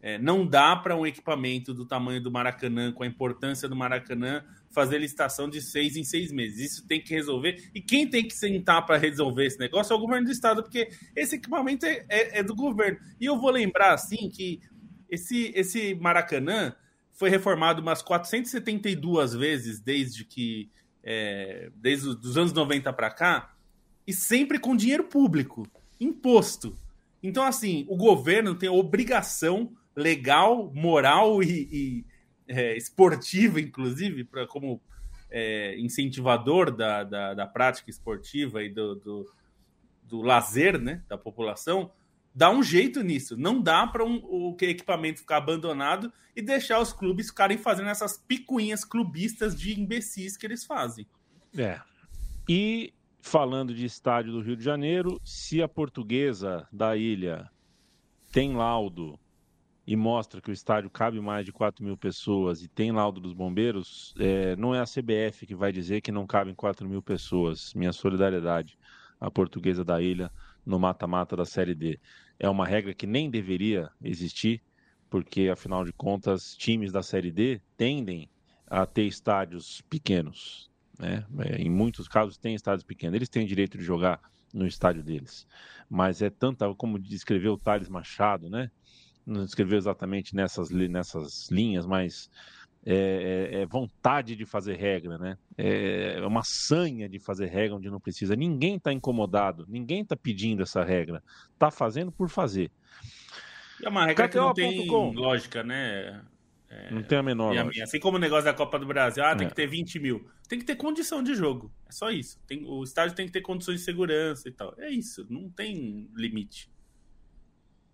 É, 0.00 0.18
não 0.18 0.46
dá 0.46 0.76
para 0.76 0.94
um 0.94 1.06
equipamento 1.06 1.74
do 1.74 1.84
tamanho 1.84 2.22
do 2.22 2.30
Maracanã, 2.30 2.92
com 2.92 3.02
a 3.02 3.06
importância 3.06 3.68
do 3.68 3.74
Maracanã, 3.74 4.44
fazer 4.70 4.98
licitação 4.98 5.48
de 5.48 5.60
seis 5.60 5.96
em 5.96 6.04
seis 6.04 6.30
meses. 6.30 6.72
Isso 6.72 6.86
tem 6.86 7.00
que 7.00 7.12
resolver. 7.14 7.70
E 7.74 7.80
quem 7.80 8.08
tem 8.08 8.22
que 8.22 8.34
sentar 8.34 8.84
para 8.86 8.96
resolver 8.96 9.46
esse 9.46 9.58
negócio 9.58 9.92
é 9.92 9.96
o 9.96 10.00
governo 10.00 10.26
do 10.26 10.32
estado, 10.32 10.62
porque 10.62 10.88
esse 11.16 11.36
equipamento 11.36 11.84
é, 11.84 12.04
é, 12.08 12.38
é, 12.38 12.42
do 12.42 12.54
governo. 12.54 12.98
E 13.18 13.24
eu 13.24 13.40
vou 13.40 13.50
lembrar, 13.50 13.94
assim, 13.94 14.28
que 14.28 14.60
esse, 15.08 15.52
esse 15.54 15.94
Maracanã 15.94 16.74
foi 17.12 17.30
reformado 17.30 17.82
umas 17.82 18.02
472 18.02 19.34
vezes 19.34 19.80
desde 19.80 20.24
que 20.24 20.70
é, 21.02 21.70
desde 21.76 22.08
os 22.08 22.36
anos 22.36 22.52
90 22.52 22.92
para 22.92 23.10
cá, 23.10 23.54
e 24.06 24.12
sempre 24.12 24.58
com 24.58 24.76
dinheiro 24.76 25.04
público, 25.04 25.66
imposto. 25.98 26.76
Então, 27.22 27.44
assim, 27.44 27.86
o 27.88 27.96
governo 27.96 28.54
tem 28.54 28.68
a 28.68 28.72
obrigação 28.72 29.72
legal, 29.96 30.70
moral 30.74 31.42
e, 31.42 31.68
e 31.72 32.04
é, 32.46 32.76
esportiva, 32.76 33.60
inclusive, 33.60 34.24
pra, 34.24 34.46
como 34.46 34.80
é, 35.30 35.78
incentivador 35.78 36.70
da, 36.70 37.04
da, 37.04 37.34
da, 37.34 37.46
prática 37.46 37.90
esportiva 37.90 38.62
e 38.62 38.68
do, 38.68 38.94
do, 38.94 39.32
do, 40.04 40.22
lazer 40.22 40.78
né, 40.78 41.02
da 41.08 41.18
população, 41.18 41.90
dá 42.34 42.50
um 42.50 42.62
jeito 42.62 43.02
nisso. 43.02 43.36
Não 43.36 43.60
dá 43.60 43.86
para 43.86 44.04
um, 44.04 44.20
o 44.24 44.56
equipamento 44.60 45.20
ficar 45.20 45.38
abandonado 45.38 46.12
e 46.34 46.42
deixar 46.42 46.80
os 46.80 46.92
clubes 46.92 47.28
ficarem 47.28 47.58
fazendo 47.58 47.88
essas 47.88 48.16
picuinhas 48.16 48.84
clubistas 48.84 49.58
de 49.58 49.78
imbecis 49.78 50.36
que 50.36 50.46
eles 50.46 50.64
fazem. 50.64 51.06
É. 51.56 51.80
E 52.48 52.94
falando 53.20 53.74
de 53.74 53.84
estádio 53.84 54.32
do 54.32 54.40
Rio 54.40 54.56
de 54.56 54.64
Janeiro, 54.64 55.20
se 55.24 55.62
a 55.62 55.68
portuguesa 55.68 56.66
da 56.72 56.96
ilha 56.96 57.50
tem 58.32 58.54
laudo 58.54 59.18
e 59.86 59.96
mostra 59.96 60.40
que 60.40 60.50
o 60.50 60.52
estádio 60.52 60.90
cabe 60.90 61.18
mais 61.20 61.46
de 61.46 61.52
4 61.52 61.82
mil 61.82 61.96
pessoas 61.96 62.62
e 62.62 62.68
tem 62.68 62.92
laudo 62.92 63.20
dos 63.20 63.32
bombeiros, 63.32 64.14
é, 64.18 64.54
não 64.54 64.74
é 64.74 64.80
a 64.80 64.84
CBF 64.84 65.46
que 65.46 65.54
vai 65.54 65.72
dizer 65.72 66.02
que 66.02 66.12
não 66.12 66.26
cabem 66.26 66.54
4 66.54 66.86
mil 66.86 67.02
pessoas. 67.02 67.72
Minha 67.74 67.92
solidariedade 67.92 68.78
à 69.18 69.30
portuguesa 69.30 69.84
da 69.84 70.00
ilha 70.00 70.30
no 70.64 70.78
mata-mata 70.78 71.34
da 71.34 71.46
Série 71.46 71.74
D. 71.74 71.98
É 72.38 72.48
uma 72.48 72.66
regra 72.66 72.94
que 72.94 73.06
nem 73.06 73.30
deveria 73.30 73.90
existir, 74.02 74.62
porque 75.10 75.48
afinal 75.48 75.84
de 75.84 75.92
contas, 75.92 76.54
times 76.56 76.92
da 76.92 77.02
Série 77.02 77.30
D 77.30 77.60
tendem 77.76 78.28
a 78.66 78.86
ter 78.86 79.04
estádios 79.04 79.80
pequenos. 79.82 80.70
Né? 80.98 81.24
É, 81.38 81.56
em 81.56 81.70
muitos 81.70 82.06
casos, 82.06 82.36
tem 82.36 82.54
estádios 82.54 82.84
pequenos. 82.84 83.16
Eles 83.16 83.28
têm 83.28 83.46
direito 83.46 83.78
de 83.78 83.84
jogar 83.84 84.20
no 84.52 84.66
estádio 84.66 85.02
deles. 85.02 85.46
Mas 85.88 86.22
é 86.22 86.30
tanta, 86.30 86.72
como 86.74 86.98
descreveu 86.98 87.54
o 87.54 87.58
Thales 87.58 87.88
Machado, 87.88 88.48
né? 88.48 88.70
Não 89.26 89.44
descreveu 89.44 89.76
exatamente 89.76 90.34
nessas, 90.34 90.70
nessas 90.70 91.50
linhas, 91.50 91.86
mas 91.86 92.30
é, 92.84 93.50
é, 93.52 93.60
é, 93.60 93.66
vontade 93.66 94.34
de 94.36 94.46
fazer 94.46 94.76
regra, 94.76 95.18
né? 95.18 95.38
É, 95.56 96.14
é 96.18 96.26
uma 96.26 96.42
sanha 96.44 97.08
de 97.08 97.18
fazer 97.18 97.46
regra 97.46 97.76
onde 97.76 97.90
não 97.90 98.00
precisa. 98.00 98.36
Ninguém 98.36 98.76
está 98.76 98.92
incomodado, 98.92 99.66
ninguém 99.68 100.02
está 100.02 100.16
pedindo 100.16 100.62
essa 100.62 100.84
regra. 100.84 101.22
Está 101.52 101.70
fazendo 101.70 102.10
por 102.12 102.28
fazer. 102.28 102.70
É 103.82 103.88
uma 103.88 104.06
regra 104.06 104.28
que 104.28 104.36
não 104.36 104.54
tem 104.54 104.88
lógica, 104.88 105.62
né? 105.62 106.22
É, 106.70 106.90
não 106.90 107.02
tem 107.02 107.18
a 107.18 107.22
menor 107.22 107.54
lógica. 107.54 107.84
Assim 107.84 107.98
como 107.98 108.16
o 108.16 108.20
negócio 108.20 108.44
da 108.44 108.54
Copa 108.54 108.78
do 108.78 108.86
Brasil, 108.86 109.24
ah, 109.24 109.34
tem 109.34 109.46
é. 109.46 109.50
que 109.50 109.56
ter 109.56 109.66
20 109.66 109.98
mil. 109.98 110.28
Tem 110.48 110.58
que 110.58 110.64
ter 110.64 110.76
condição 110.76 111.22
de 111.22 111.34
jogo. 111.34 111.72
É 111.88 111.92
só 111.92 112.10
isso. 112.10 112.38
Tem, 112.46 112.64
o 112.64 112.82
estádio 112.82 113.14
tem 113.14 113.26
que 113.26 113.32
ter 113.32 113.40
condições 113.40 113.80
de 113.80 113.84
segurança 113.84 114.48
e 114.48 114.52
tal. 114.52 114.74
É 114.78 114.90
isso. 114.90 115.26
Não 115.28 115.48
tem 115.50 116.08
limite. 116.14 116.70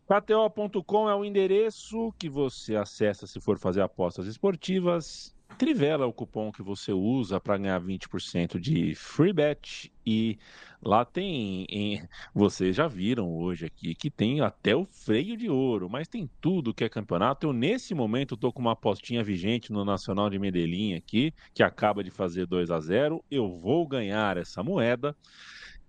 KTO.com 0.06 1.08
é 1.08 1.14
o 1.14 1.24
endereço 1.24 2.12
que 2.18 2.28
você 2.28 2.76
acessa 2.76 3.26
se 3.26 3.40
for 3.40 3.58
fazer 3.58 3.80
apostas 3.80 4.26
esportivas. 4.26 5.34
Trivela 5.56 6.04
é 6.04 6.06
o 6.06 6.12
cupom 6.12 6.50
que 6.52 6.62
você 6.62 6.92
usa 6.92 7.40
para 7.40 7.56
ganhar 7.56 7.80
20% 7.80 8.58
de 8.58 8.94
free 8.94 9.32
bet 9.32 9.90
e 10.04 10.36
lá 10.82 11.04
tem, 11.04 11.64
em, 11.70 12.06
vocês 12.34 12.76
já 12.76 12.86
viram 12.88 13.34
hoje 13.34 13.66
aqui 13.66 13.94
que 13.94 14.10
tem 14.10 14.40
até 14.40 14.74
o 14.74 14.84
freio 14.84 15.36
de 15.36 15.48
ouro, 15.48 15.88
mas 15.88 16.08
tem 16.08 16.28
tudo 16.40 16.74
que 16.74 16.84
é 16.84 16.88
campeonato. 16.88 17.46
Eu 17.46 17.52
nesse 17.52 17.94
momento 17.94 18.34
estou 18.34 18.52
com 18.52 18.60
uma 18.60 18.72
apostinha 18.72 19.22
vigente 19.22 19.72
no 19.72 19.84
Nacional 19.84 20.28
de 20.28 20.38
Medellín 20.38 20.94
aqui, 20.94 21.32
que 21.54 21.62
acaba 21.62 22.04
de 22.04 22.10
fazer 22.10 22.46
2 22.46 22.70
a 22.70 22.80
0. 22.80 23.24
Eu 23.30 23.48
vou 23.48 23.86
ganhar 23.86 24.36
essa 24.36 24.62
moeda. 24.62 25.16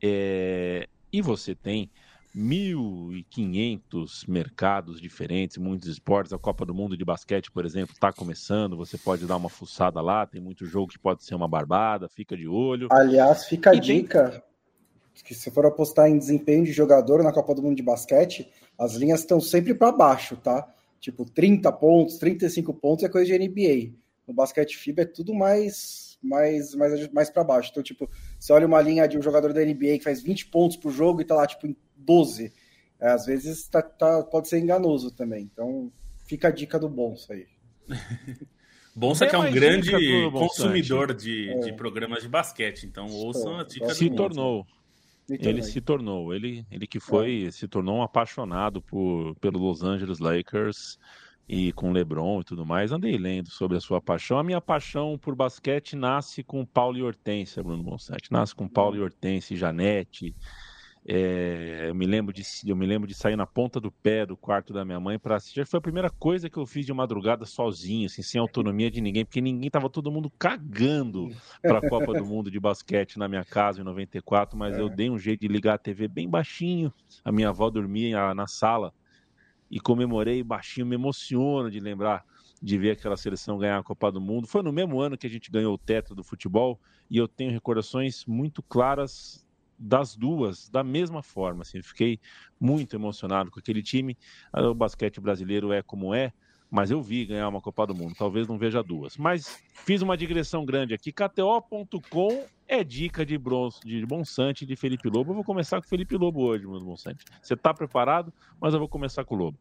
É... 0.01 0.87
E 1.11 1.21
você 1.21 1.55
tem 1.55 1.89
1.500 2.35 4.27
mercados 4.27 4.99
diferentes, 4.99 5.57
muitos 5.57 5.87
esportes. 5.87 6.33
A 6.33 6.37
Copa 6.37 6.65
do 6.65 6.75
Mundo 6.75 6.97
de 6.97 7.05
basquete, 7.05 7.49
por 7.49 7.65
exemplo, 7.65 7.93
está 7.93 8.11
começando. 8.11 8.75
Você 8.75 8.97
pode 8.97 9.25
dar 9.25 9.37
uma 9.37 9.47
fuçada 9.47 10.01
lá. 10.01 10.25
Tem 10.25 10.41
muito 10.41 10.65
jogo 10.65 10.91
que 10.91 10.99
pode 10.99 11.23
ser 11.23 11.33
uma 11.33 11.47
barbada. 11.47 12.09
Fica 12.09 12.35
de 12.35 12.47
olho. 12.47 12.89
Aliás, 12.91 13.45
fica 13.45 13.71
a 13.71 13.75
e 13.75 13.79
dica 13.79 14.29
tem... 14.29 14.41
que 15.23 15.33
se 15.33 15.49
for 15.49 15.65
apostar 15.65 16.09
em 16.09 16.17
desempenho 16.17 16.65
de 16.65 16.73
jogador 16.73 17.23
na 17.23 17.31
Copa 17.31 17.55
do 17.55 17.61
Mundo 17.61 17.77
de 17.77 17.83
basquete, 17.83 18.51
as 18.77 18.95
linhas 18.95 19.21
estão 19.21 19.39
sempre 19.39 19.73
para 19.73 19.93
baixo, 19.93 20.35
tá? 20.35 20.67
Tipo, 20.99 21.23
30 21.23 21.71
pontos, 21.71 22.17
35 22.17 22.73
pontos 22.73 23.05
é 23.05 23.09
coisa 23.09 23.31
de 23.31 23.47
NBA. 23.47 23.93
No 24.27 24.33
basquete 24.33 24.75
FIBA 24.75 25.03
é 25.03 25.05
tudo 25.05 25.33
mais 25.33 26.14
mais 26.27 26.73
mais, 26.75 27.09
mais 27.11 27.29
para 27.29 27.43
baixo. 27.43 27.69
Então, 27.71 27.83
tipo, 27.83 28.09
você 28.39 28.51
olha 28.53 28.67
uma 28.67 28.81
linha 28.81 29.07
de 29.07 29.17
um 29.17 29.21
jogador 29.21 29.53
da 29.53 29.63
NBA 29.63 29.97
que 29.97 30.03
faz 30.03 30.21
20 30.21 30.47
pontos 30.47 30.77
por 30.77 30.91
jogo 30.91 31.21
e 31.21 31.25
tá 31.25 31.35
lá, 31.35 31.47
tipo, 31.47 31.67
em 31.67 31.75
12. 31.95 32.51
É, 32.99 33.09
às 33.09 33.25
vezes 33.25 33.67
tá, 33.67 33.81
tá, 33.81 34.23
pode 34.23 34.47
ser 34.47 34.59
enganoso 34.59 35.11
também. 35.11 35.49
Então, 35.51 35.91
fica 36.27 36.47
a 36.47 36.51
dica 36.51 36.79
do 36.79 36.89
Bonsa 36.89 37.33
aí. 37.33 37.47
Bonsa 38.95 39.27
que 39.27 39.35
é 39.35 39.39
um 39.39 39.51
grande 39.51 39.91
consumidor 40.31 41.13
de, 41.13 41.49
é. 41.49 41.59
de 41.59 41.73
programas 41.73 42.23
de 42.23 42.29
basquete, 42.29 42.85
então 42.85 43.07
ouçam 43.09 43.59
a 43.59 43.63
dica 43.65 43.93
se 43.93 44.09
do 44.09 44.15
tornou. 44.15 44.65
Ele 45.27 45.61
se 45.63 45.81
tornou, 45.81 46.33
ele, 46.33 46.65
ele 46.71 46.87
que 46.87 46.99
foi, 46.99 47.47
é. 47.47 47.51
se 47.51 47.67
tornou 47.67 47.97
um 47.97 48.03
apaixonado 48.03 48.81
por, 48.81 49.35
pelo 49.35 49.59
Los 49.59 49.83
Angeles 49.83 50.19
Lakers 50.19 50.97
e 51.47 51.71
com 51.73 51.91
LeBron 51.91 52.41
e 52.41 52.43
tudo 52.43 52.65
mais. 52.65 52.91
Andei 52.91 53.17
lendo 53.17 53.49
sobre 53.49 53.77
a 53.77 53.81
sua 53.81 54.01
paixão. 54.01 54.37
A 54.37 54.43
minha 54.43 54.61
paixão 54.61 55.17
por 55.17 55.35
basquete 55.35 55.95
nasce 55.95 56.43
com 56.43 56.65
Paulo 56.65 56.97
e 56.97 57.03
Hortência, 57.03 57.63
Bruno 57.63 57.83
Bonsante. 57.83 58.31
Nasce 58.31 58.55
com 58.55 58.67
Paulo 58.67 58.95
e 58.95 59.01
Hortência 59.01 59.55
Janete 59.55 60.35
é, 61.07 61.85
eu, 61.87 61.93
me 61.93 62.07
lembro 62.07 62.33
de, 62.33 62.41
eu 62.65 62.75
me 62.75 62.85
lembro 62.85 63.07
de 63.07 63.13
sair 63.13 63.35
na 63.35 63.45
ponta 63.45 63.79
do 63.79 63.91
pé 63.91 64.25
do 64.25 64.35
quarto 64.35 64.73
da 64.73 64.83
minha 64.83 64.99
mãe 64.99 65.19
para 65.19 65.35
assistir. 65.35 65.65
Foi 65.67 65.77
a 65.77 65.81
primeira 65.81 66.09
coisa 66.09 66.49
que 66.49 66.57
eu 66.57 66.65
fiz 66.65 66.83
de 66.83 66.91
madrugada 66.91 67.45
sozinho, 67.45 68.07
assim, 68.07 68.23
sem 68.23 68.41
autonomia 68.41 68.89
de 68.89 68.99
ninguém, 68.99 69.23
porque 69.23 69.39
ninguém 69.39 69.69
tava 69.69 69.87
todo 69.87 70.11
mundo 70.11 70.31
cagando 70.39 71.29
para 71.61 71.77
a 71.77 71.89
Copa 71.89 72.11
do 72.13 72.25
Mundo 72.25 72.49
de 72.49 72.59
basquete 72.59 73.19
na 73.19 73.27
minha 73.27 73.45
casa 73.45 73.81
em 73.81 73.83
94, 73.83 74.57
mas 74.57 74.75
é. 74.75 74.81
eu 74.81 74.89
dei 74.89 75.07
um 75.11 75.19
jeito 75.19 75.41
de 75.41 75.47
ligar 75.47 75.75
a 75.75 75.77
TV 75.77 76.07
bem 76.07 76.27
baixinho. 76.27 76.91
A 77.23 77.31
minha 77.31 77.49
avó 77.49 77.69
dormia 77.69 78.33
na 78.33 78.47
sala 78.47 78.91
e 79.69 79.79
comemorei 79.79 80.43
baixinho, 80.43 80.85
me 80.85 80.95
emociono 80.95 81.69
de 81.69 81.79
lembrar 81.79 82.25
de 82.61 82.77
ver 82.77 82.91
aquela 82.91 83.17
seleção 83.17 83.57
ganhar 83.57 83.77
a 83.77 83.83
Copa 83.83 84.11
do 84.11 84.21
Mundo. 84.21 84.47
Foi 84.47 84.63
no 84.63 84.71
mesmo 84.71 84.99
ano 84.99 85.17
que 85.17 85.27
a 85.27 85.29
gente 85.29 85.51
ganhou 85.51 85.73
o 85.73 85.77
teto 85.77 86.15
do 86.15 86.23
futebol 86.23 86.79
e 87.09 87.17
eu 87.17 87.27
tenho 87.27 87.51
recordações 87.51 88.25
muito 88.25 88.63
claras 88.63 89.45
das 89.77 90.15
duas 90.15 90.69
da 90.69 90.83
mesma 90.83 91.21
forma. 91.21 91.61
Assim, 91.61 91.81
fiquei 91.81 92.19
muito 92.59 92.95
emocionado 92.95 93.51
com 93.51 93.59
aquele 93.59 93.83
time. 93.83 94.17
O 94.53 94.73
basquete 94.73 95.19
brasileiro 95.19 95.71
é 95.71 95.81
como 95.81 96.13
é, 96.13 96.31
mas 96.75 96.91
eu 96.91 97.01
vi 97.01 97.25
ganhar 97.25 97.47
uma 97.47 97.61
Copa 97.61 97.87
do 97.87 97.95
Mundo. 97.95 98.13
Talvez 98.17 98.49
não 98.49 98.57
veja 98.57 98.83
duas. 98.83 99.15
Mas 99.15 99.63
fiz 99.85 100.01
uma 100.01 100.17
digressão 100.17 100.65
grande 100.65 100.93
aqui. 100.93 101.09
KTO.com 101.09 102.45
é 102.67 102.83
dica 102.83 103.25
de, 103.25 103.37
bronze, 103.37 103.79
de 103.79 104.05
Bonsante 104.05 104.65
de 104.65 104.75
Felipe 104.75 105.07
Lobo. 105.07 105.31
Eu 105.31 105.35
vou 105.35 105.43
começar 105.45 105.79
com 105.79 105.85
o 105.85 105.89
Felipe 105.89 106.17
Lobo 106.17 106.41
hoje, 106.41 106.67
meu 106.67 106.77
Bonsante. 106.81 107.23
Você 107.41 107.53
está 107.53 107.73
preparado? 107.73 108.33
Mas 108.59 108.73
eu 108.73 108.79
vou 108.81 108.89
começar 108.89 109.23
com 109.23 109.35
o 109.35 109.37
Lobo. 109.37 109.57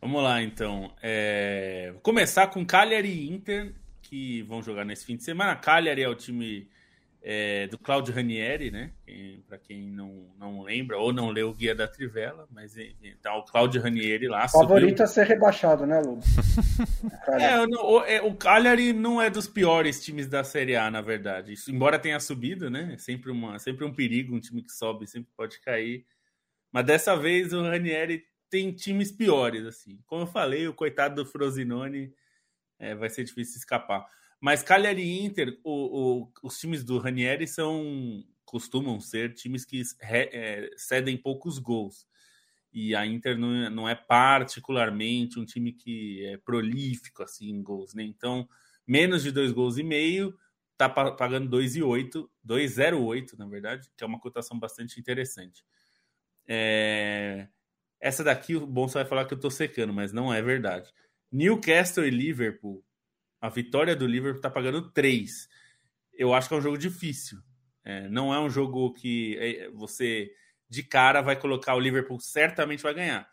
Vamos 0.00 0.20
lá, 0.20 0.42
então. 0.42 0.92
É... 1.00 1.90
Vou 1.92 2.00
começar 2.00 2.48
com 2.48 2.66
Cagliari 2.66 3.10
e 3.10 3.30
Inter, 3.32 3.72
que 4.02 4.42
vão 4.42 4.60
jogar 4.60 4.84
nesse 4.84 5.06
fim 5.06 5.16
de 5.16 5.22
semana. 5.22 5.54
Cagliari 5.54 6.02
é 6.02 6.08
o 6.08 6.16
time 6.16 6.68
é, 7.26 7.66
do 7.68 7.78
Claudio 7.78 8.14
Ranieri, 8.14 8.70
né? 8.70 8.92
Para 9.48 9.56
quem 9.56 9.90
não, 9.90 10.30
não 10.38 10.60
lembra 10.60 10.98
ou 10.98 11.10
não 11.10 11.30
leu 11.30 11.48
o 11.48 11.54
Guia 11.54 11.74
da 11.74 11.88
Trivela, 11.88 12.46
mas 12.50 12.76
então 12.76 13.38
o 13.38 13.44
Claudio 13.44 13.80
Ranieri 13.80 14.28
lá. 14.28 14.46
Favorito 14.46 15.02
a 15.02 15.06
ser 15.06 15.26
rebaixado, 15.26 15.86
né, 15.86 16.00
Lu? 16.00 16.18
é, 17.40 17.58
o, 17.60 18.04
é, 18.04 18.20
o 18.20 18.34
Cagliari 18.34 18.92
não 18.92 19.22
é 19.22 19.30
dos 19.30 19.48
piores 19.48 20.04
times 20.04 20.28
da 20.28 20.44
Série 20.44 20.76
A, 20.76 20.90
na 20.90 21.00
verdade. 21.00 21.54
Isso, 21.54 21.72
embora 21.72 21.98
tenha 21.98 22.20
subido, 22.20 22.68
né? 22.68 22.90
É 22.92 22.98
sempre, 22.98 23.30
uma, 23.30 23.58
sempre 23.58 23.86
um 23.86 23.94
perigo, 23.94 24.36
um 24.36 24.40
time 24.40 24.62
que 24.62 24.72
sobe 24.72 25.06
sempre 25.06 25.32
pode 25.34 25.58
cair. 25.62 26.04
Mas 26.70 26.84
dessa 26.84 27.16
vez 27.16 27.54
o 27.54 27.62
Ranieri 27.62 28.22
tem 28.50 28.70
times 28.70 29.10
piores, 29.10 29.64
assim. 29.64 29.98
Como 30.04 30.24
eu 30.24 30.26
falei, 30.26 30.68
o 30.68 30.74
coitado 30.74 31.24
do 31.24 31.30
Frosinone 31.30 32.12
é, 32.78 32.94
vai 32.94 33.08
ser 33.08 33.24
difícil 33.24 33.56
escapar. 33.56 34.06
Mas 34.44 34.62
Cagliari 34.62 35.00
e 35.00 35.24
Inter, 35.24 35.58
o, 35.64 35.70
o, 36.20 36.32
os 36.42 36.58
times 36.58 36.84
do 36.84 36.98
Ranieri 36.98 37.48
são 37.48 38.22
costumam 38.44 39.00
ser 39.00 39.32
times 39.32 39.64
que 39.64 39.80
re, 39.98 40.28
é, 40.30 40.70
cedem 40.76 41.16
poucos 41.16 41.58
gols. 41.58 42.06
E 42.70 42.94
a 42.94 43.06
Inter 43.06 43.38
não, 43.38 43.54
é, 43.54 43.70
não, 43.70 43.88
é 43.88 43.94
particularmente 43.94 45.40
um 45.40 45.46
time 45.46 45.72
que 45.72 46.26
é 46.26 46.36
prolífico 46.36 47.22
assim 47.22 47.48
em 47.48 47.62
gols, 47.62 47.94
né? 47.94 48.02
Então, 48.02 48.46
menos 48.86 49.22
de 49.22 49.32
dois 49.32 49.50
gols 49.50 49.78
e 49.78 49.82
meio, 49.82 50.38
tá 50.76 50.90
pagando 50.90 51.48
2,8, 51.48 52.28
2,08, 52.46 53.38
na 53.38 53.46
verdade, 53.46 53.90
que 53.96 54.04
é 54.04 54.06
uma 54.06 54.20
cotação 54.20 54.58
bastante 54.58 55.00
interessante. 55.00 55.64
É... 56.46 57.48
Essa 57.98 58.22
daqui, 58.22 58.56
o 58.56 58.66
Bonsa 58.66 58.98
vai 58.98 59.08
falar 59.08 59.24
que 59.24 59.32
eu 59.32 59.40
tô 59.40 59.50
secando, 59.50 59.94
mas 59.94 60.12
não 60.12 60.30
é 60.30 60.42
verdade. 60.42 60.92
Newcastle 61.32 62.04
e 62.04 62.10
Liverpool 62.10 62.84
a 63.44 63.50
vitória 63.50 63.94
do 63.94 64.06
Liverpool 64.06 64.38
está 64.38 64.48
pagando 64.48 64.90
3. 64.90 65.30
Eu 66.14 66.32
acho 66.32 66.48
que 66.48 66.54
é 66.54 66.56
um 66.56 66.62
jogo 66.62 66.78
difícil. 66.78 67.36
É, 67.84 68.08
não 68.08 68.32
é 68.32 68.40
um 68.40 68.48
jogo 68.48 68.94
que 68.94 69.36
é, 69.38 69.68
você 69.68 70.30
de 70.66 70.82
cara 70.82 71.20
vai 71.20 71.38
colocar 71.38 71.74
o 71.74 71.78
Liverpool 71.80 72.18
certamente 72.18 72.82
vai 72.82 72.94
ganhar. 72.94 73.28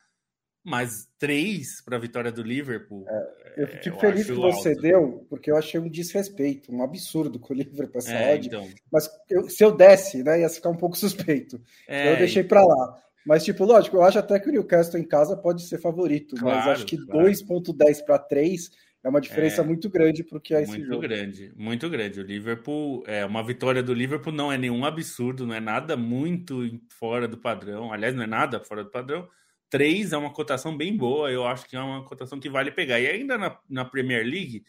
Mas 0.61 1.07
3 1.17 1.81
para 1.85 1.95
a 1.95 1.99
vitória 1.99 2.29
do 2.29 2.43
Liverpool. 2.43 3.05
É, 3.07 3.63
eu 3.63 3.67
fico 3.67 3.95
é, 3.95 3.99
feliz 4.01 4.25
que 4.25 4.33
você 4.33 4.69
alto. 4.71 4.81
deu, 4.81 5.25
porque 5.29 5.49
eu 5.49 5.55
achei 5.55 5.79
um 5.79 5.89
desrespeito, 5.89 6.75
um 6.75 6.83
absurdo 6.83 7.39
com 7.39 7.53
o 7.53 7.55
Liverpool 7.55 7.99
essa 7.99 8.11
é, 8.11 8.35
odd. 8.35 8.47
Então... 8.47 8.69
Mas 8.91 9.09
eu, 9.29 9.49
se 9.49 9.63
eu 9.63 9.71
desse, 9.71 10.21
né, 10.23 10.41
ia 10.41 10.49
ficar 10.49 10.71
um 10.71 10.77
pouco 10.77 10.97
suspeito. 10.97 11.55
É, 11.87 12.01
então 12.01 12.11
eu 12.11 12.17
deixei 12.17 12.43
para 12.43 12.65
lá. 12.65 13.01
Mas, 13.25 13.45
tipo, 13.45 13.63
lógico, 13.63 13.95
eu 13.95 14.03
acho 14.03 14.19
até 14.19 14.37
que 14.41 14.49
o 14.49 14.51
Newcastle 14.51 14.99
em 14.99 15.07
casa 15.07 15.37
pode 15.37 15.61
ser 15.61 15.77
favorito, 15.77 16.35
claro, 16.35 16.57
mas 16.57 16.67
acho 16.67 16.85
que 16.85 16.97
claro. 16.97 17.29
2,10 17.29 18.03
para 18.03 18.19
3 18.19 18.71
é 19.03 19.09
uma 19.09 19.19
diferença 19.19 19.61
é, 19.61 19.65
muito 19.65 19.89
grande 19.89 20.23
para 20.23 20.37
o 20.37 20.41
que 20.41 20.53
é 20.53 20.61
esse 20.61 20.71
muito 20.71 20.85
jogo. 20.85 20.99
Muito 20.99 21.09
grande, 21.09 21.53
muito 21.55 21.89
grande. 21.89 22.19
O 22.19 22.23
Liverpool, 22.23 23.03
é 23.07 23.25
uma 23.25 23.43
vitória 23.43 23.81
do 23.81 23.93
Liverpool 23.93 24.31
não 24.31 24.51
é 24.51 24.57
nenhum 24.57 24.85
absurdo, 24.85 25.45
não 25.45 25.55
é 25.55 25.59
nada 25.59 25.97
muito 25.97 26.79
fora 26.89 27.27
do 27.27 27.37
padrão. 27.37 27.91
Aliás, 27.91 28.13
não 28.13 28.23
é 28.23 28.27
nada 28.27 28.59
fora 28.59 28.83
do 28.83 28.91
padrão. 28.91 29.27
3 29.71 30.11
é 30.11 30.17
uma 30.17 30.31
cotação 30.31 30.77
bem 30.77 30.95
boa, 30.95 31.31
eu 31.31 31.47
acho 31.47 31.67
que 31.67 31.75
é 31.75 31.79
uma 31.79 32.03
cotação 32.05 32.39
que 32.39 32.49
vale 32.49 32.71
pegar. 32.71 32.99
E 32.99 33.07
ainda 33.07 33.37
na, 33.37 33.57
na 33.67 33.85
Premier 33.85 34.23
League, 34.23 34.63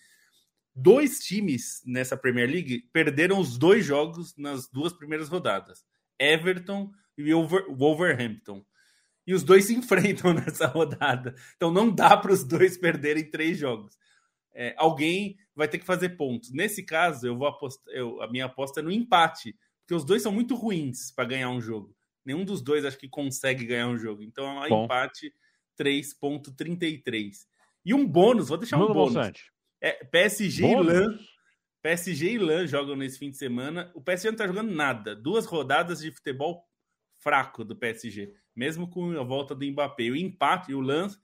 dois 0.74 1.18
times 1.18 1.82
nessa 1.84 2.16
Premier 2.16 2.48
League 2.48 2.88
perderam 2.92 3.38
os 3.38 3.58
dois 3.58 3.84
jogos 3.84 4.34
nas 4.38 4.68
duas 4.68 4.94
primeiras 4.94 5.28
rodadas: 5.28 5.84
Everton 6.18 6.90
e 7.18 7.34
Wolverhampton. 7.34 8.64
E 9.26 9.34
os 9.34 9.42
dois 9.42 9.66
se 9.66 9.74
enfrentam 9.76 10.32
nessa 10.32 10.66
rodada. 10.66 11.34
Então 11.56 11.70
não 11.70 11.90
dá 11.94 12.16
para 12.16 12.32
os 12.32 12.44
dois 12.44 12.78
perderem 12.78 13.30
três 13.30 13.58
jogos. 13.58 13.98
É, 14.54 14.74
alguém 14.76 15.36
vai 15.54 15.66
ter 15.66 15.78
que 15.78 15.84
fazer 15.84 16.10
pontos. 16.10 16.52
Nesse 16.52 16.82
caso, 16.82 17.26
eu 17.26 17.36
vou 17.36 17.46
apostar, 17.46 17.92
eu, 17.94 18.20
a 18.22 18.30
minha 18.30 18.46
aposta 18.46 18.80
é 18.80 18.82
no 18.82 18.90
empate, 18.90 19.56
porque 19.80 19.94
os 19.94 20.04
dois 20.04 20.22
são 20.22 20.32
muito 20.32 20.54
ruins 20.54 21.10
para 21.10 21.24
ganhar 21.24 21.50
um 21.50 21.60
jogo. 21.60 21.94
Nenhum 22.24 22.44
dos 22.44 22.62
dois 22.62 22.84
acho 22.84 22.98
que 22.98 23.08
consegue 23.08 23.64
ganhar 23.64 23.88
um 23.88 23.98
jogo. 23.98 24.22
Então 24.22 24.44
é 24.64 24.72
um 24.72 24.84
empate 24.84 25.34
3.33. 25.78 27.32
E 27.84 27.92
um 27.92 28.06
bônus, 28.06 28.48
vou 28.48 28.58
deixar 28.58 28.76
um 28.76 28.86
Bruno 28.86 28.94
bônus. 28.94 29.32
É, 29.80 30.04
PSG 30.04 30.62
bônus? 30.62 30.86
e 30.86 30.98
LAN. 30.98 31.18
PSG 31.82 32.32
e 32.32 32.38
LAN 32.38 32.66
jogam 32.66 32.94
nesse 32.94 33.18
fim 33.18 33.30
de 33.30 33.36
semana. 33.36 33.90
O 33.94 34.00
PSG 34.00 34.30
não 34.30 34.36
tá 34.36 34.46
jogando 34.46 34.70
nada. 34.70 35.16
Duas 35.16 35.46
rodadas 35.46 36.00
de 36.00 36.12
futebol 36.12 36.64
fraco 37.18 37.64
do 37.64 37.76
PSG, 37.76 38.34
mesmo 38.54 38.88
com 38.88 39.18
a 39.18 39.24
volta 39.24 39.54
do 39.54 39.64
Mbappé. 39.64 40.10
O 40.10 40.16
empate, 40.16 40.72
o 40.74 40.80
lance, 40.80 41.18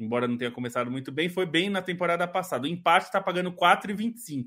embora 0.00 0.26
não 0.26 0.36
tenha 0.36 0.50
começado 0.50 0.90
muito 0.90 1.12
bem, 1.12 1.28
foi 1.28 1.44
bem 1.44 1.68
na 1.68 1.82
temporada 1.82 2.26
passada. 2.26 2.64
O 2.64 2.70
empate 2.70 3.06
está 3.06 3.20
pagando 3.20 3.52
4,25. 3.52 4.46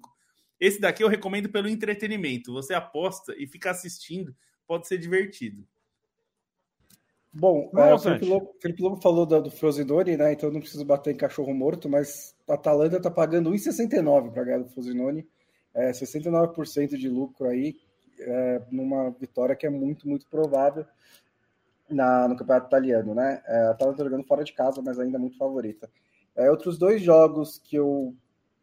Esse 0.60 0.82
daqui 0.82 1.04
eu 1.04 1.08
recomendo 1.08 1.50
pelo 1.50 1.70
entretenimento. 1.70 2.52
Você 2.54 2.74
aposta 2.74 3.34
e 3.38 3.46
fica 3.46 3.70
assistindo, 3.70 4.36
pode 4.66 4.88
ser 4.88 4.98
divertido. 4.98 5.66
Bom, 7.32 7.72
é, 7.76 7.94
o 7.94 8.00
Felipe 8.00 8.26
Lobo, 8.26 8.56
Felipe 8.62 8.82
Lobo, 8.82 9.02
falou 9.02 9.26
do, 9.26 9.42
do 9.42 9.52
Frosinone, 9.52 10.18
né? 10.18 10.34
Então 10.34 10.52
não 10.52 10.60
preciso 10.60 10.86
bater 10.86 11.14
em 11.14 11.18
cachorro 11.18 11.54
morto, 11.54 11.90
mas 11.90 12.36
a 12.48 12.54
Atalanta 12.54 12.98
está 12.98 13.10
pagando 13.10 13.52
1,69 13.52 14.32
para 14.32 14.44
ganhar 14.44 14.60
do 14.60 14.70
Frosinone. 14.70 15.28
É, 15.74 15.92
69% 15.92 16.96
de 16.96 17.10
lucro 17.10 17.48
aí 17.48 17.76
é, 18.20 18.62
numa 18.72 19.10
vitória 19.10 19.56
que 19.56 19.66
é 19.66 19.70
muito, 19.70 20.08
muito 20.08 20.28
provável 20.28 20.86
na, 21.94 22.28
no 22.28 22.36
campeonato 22.36 22.68
italiano, 22.68 23.14
né? 23.14 23.42
É, 23.46 23.68
a 23.68 23.72
Atalanta 23.72 24.04
jogando 24.04 24.26
fora 24.26 24.44
de 24.44 24.54
casa, 24.54 24.82
mas 24.84 25.00
ainda 25.00 25.20
muito 25.20 25.38
favorita. 25.38 25.90
É, 26.36 26.50
outros 26.50 26.78
dois 26.78 27.02
jogos 27.02 27.62
que 27.64 27.76
eu 27.76 28.16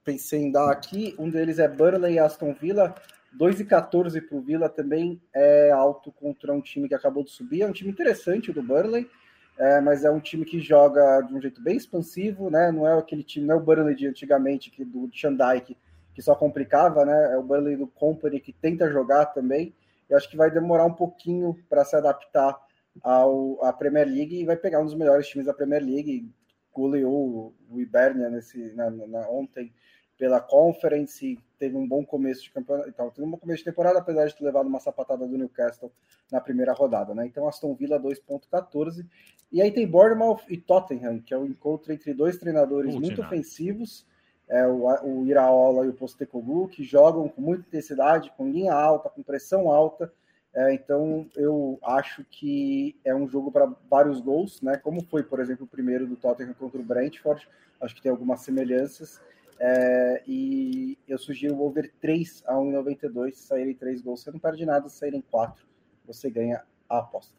pensei 0.05 0.41
em 0.41 0.51
dar 0.51 0.71
aqui, 0.71 1.15
um 1.19 1.31
deles 1.31 1.59
é 1.59 1.69
Burnley 1.69 2.15
e 2.15 2.19
Aston 2.19 2.53
Villa, 2.53 2.95
2,14 3.39 4.27
para 4.27 4.37
o 4.37 4.41
Villa 4.41 4.69
também 4.69 5.21
é 5.35 5.71
alto 5.71 6.11
contra 6.11 6.53
um 6.53 6.61
time 6.61 6.89
que 6.89 6.95
acabou 6.95 7.23
de 7.23 7.31
subir. 7.31 7.63
É 7.63 7.67
um 7.67 7.73
time 7.73 7.91
interessante 7.91 8.53
do 8.53 8.63
Burnley, 8.63 9.09
é, 9.57 9.81
mas 9.81 10.05
é 10.05 10.11
um 10.11 10.21
time 10.21 10.45
que 10.45 10.61
joga 10.61 11.21
de 11.23 11.35
um 11.35 11.41
jeito 11.41 11.63
bem 11.63 11.77
expansivo, 11.77 12.51
né? 12.51 12.73
Não 12.73 12.89
é 12.89 12.99
aquele 12.99 13.23
time, 13.23 13.47
não 13.47 13.55
é 13.55 13.59
o 13.59 13.63
Burnley 13.63 13.95
de 13.95 14.07
antigamente, 14.09 14.71
que, 14.71 14.85
do 14.85 15.09
Shandike, 15.13 15.77
que 16.15 16.23
só 16.23 16.35
complicava, 16.35 17.05
né? 17.05 17.33
É 17.33 17.37
o 17.37 17.43
Burnley 17.43 17.77
do 17.77 17.87
Company 17.87 18.41
que 18.41 18.53
tenta 18.53 18.91
jogar 18.91 19.27
também. 19.27 19.73
Eu 20.09 20.17
acho 20.17 20.29
que 20.29 20.37
vai 20.37 20.51
demorar 20.51 20.85
um 20.85 20.93
pouquinho 20.93 21.57
para 21.69 21.85
se 21.85 21.95
adaptar 21.95 22.59
ao, 23.03 23.63
à 23.65 23.73
Premier 23.73 24.07
League 24.07 24.41
e 24.41 24.45
vai 24.45 24.57
pegar 24.57 24.81
um 24.81 24.85
dos 24.85 24.95
melhores 24.95 25.29
times 25.29 25.47
da 25.47 25.55
Premier 25.55 25.83
League. 25.83 26.31
Goleou 26.73 27.55
o 27.69 27.81
Ibernia 27.81 28.31
nesse, 28.31 28.73
na, 28.75 28.91
na, 28.91 29.29
ontem 29.29 29.73
pela 30.17 30.41
Conference, 30.41 31.39
teve 31.59 31.77
um 31.77 31.89
bom 31.89 32.05
começo 32.05 32.43
de 32.43 32.51
campeonato, 32.51 32.91
então, 32.91 33.11
teve 33.11 33.27
um 33.27 33.31
bom 33.31 33.39
começo 33.39 33.61
de 33.61 33.65
temporada, 33.65 33.99
apesar 33.99 34.27
de 34.27 34.37
ter 34.37 34.45
levado 34.45 34.67
uma 34.67 34.79
sapatada 34.79 35.27
do 35.27 35.39
Newcastle 35.39 35.91
na 36.31 36.41
primeira 36.41 36.75
rodada, 36.75 37.15
né? 37.15 37.27
Então 37.27 37.49
Aston 37.49 37.75
Villa 37.75 37.99
2.14. 37.99 39.07
E 39.51 39.63
aí 39.63 39.73
tem 39.73 39.87
Bournemouth 39.87 40.43
e 40.49 40.59
Tottenham, 40.59 41.21
que 41.21 41.33
é 41.33 41.39
o 41.39 41.43
um 41.43 41.47
encontro 41.47 41.93
entre 41.93 42.13
dois 42.13 42.37
treinadores 42.37 42.95
muito 42.95 43.23
ofensivos 43.23 44.07
é, 44.51 44.67
o, 44.67 44.85
o 45.05 45.27
Iraola 45.27 45.87
e 45.87 45.89
o 45.89 45.95
Postecoglou, 45.95 46.67
que 46.67 46.83
jogam 46.83 47.29
com 47.29 47.41
muita 47.41 47.69
intensidade, 47.69 48.33
com 48.37 48.51
linha 48.51 48.75
alta, 48.75 49.09
com 49.09 49.23
pressão 49.23 49.71
alta. 49.71 50.13
É, 50.53 50.75
então, 50.75 51.29
eu 51.37 51.79
acho 51.83 52.25
que 52.25 52.99
é 53.05 53.15
um 53.15 53.29
jogo 53.29 53.53
para 53.53 53.73
vários 53.89 54.21
gols, 54.21 54.61
né? 54.61 54.77
Como 54.77 55.05
foi, 55.05 55.23
por 55.23 55.39
exemplo, 55.39 55.65
o 55.65 55.69
primeiro 55.69 56.07
do 56.07 56.17
Tottenham 56.17 56.55
contra 56.55 56.81
o 56.81 56.85
Brentford. 56.85 57.49
Acho 57.81 57.95
que 57.95 58.03
tem 58.03 58.11
algumas 58.11 58.41
semelhanças. 58.41 59.21
É, 59.59 60.23
e 60.27 60.99
eu 61.07 61.19
sugiro 61.19 61.55
o 61.55 61.67
over 61.67 61.93
3 62.01 62.43
a 62.47 62.55
1,92, 62.55 63.35
saírem 63.35 63.75
3 63.75 64.03
gols. 64.03 64.23
Você 64.23 64.31
não 64.31 64.41
perde 64.41 64.67
nada, 64.67 64.89
saírem 64.89 65.23
4. 65.31 65.65
Você 66.07 66.31
ganha 66.31 66.65
a 66.89 66.99
aposta. 66.99 67.35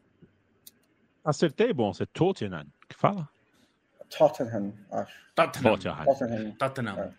Acertei, 1.24 1.74
bom. 1.74 1.93
Você 1.93 2.03
é 2.03 2.07
Tottenham, 2.07 2.66
que 2.88 2.95
fala? 2.95 3.28
Tottenham, 4.09 4.74
acho. 4.91 5.20
Tottenham. 5.36 5.78
Tottenham. 6.05 6.51
Tottenham. 6.55 6.99
É. 6.99 7.14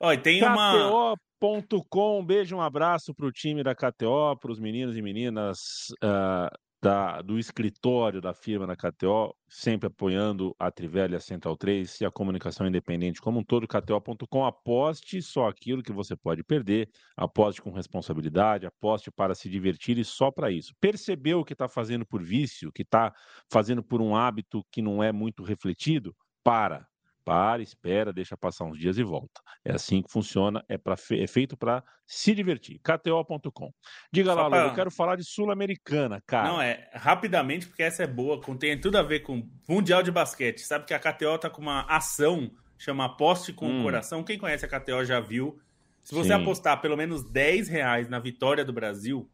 Olha, 0.00 0.20
tem 0.20 0.42
uma. 0.42 1.14
KTO.com, 1.40 2.20
um 2.20 2.24
beijo, 2.24 2.54
um 2.54 2.60
abraço 2.60 3.14
para 3.14 3.24
o 3.24 3.32
time 3.32 3.62
da 3.62 3.74
KTO, 3.74 4.36
para 4.38 4.52
os 4.52 4.60
meninos 4.60 4.94
e 4.94 5.00
meninas 5.00 5.88
uh, 6.04 6.54
da, 6.82 7.22
do 7.22 7.38
escritório 7.38 8.20
da 8.20 8.34
firma 8.34 8.66
da 8.66 8.76
KTO, 8.76 9.34
sempre 9.48 9.86
apoiando 9.86 10.54
a 10.58 10.70
Trivela 10.70 11.18
Central 11.18 11.56
3 11.56 12.02
e 12.02 12.04
a 12.04 12.10
comunicação 12.10 12.66
independente 12.66 13.22
como 13.22 13.38
um 13.38 13.42
todo. 13.42 13.66
KTO.com, 13.66 14.44
aposte 14.44 15.22
só 15.22 15.48
aquilo 15.48 15.82
que 15.82 15.92
você 15.92 16.14
pode 16.14 16.44
perder, 16.44 16.90
aposte 17.16 17.62
com 17.62 17.70
responsabilidade, 17.70 18.66
aposte 18.66 19.10
para 19.10 19.34
se 19.34 19.48
divertir 19.48 19.96
e 19.96 20.04
só 20.04 20.30
para 20.30 20.50
isso. 20.50 20.74
Percebeu 20.78 21.40
o 21.40 21.44
que 21.44 21.54
está 21.54 21.68
fazendo 21.68 22.04
por 22.04 22.22
vício, 22.22 22.70
que 22.70 22.82
está 22.82 23.14
fazendo 23.50 23.82
por 23.82 24.02
um 24.02 24.14
hábito 24.14 24.62
que 24.70 24.82
não 24.82 25.02
é 25.02 25.10
muito 25.10 25.42
refletido? 25.42 26.14
Para, 26.44 26.86
para, 27.24 27.62
espera, 27.62 28.12
deixa 28.12 28.36
passar 28.36 28.64
uns 28.64 28.78
dias 28.78 28.98
e 28.98 29.02
volta. 29.02 29.40
É 29.64 29.72
assim 29.72 30.02
que 30.02 30.10
funciona, 30.10 30.64
é, 30.68 30.76
pra, 30.76 30.94
é 31.12 31.26
feito 31.26 31.56
para 31.56 31.82
se 32.06 32.34
divertir. 32.34 32.80
KTO.com. 32.80 33.72
Diga 34.12 34.32
Só 34.32 34.42
lá, 34.42 34.50
pra... 34.50 34.66
eu 34.66 34.74
quero 34.74 34.90
falar 34.90 35.16
de 35.16 35.24
Sul-Americana, 35.24 36.22
cara. 36.26 36.48
Não, 36.48 36.60
é 36.60 36.90
rapidamente, 36.92 37.66
porque 37.66 37.82
essa 37.82 38.02
é 38.02 38.06
boa, 38.06 38.40
tem 38.58 38.80
tudo 38.80 38.96
a 38.96 39.02
ver 39.02 39.20
com 39.20 39.48
Mundial 39.68 40.02
de 40.02 40.10
Basquete. 40.10 40.60
Sabe 40.60 40.84
que 40.84 40.94
a 40.94 40.98
KTO 40.98 41.38
tá 41.38 41.50
com 41.50 41.62
uma 41.62 41.82
ação, 41.82 42.50
chama 42.78 43.04
Aposte 43.04 43.52
com 43.52 43.66
hum. 43.66 43.80
o 43.80 43.82
Coração. 43.82 44.24
Quem 44.24 44.38
conhece 44.38 44.64
a 44.64 44.68
KTO 44.68 45.04
já 45.04 45.20
viu. 45.20 45.60
Se 46.02 46.14
você 46.14 46.28
Sim. 46.28 46.42
apostar 46.42 46.80
pelo 46.80 46.96
menos 46.96 47.22
10 47.22 47.68
reais 47.68 48.08
na 48.08 48.18
vitória 48.18 48.64
do 48.64 48.72
Brasil 48.72 49.30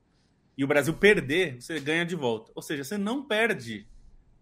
e 0.58 0.64
o 0.64 0.66
Brasil 0.66 0.94
perder, 0.94 1.60
você 1.60 1.78
ganha 1.80 2.04
de 2.04 2.16
volta. 2.16 2.50
Ou 2.54 2.62
seja, 2.62 2.82
você 2.82 2.98
não 2.98 3.26
perde 3.26 3.86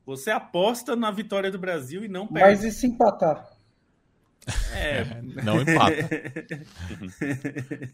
você 0.04 0.30
aposta 0.30 0.94
na 0.94 1.10
vitória 1.10 1.50
do 1.50 1.58
Brasil 1.58 2.04
e 2.04 2.08
não 2.08 2.26
perde. 2.26 2.48
Mas 2.48 2.64
e 2.64 2.70
se 2.70 2.86
empatar? 2.86 3.54
É, 4.74 5.22
não 5.42 5.62
empata. 5.62 5.94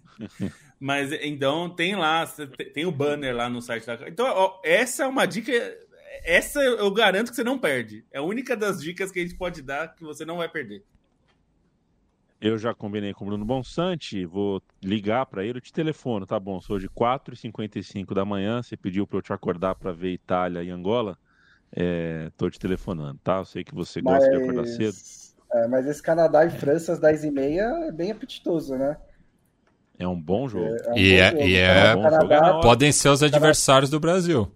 Mas 0.81 1.13
então 1.13 1.71
tem 1.71 1.95
lá, 1.95 2.27
tem 2.75 2.87
o 2.87 2.93
banner 2.93 3.35
lá 3.35 3.49
no 3.49 3.63
site 3.63 3.87
da. 3.87 4.09
Então, 4.09 4.27
ó, 4.27 4.61
essa 4.65 5.05
é 5.05 5.07
uma 5.07 5.27
dica. 5.27 5.53
Essa 6.25 6.61
eu 6.61 6.91
garanto 6.91 7.31
que 7.31 7.37
você 7.37 7.45
não 7.45 7.59
perde. 7.59 8.05
É 8.11 8.19
a 8.19 8.23
única 8.23 8.57
das 8.57 8.81
dicas 8.81 9.13
que 9.13 9.21
a 9.21 9.23
gente 9.23 9.37
pode 9.37 9.63
dar 9.63 9.95
que 9.95 10.03
você 10.03 10.25
não 10.25 10.39
vai 10.39 10.49
perder. 10.49 10.85
Eu 12.41 12.57
já 12.57 12.75
combinei 12.75 13.13
com 13.13 13.25
o 13.25 13.29
Bruno 13.29 13.45
Bonsante, 13.45 14.25
vou 14.25 14.63
ligar 14.83 15.27
para 15.27 15.45
ele, 15.45 15.59
eu 15.59 15.61
te 15.61 15.71
telefono, 15.71 16.25
tá 16.25 16.41
bom? 16.41 16.59
Sou 16.59 16.79
de 16.79 16.89
4h55 16.89 18.15
da 18.15 18.25
manhã, 18.25 18.63
você 18.63 18.79
pediu 18.79 19.07
para 19.07 19.19
eu 19.19 19.23
te 19.23 19.31
acordar 19.31 19.75
para 19.75 19.93
ver 19.93 20.15
Itália 20.15 20.63
e 20.63 20.71
Angola. 20.71 21.19
É, 21.73 22.31
tô 22.37 22.51
te 22.51 22.59
telefonando, 22.59 23.19
tá? 23.23 23.39
Eu 23.39 23.45
sei 23.45 23.63
que 23.63 23.75
você 23.75 24.01
gosta 24.01 24.27
mas, 24.27 24.37
de 24.37 24.43
acordar 24.43 24.67
cedo. 24.67 24.97
É, 25.53 25.69
mas 25.69 25.87
esse 25.87 26.03
Canadá 26.03 26.45
e 26.45 26.51
França 26.51 26.93
às 26.93 27.01
10h30 27.01 27.89
é 27.89 27.93
bem 27.93 28.11
apetitoso, 28.11 28.77
né? 28.77 28.97
É 29.99 30.09
um 30.09 30.21
bom 30.21 30.49
jogo. 30.49 30.67
É, 30.67 30.71
é 30.71 30.91
um 30.91 30.97
e, 30.97 31.11
bom 31.11 31.17
é, 31.17 31.31
jogo. 31.31 31.43
e 31.43 31.57
é, 31.57 31.95
Canadá, 31.95 32.61
podem 32.61 32.93
ser 32.93 33.09
os 33.11 33.23
adversários 33.23 33.91
do 33.91 34.01
Brasil. 34.01 34.51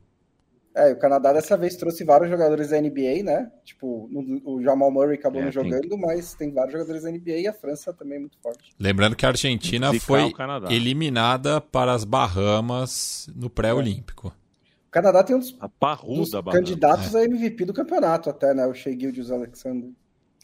É, 0.75 0.91
o 0.91 0.97
Canadá 0.97 1.33
dessa 1.33 1.57
vez 1.57 1.77
trouxe 1.77 2.03
vários 2.03 2.29
jogadores 2.29 2.71
da 2.71 2.81
NBA, 2.81 3.23
né? 3.23 3.49
Tipo, 3.65 4.09
o 4.45 4.61
Jamal 4.61 4.91
Murray 4.91 5.17
acabou 5.17 5.41
é, 5.41 5.45
não 5.45 5.53
jogando, 5.53 5.89
tem... 5.89 6.01
mas 6.01 6.35
tem 6.35 6.53
vários 6.53 6.73
jogadores 6.73 7.05
da 7.05 7.13
NBA 7.13 7.39
e 7.39 7.47
a 7.47 7.53
França 7.53 7.93
também 7.93 8.17
é 8.17 8.21
muito 8.21 8.37
forte. 8.43 8.73
Lembrando 8.81 9.15
que 9.15 9.25
a 9.25 9.29
Argentina 9.29 9.93
foi 10.01 10.33
eliminada 10.71 11.61
para 11.61 11.93
as 11.93 12.03
Bahamas 12.03 13.29
no 13.37 13.49
pré-olímpico. 13.49 14.35
Canadá 14.95 15.25
tem 15.25 15.35
um 15.35 15.41
dos, 15.41 15.51
dos 15.51 16.31
candidatos 16.53 17.17
é. 17.17 17.19
a 17.19 17.25
MVP 17.25 17.65
do 17.65 17.75
campeonato, 17.75 18.31
até, 18.31 18.55
né? 18.55 18.65
O 18.65 18.73
Shea 18.73 18.97
Gildius 18.97 19.29
Alexander. 19.29 19.91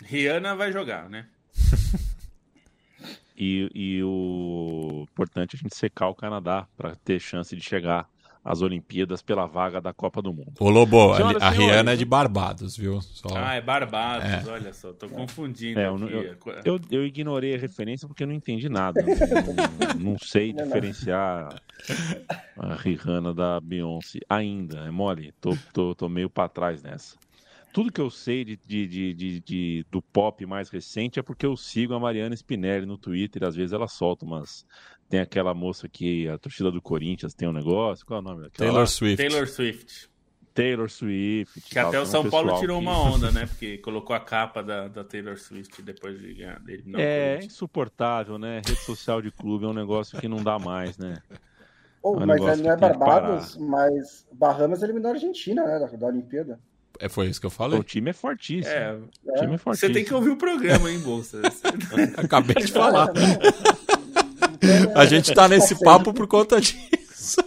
Rihanna 0.02 0.56
vai 0.56 0.72
jogar, 0.72 1.08
né? 1.08 1.28
e, 3.38 3.70
e 3.72 4.02
o 4.02 5.06
importante 5.08 5.54
é 5.54 5.56
a 5.56 5.62
gente 5.62 5.76
secar 5.76 6.08
o 6.08 6.16
Canadá 6.16 6.66
para 6.76 6.96
ter 6.96 7.20
chance 7.20 7.54
de 7.54 7.62
chegar 7.62 8.08
as 8.44 8.62
Olimpíadas 8.62 9.20
pela 9.20 9.46
vaga 9.46 9.80
da 9.80 9.92
Copa 9.92 10.22
do 10.22 10.32
Mundo. 10.32 10.52
Ô 10.58 10.70
Lobo, 10.70 11.14
Senhoras, 11.14 11.42
a 11.42 11.50
Rihanna 11.50 11.92
é 11.92 11.96
de 11.96 12.04
Barbados, 12.04 12.76
viu? 12.76 13.00
Só... 13.02 13.28
Ah, 13.36 13.54
é 13.54 13.60
Barbados, 13.60 14.46
é. 14.46 14.50
olha 14.50 14.72
só, 14.72 14.92
tô 14.92 15.08
confundindo. 15.08 15.78
É, 15.78 15.88
eu, 15.88 15.98
eu, 16.08 16.36
eu, 16.64 16.80
eu, 16.90 17.06
ignorei 17.06 17.54
a 17.54 17.58
referência 17.58 18.08
porque 18.08 18.22
eu 18.22 18.26
não 18.26 18.34
entendi 18.34 18.68
nada. 18.68 19.02
não, 19.02 20.12
não, 20.12 20.18
sei 20.18 20.52
diferenciar 20.52 21.54
a 22.58 22.74
Rihanna 22.74 23.34
da 23.34 23.60
Beyoncé 23.60 24.20
ainda, 24.28 24.78
é 24.86 24.90
mole. 24.90 25.32
Tô, 25.40 25.56
tô, 25.72 25.94
tô 25.94 26.08
meio 26.08 26.30
para 26.30 26.48
trás 26.48 26.82
nessa. 26.82 27.16
Tudo 27.72 27.92
que 27.92 28.00
eu 28.00 28.10
sei 28.10 28.44
de, 28.44 28.58
de, 28.66 29.14
de, 29.14 29.40
de, 29.40 29.86
do 29.90 30.02
pop 30.02 30.44
mais 30.44 30.68
recente 30.70 31.20
é 31.20 31.22
porque 31.22 31.46
eu 31.46 31.56
sigo 31.56 31.94
a 31.94 32.00
Mariana 32.00 32.34
Spinelli 32.34 32.84
no 32.84 32.98
Twitter. 32.98 33.44
Às 33.44 33.54
vezes 33.54 33.72
ela 33.72 33.86
solta 33.86 34.24
umas 34.24 34.66
tem 35.10 35.18
aquela 35.18 35.52
moça 35.52 35.88
que 35.88 36.28
a 36.28 36.38
torcida 36.38 36.70
do 36.70 36.80
Corinthians 36.80 37.34
tem 37.34 37.48
um 37.48 37.52
negócio. 37.52 38.06
Qual 38.06 38.20
é 38.20 38.22
o 38.22 38.24
nome 38.24 38.42
daquela? 38.44 38.70
Taylor 38.70 38.86
Swift. 38.86 39.16
Taylor 39.16 39.48
Swift. 39.48 40.10
Taylor 40.54 40.88
Swift. 40.88 41.60
Que 41.68 41.78
até 41.80 42.00
o 42.00 42.06
São 42.06 42.30
Paulo 42.30 42.60
tirou 42.60 42.78
que... 42.78 42.86
uma 42.86 42.96
onda, 43.12 43.32
né? 43.32 43.46
Porque 43.46 43.78
colocou 43.78 44.14
a 44.14 44.20
capa 44.20 44.62
da, 44.62 44.86
da 44.86 45.02
Taylor 45.02 45.36
Swift 45.36 45.82
depois 45.82 46.16
de 46.20 46.34
ganhar 46.34 46.60
dele. 46.60 46.84
Não, 46.86 47.00
é 47.00 47.40
insuportável, 47.42 48.38
né? 48.38 48.62
Rede 48.64 48.80
social 48.82 49.20
de 49.20 49.32
clube 49.32 49.64
é 49.64 49.68
um 49.68 49.74
negócio 49.74 50.16
que 50.18 50.28
não 50.28 50.42
dá 50.44 50.60
mais, 50.60 50.96
né? 50.96 51.20
Oh, 52.02 52.14
é 52.14 52.22
um 52.22 52.26
mas 52.26 52.60
não 52.60 52.70
é 52.70 52.76
Barbados, 52.76 53.56
mas 53.56 54.26
Bahamas 54.32 54.80
eliminou 54.82 55.10
a 55.10 55.14
Argentina, 55.14 55.66
né? 55.66 55.80
Da, 55.80 55.86
da 55.86 56.06
Olimpíada. 56.06 56.60
É, 57.00 57.08
foi 57.08 57.28
isso 57.28 57.40
que 57.40 57.46
eu 57.46 57.50
falei. 57.50 57.80
O 57.80 57.82
time 57.82 58.10
é 58.10 58.12
fortíssimo. 58.12 58.74
É, 58.74 58.94
o 58.94 59.34
time 59.40 59.54
é 59.54 59.58
fortíssimo. 59.58 59.74
Você 59.74 59.90
tem 59.90 60.04
que 60.04 60.14
ouvir 60.14 60.30
o 60.30 60.36
programa, 60.36 60.90
hein, 60.90 61.00
Bolsa? 61.00 61.40
Acabei 62.16 62.62
de 62.62 62.70
falar. 62.70 63.08
A 64.94 65.04
gente 65.04 65.32
tá 65.34 65.48
nesse 65.48 65.78
papo 65.82 66.12
por 66.12 66.26
conta 66.26 66.60
disso. 66.60 67.42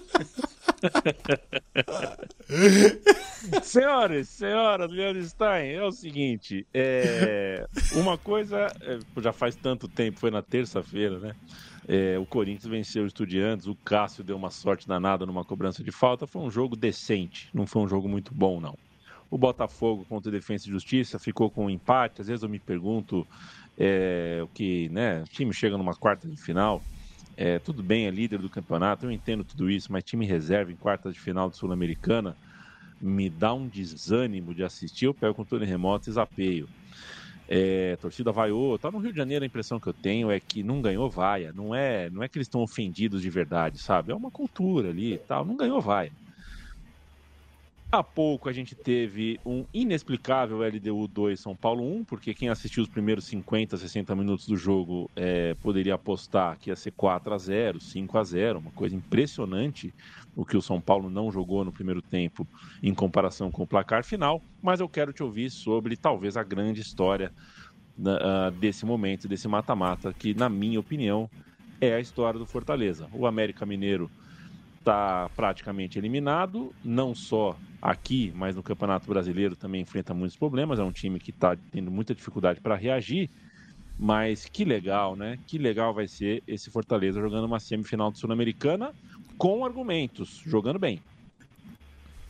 senhoras, 3.63 4.29
senhoras, 4.29 4.91
Leandro 4.91 5.23
Stein, 5.23 5.71
é 5.71 5.83
o 5.83 5.91
seguinte: 5.91 6.65
é, 6.73 7.67
uma 7.93 8.17
coisa, 8.17 8.67
é, 8.81 8.99
já 9.21 9.31
faz 9.31 9.55
tanto 9.55 9.87
tempo, 9.87 10.19
foi 10.19 10.31
na 10.31 10.41
terça-feira, 10.41 11.19
né? 11.19 11.35
É, 11.87 12.17
o 12.17 12.25
Corinthians 12.25 12.65
venceu 12.65 13.03
o 13.03 13.07
Estudiantes, 13.07 13.67
o 13.67 13.75
Cássio 13.75 14.23
deu 14.23 14.37
uma 14.37 14.49
sorte 14.49 14.87
danada 14.87 15.25
numa 15.25 15.43
cobrança 15.43 15.83
de 15.83 15.91
falta. 15.91 16.25
Foi 16.25 16.41
um 16.41 16.49
jogo 16.49 16.75
decente, 16.75 17.49
não 17.53 17.67
foi 17.67 17.81
um 17.81 17.87
jogo 17.87 18.07
muito 18.07 18.33
bom, 18.33 18.61
não. 18.61 18.77
O 19.29 19.37
Botafogo 19.37 20.05
contra 20.07 20.29
o 20.29 20.31
Defesa 20.31 20.67
e 20.67 20.71
Justiça 20.71 21.19
ficou 21.19 21.49
com 21.49 21.65
um 21.65 21.69
empate. 21.69 22.21
Às 22.21 22.27
vezes 22.27 22.43
eu 22.43 22.49
me 22.49 22.59
pergunto 22.59 23.27
é, 23.77 24.39
o 24.43 24.47
que, 24.47 24.87
né? 24.89 25.23
O 25.23 25.25
time 25.25 25.53
chega 25.53 25.77
numa 25.77 25.95
quarta 25.95 26.27
de 26.27 26.37
final 26.37 26.81
é, 27.35 27.59
tudo 27.59 27.83
bem, 27.83 28.07
é 28.07 28.11
líder 28.11 28.39
do 28.39 28.49
campeonato, 28.49 29.05
eu 29.05 29.11
entendo 29.11 29.43
tudo 29.45 29.69
isso, 29.69 29.91
mas 29.91 30.03
time 30.03 30.25
reserva 30.25 30.71
em 30.71 30.77
quartas 30.77 31.13
de 31.13 31.19
final 31.19 31.49
de 31.49 31.57
Sul-Americana 31.57 32.37
me 33.01 33.29
dá 33.29 33.53
um 33.53 33.67
desânimo 33.67 34.53
de 34.55 34.63
assistir. 34.63 35.05
Eu 35.05 35.13
pego 35.15 35.35
controle 35.35 35.65
remoto 35.65 36.09
e 36.09 36.13
zapeio. 36.13 36.69
É, 37.47 37.97
torcida 37.97 38.31
vaiou, 38.31 38.79
tá 38.79 38.89
no 38.91 38.99
Rio 38.99 39.11
de 39.11 39.17
Janeiro 39.17 39.43
a 39.43 39.47
impressão 39.47 39.79
que 39.79 39.89
eu 39.89 39.93
tenho 39.93 40.31
é 40.31 40.39
que 40.39 40.63
não 40.63 40.81
ganhou 40.81 41.09
vaia, 41.09 41.51
não 41.53 41.75
é, 41.75 42.09
não 42.09 42.23
é 42.23 42.29
que 42.29 42.37
eles 42.37 42.47
estão 42.47 42.61
ofendidos 42.61 43.21
de 43.21 43.29
verdade, 43.29 43.79
sabe? 43.79 44.11
É 44.13 44.15
uma 44.15 44.31
cultura 44.31 44.89
ali, 44.89 45.19
tal, 45.27 45.45
não 45.45 45.57
ganhou 45.57 45.81
vaia. 45.81 46.13
Há 47.93 48.01
pouco 48.01 48.49
a 48.49 48.51
gente 48.51 48.73
teve 48.73 49.39
um 49.45 49.67
inexplicável 49.71 50.63
LDU 50.63 51.07
2 51.07 51.39
São 51.39 51.55
Paulo 51.55 51.83
1, 51.97 52.05
porque 52.05 52.33
quem 52.33 52.49
assistiu 52.49 52.81
os 52.81 52.89
primeiros 52.89 53.25
50, 53.25 53.77
60 53.77 54.15
minutos 54.15 54.47
do 54.47 54.57
jogo 54.57 55.11
é, 55.15 55.53
poderia 55.61 55.93
apostar 55.93 56.57
que 56.57 56.71
ia 56.71 56.75
ser 56.75 56.89
4 56.89 57.31
a 57.31 57.37
0 57.37 57.79
5 57.79 58.17
a 58.17 58.23
0 58.23 58.57
uma 58.57 58.71
coisa 58.71 58.95
impressionante 58.95 59.93
o 60.35 60.43
que 60.43 60.57
o 60.57 60.61
São 60.61 60.81
Paulo 60.81 61.07
não 61.07 61.31
jogou 61.31 61.63
no 61.63 61.71
primeiro 61.71 62.01
tempo 62.01 62.47
em 62.81 62.95
comparação 62.95 63.51
com 63.51 63.61
o 63.61 63.67
placar 63.67 64.03
final. 64.03 64.41
Mas 64.59 64.79
eu 64.79 64.89
quero 64.89 65.13
te 65.13 65.21
ouvir 65.21 65.51
sobre 65.51 65.95
talvez 65.95 66.35
a 66.35 66.41
grande 66.41 66.81
história 66.81 67.31
uh, 67.99 68.49
desse 68.53 68.87
momento, 68.87 69.27
desse 69.27 69.47
mata-mata, 69.47 70.11
que, 70.11 70.33
na 70.33 70.49
minha 70.49 70.79
opinião, 70.79 71.29
é 71.79 71.93
a 71.93 71.99
história 71.99 72.39
do 72.39 72.45
Fortaleza. 72.47 73.07
O 73.13 73.27
América 73.27 73.67
Mineiro 73.67 74.09
está 74.83 75.29
praticamente 75.35 75.97
eliminado, 75.97 76.73
não 76.83 77.15
só 77.15 77.55
aqui, 77.81 78.33
mas 78.35 78.55
no 78.55 78.61
Campeonato 78.61 79.07
Brasileiro 79.07 79.55
também 79.55 79.81
enfrenta 79.81 80.13
muitos 80.13 80.37
problemas. 80.37 80.77
É 80.77 80.83
um 80.83 80.91
time 80.91 81.19
que 81.19 81.31
está 81.31 81.57
tendo 81.71 81.89
muita 81.89 82.13
dificuldade 82.13 82.59
para 82.59 82.75
reagir. 82.75 83.29
Mas 83.97 84.45
que 84.45 84.65
legal, 84.65 85.15
né? 85.15 85.39
Que 85.47 85.57
legal 85.57 85.93
vai 85.93 86.07
ser 86.07 86.43
esse 86.47 86.69
Fortaleza 86.69 87.21
jogando 87.21 87.45
uma 87.45 87.59
semifinal 87.59 88.11
de 88.11 88.19
Sul-Americana 88.19 88.91
com 89.37 89.63
argumentos, 89.63 90.41
jogando 90.45 90.79
bem. 90.79 90.99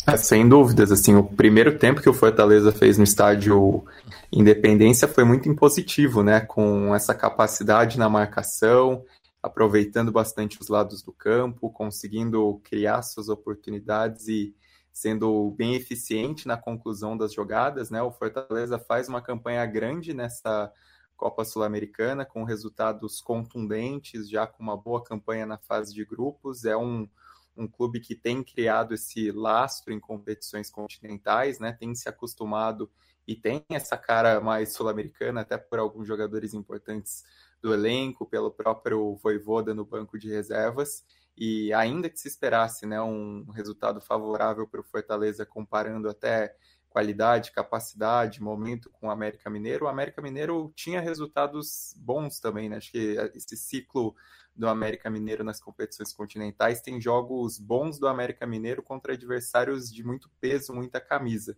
É, 0.05 0.17
sem 0.17 0.47
dúvidas, 0.47 0.91
assim, 0.91 1.15
o 1.15 1.23
primeiro 1.23 1.77
tempo 1.77 2.01
que 2.01 2.09
o 2.09 2.13
Fortaleza 2.13 2.71
fez 2.73 2.97
no 2.97 3.05
estádio 3.05 3.83
Independência 4.31 5.07
foi 5.07 5.23
muito 5.23 5.47
impositivo, 5.47 6.23
né? 6.23 6.41
Com 6.41 6.93
essa 6.93 7.13
capacidade 7.13 7.97
na 7.97 8.09
marcação, 8.09 9.01
aproveitando 9.43 10.09
bastante 10.09 10.61
os 10.61 10.69
lados 10.69 11.03
do 11.03 11.11
campo, 11.11 11.69
conseguindo 11.69 12.61
criar 12.63 13.01
suas 13.01 13.27
oportunidades 13.27 14.29
e 14.29 14.55
sendo 14.89 15.51
bem 15.51 15.75
eficiente 15.75 16.47
na 16.47 16.55
conclusão 16.55 17.17
das 17.17 17.33
jogadas, 17.33 17.89
né? 17.89 18.01
O 18.01 18.11
Fortaleza 18.11 18.79
faz 18.79 19.09
uma 19.09 19.21
campanha 19.21 19.65
grande 19.65 20.13
nessa 20.13 20.71
Copa 21.17 21.43
Sul-Americana 21.43 22.25
com 22.25 22.45
resultados 22.45 23.19
contundentes, 23.19 24.29
já 24.29 24.47
com 24.47 24.63
uma 24.63 24.77
boa 24.77 25.03
campanha 25.03 25.45
na 25.45 25.57
fase 25.57 25.93
de 25.93 26.05
grupos. 26.05 26.63
É 26.63 26.77
um, 26.77 27.09
um 27.57 27.67
clube 27.67 27.99
que 27.99 28.15
tem 28.15 28.41
criado 28.43 28.93
esse 28.93 29.29
lastro 29.29 29.91
em 29.91 29.99
competições 29.99 30.69
continentais, 30.69 31.59
né? 31.59 31.73
Tem 31.73 31.93
se 31.93 32.07
acostumado 32.07 32.89
e 33.27 33.35
tem 33.35 33.65
essa 33.69 33.97
cara 33.97 34.39
mais 34.39 34.73
sul-americana, 34.73 35.41
até 35.41 35.57
por 35.57 35.79
alguns 35.79 36.07
jogadores 36.07 36.53
importantes 36.53 37.25
do 37.63 37.73
elenco, 37.73 38.25
pelo 38.25 38.51
próprio 38.51 39.15
Voivoda 39.15 39.73
no 39.73 39.85
banco 39.85 40.19
de 40.19 40.29
reservas. 40.29 41.05
E 41.35 41.73
ainda 41.73 42.09
que 42.09 42.19
se 42.19 42.27
esperasse 42.27 42.85
né, 42.85 43.01
um 43.01 43.49
resultado 43.51 44.01
favorável 44.01 44.67
para 44.67 44.81
o 44.81 44.83
Fortaleza, 44.83 45.45
comparando 45.45 46.09
até 46.09 46.53
qualidade, 46.89 47.53
capacidade, 47.53 48.43
momento 48.43 48.87
com 48.91 49.07
o 49.07 49.09
América 49.09 49.49
Mineiro, 49.49 49.85
o 49.85 49.87
América 49.87 50.21
Mineiro 50.21 50.71
tinha 50.75 51.01
resultados 51.01 51.95
bons 51.97 52.39
também. 52.39 52.69
Né? 52.69 52.77
Acho 52.77 52.91
que 52.91 53.15
esse 53.33 53.57
ciclo 53.57 54.13
do 54.55 54.67
América 54.67 55.09
Mineiro 55.09 55.43
nas 55.43 55.59
competições 55.59 56.13
continentais 56.13 56.81
tem 56.81 57.01
jogos 57.01 57.57
bons 57.57 57.97
do 57.97 58.07
América 58.07 58.45
Mineiro 58.45 58.83
contra 58.83 59.13
adversários 59.13 59.91
de 59.91 60.03
muito 60.03 60.29
peso, 60.39 60.71
muita 60.71 61.01
camisa. 61.01 61.57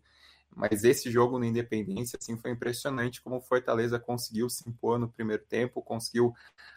Mas 0.55 0.83
esse 0.83 1.11
jogo 1.11 1.37
no 1.37 1.45
Independência 1.45 2.17
assim, 2.21 2.37
foi 2.37 2.51
impressionante 2.51 3.21
como 3.21 3.37
o 3.37 3.41
Fortaleza 3.41 3.99
conseguiu 3.99 4.49
se 4.49 4.67
impor 4.67 4.97
no 4.97 5.09
primeiro 5.09 5.43
tempo, 5.43 5.81
conseguiu 5.81 6.33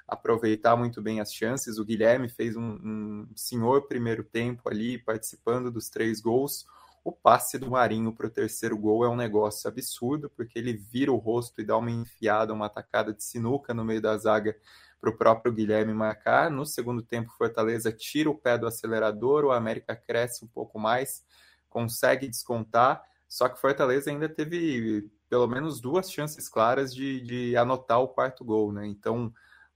aproveitar 0.06 0.76
muito 0.76 1.00
bem 1.00 1.20
as 1.20 1.32
chances. 1.32 1.78
O 1.78 1.84
Guilherme 1.84 2.28
fez 2.28 2.56
um, 2.56 2.78
um 2.82 3.28
senhor 3.36 3.86
primeiro 3.86 4.24
tempo 4.24 4.68
ali, 4.68 4.98
participando 4.98 5.70
dos 5.70 5.88
três 5.88 6.20
gols. 6.20 6.66
O 7.04 7.12
passe 7.12 7.58
do 7.58 7.70
Marinho 7.70 8.12
para 8.12 8.26
o 8.26 8.30
terceiro 8.30 8.76
gol 8.76 9.04
é 9.04 9.08
um 9.08 9.16
negócio 9.16 9.68
absurdo, 9.68 10.28
porque 10.28 10.58
ele 10.58 10.74
vira 10.74 11.12
o 11.12 11.16
rosto 11.16 11.60
e 11.60 11.64
dá 11.64 11.76
uma 11.76 11.90
enfiada, 11.90 12.52
uma 12.52 12.66
atacada 12.66 13.14
de 13.14 13.22
sinuca 13.22 13.72
no 13.72 13.84
meio 13.84 14.02
da 14.02 14.18
zaga 14.18 14.56
para 15.00 15.10
o 15.10 15.16
próprio 15.16 15.52
Guilherme 15.52 15.94
marcar. 15.94 16.50
No 16.50 16.66
segundo 16.66 17.00
tempo, 17.00 17.32
Fortaleza 17.38 17.92
tira 17.92 18.28
o 18.28 18.36
pé 18.36 18.58
do 18.58 18.66
acelerador, 18.66 19.44
o 19.44 19.52
América 19.52 19.94
cresce 19.94 20.44
um 20.44 20.48
pouco 20.48 20.78
mais, 20.78 21.24
consegue 21.70 22.28
descontar 22.28 23.02
só 23.28 23.48
que 23.48 23.60
Fortaleza 23.60 24.10
ainda 24.10 24.28
teve 24.28 25.10
pelo 25.28 25.46
menos 25.46 25.80
duas 25.80 26.10
chances 26.10 26.48
claras 26.48 26.94
de, 26.94 27.20
de 27.20 27.56
anotar 27.56 28.00
o 28.00 28.08
quarto 28.08 28.44
gol, 28.44 28.72
né? 28.72 28.86
Então, 28.86 29.32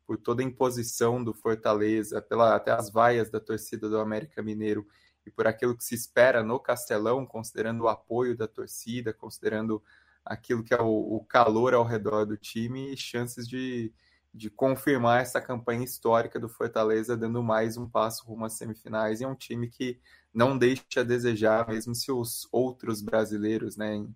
por 0.06 0.16
toda 0.16 0.42
a 0.42 0.44
imposição 0.44 1.22
do 1.22 1.34
Fortaleza, 1.34 2.20
pela, 2.22 2.56
até 2.56 2.72
as 2.72 2.90
vaias 2.90 3.30
da 3.30 3.38
torcida 3.38 3.88
do 3.88 3.98
América 3.98 4.42
Mineiro 4.42 4.86
e 5.26 5.30
por 5.30 5.46
aquilo 5.46 5.76
que 5.76 5.84
se 5.84 5.94
espera 5.94 6.42
no 6.42 6.58
Castelão, 6.58 7.26
considerando 7.26 7.82
o 7.82 7.88
apoio 7.88 8.36
da 8.36 8.48
torcida, 8.48 9.12
considerando 9.12 9.82
aquilo 10.24 10.64
que 10.64 10.74
é 10.74 10.80
o, 10.80 11.16
o 11.16 11.24
calor 11.24 11.74
ao 11.74 11.84
redor 11.84 12.24
do 12.24 12.36
time 12.36 12.92
e 12.92 12.96
chances 12.96 13.46
de, 13.46 13.92
de 14.32 14.50
confirmar 14.50 15.22
essa 15.22 15.40
campanha 15.40 15.84
histórica 15.84 16.40
do 16.40 16.48
Fortaleza, 16.48 17.16
dando 17.16 17.42
mais 17.42 17.76
um 17.76 17.88
passo 17.88 18.24
rumo 18.26 18.44
às 18.44 18.54
semifinais. 18.54 19.20
E 19.20 19.24
é 19.24 19.28
um 19.28 19.34
time 19.34 19.68
que 19.68 20.00
não 20.32 20.56
deixa 20.56 21.00
a 21.00 21.02
desejar, 21.02 21.68
mesmo 21.68 21.94
se 21.94 22.10
os 22.10 22.48
outros 22.50 23.02
brasileiros, 23.02 23.76
né, 23.76 24.06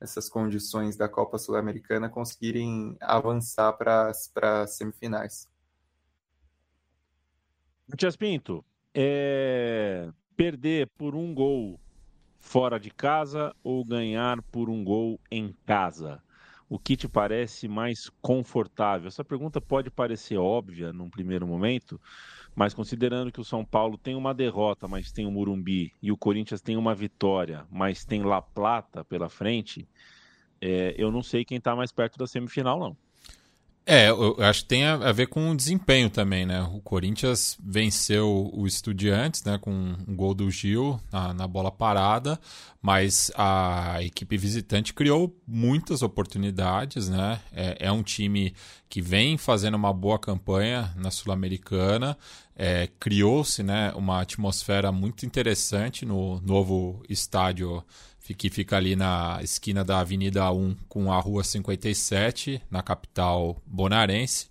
nessas 0.00 0.28
condições 0.28 0.96
da 0.96 1.08
Copa 1.08 1.38
Sul-Americana, 1.38 2.08
conseguirem 2.08 2.96
avançar 3.00 3.72
para 3.72 4.08
as 4.62 4.76
semifinais. 4.76 5.48
Matias 7.86 8.16
Pinto, 8.16 8.64
é... 8.94 10.10
perder 10.36 10.88
por 10.96 11.14
um 11.14 11.34
gol 11.34 11.80
fora 12.38 12.78
de 12.78 12.90
casa 12.90 13.54
ou 13.62 13.84
ganhar 13.84 14.42
por 14.42 14.68
um 14.68 14.84
gol 14.84 15.20
em 15.30 15.54
casa? 15.66 16.22
O 16.68 16.78
que 16.78 16.96
te 16.96 17.08
parece 17.08 17.66
mais 17.66 18.10
confortável? 18.20 19.08
Essa 19.08 19.24
pergunta 19.24 19.60
pode 19.60 19.90
parecer 19.90 20.36
óbvia 20.36 20.92
num 20.92 21.08
primeiro 21.08 21.46
momento, 21.46 22.00
mas 22.54 22.74
considerando 22.74 23.32
que 23.32 23.40
o 23.40 23.44
São 23.44 23.64
Paulo 23.64 23.96
tem 23.96 24.14
uma 24.14 24.34
derrota, 24.34 24.86
mas 24.86 25.10
tem 25.10 25.26
o 25.26 25.30
Murumbi, 25.30 25.92
e 26.02 26.12
o 26.12 26.16
Corinthians 26.16 26.60
tem 26.60 26.76
uma 26.76 26.94
vitória, 26.94 27.66
mas 27.70 28.04
tem 28.04 28.22
La 28.22 28.42
Plata 28.42 29.04
pela 29.04 29.28
frente, 29.28 29.88
é, 30.60 30.94
eu 30.98 31.10
não 31.10 31.22
sei 31.22 31.44
quem 31.44 31.58
está 31.58 31.74
mais 31.74 31.92
perto 31.92 32.18
da 32.18 32.26
semifinal, 32.26 32.78
não. 32.78 32.96
É, 33.90 34.10
eu 34.10 34.36
acho 34.40 34.64
que 34.64 34.68
tem 34.68 34.84
a, 34.84 35.10
ver 35.12 35.28
com 35.28 35.50
o 35.50 35.56
desempenho 35.56 36.10
também, 36.10 36.44
né? 36.44 36.60
O 36.74 36.78
Corinthians 36.78 37.56
venceu 37.58 38.50
o 38.52 38.66
Estudiantes, 38.66 39.42
né? 39.44 39.56
Com 39.56 39.72
um 40.06 40.14
gol 40.14 40.34
do 40.34 40.50
Gil 40.50 41.00
na, 41.10 41.32
na, 41.32 41.48
bola 41.48 41.72
parada, 41.72 42.38
mas 42.82 43.32
a 43.34 43.96
equipe 44.02 44.36
visitante 44.36 44.92
criou 44.92 45.34
muitas 45.46 46.02
oportunidades, 46.02 47.08
né? 47.08 47.40
É, 47.50 47.86
é 47.86 47.90
um 47.90 48.02
time 48.02 48.52
que 48.90 49.00
vem 49.00 49.38
fazendo 49.38 49.76
uma 49.76 49.94
boa 49.94 50.18
campanha 50.18 50.92
na 50.94 51.10
Sul-Americana, 51.10 52.14
é, 52.54 52.90
criou-se 53.00 53.62
né, 53.62 53.90
uma 53.96 54.20
atmosfera 54.20 54.92
muito 54.92 55.24
interessante 55.24 56.04
no 56.04 56.42
novo 56.42 57.02
estádio 57.08 57.82
que 58.34 58.50
fica 58.50 58.76
ali 58.76 58.94
na 58.94 59.38
esquina 59.42 59.84
da 59.84 60.00
Avenida 60.00 60.50
1 60.50 60.76
com 60.88 61.12
a 61.12 61.20
Rua 61.20 61.44
57, 61.44 62.60
na 62.70 62.82
capital 62.82 63.60
bonarense. 63.66 64.48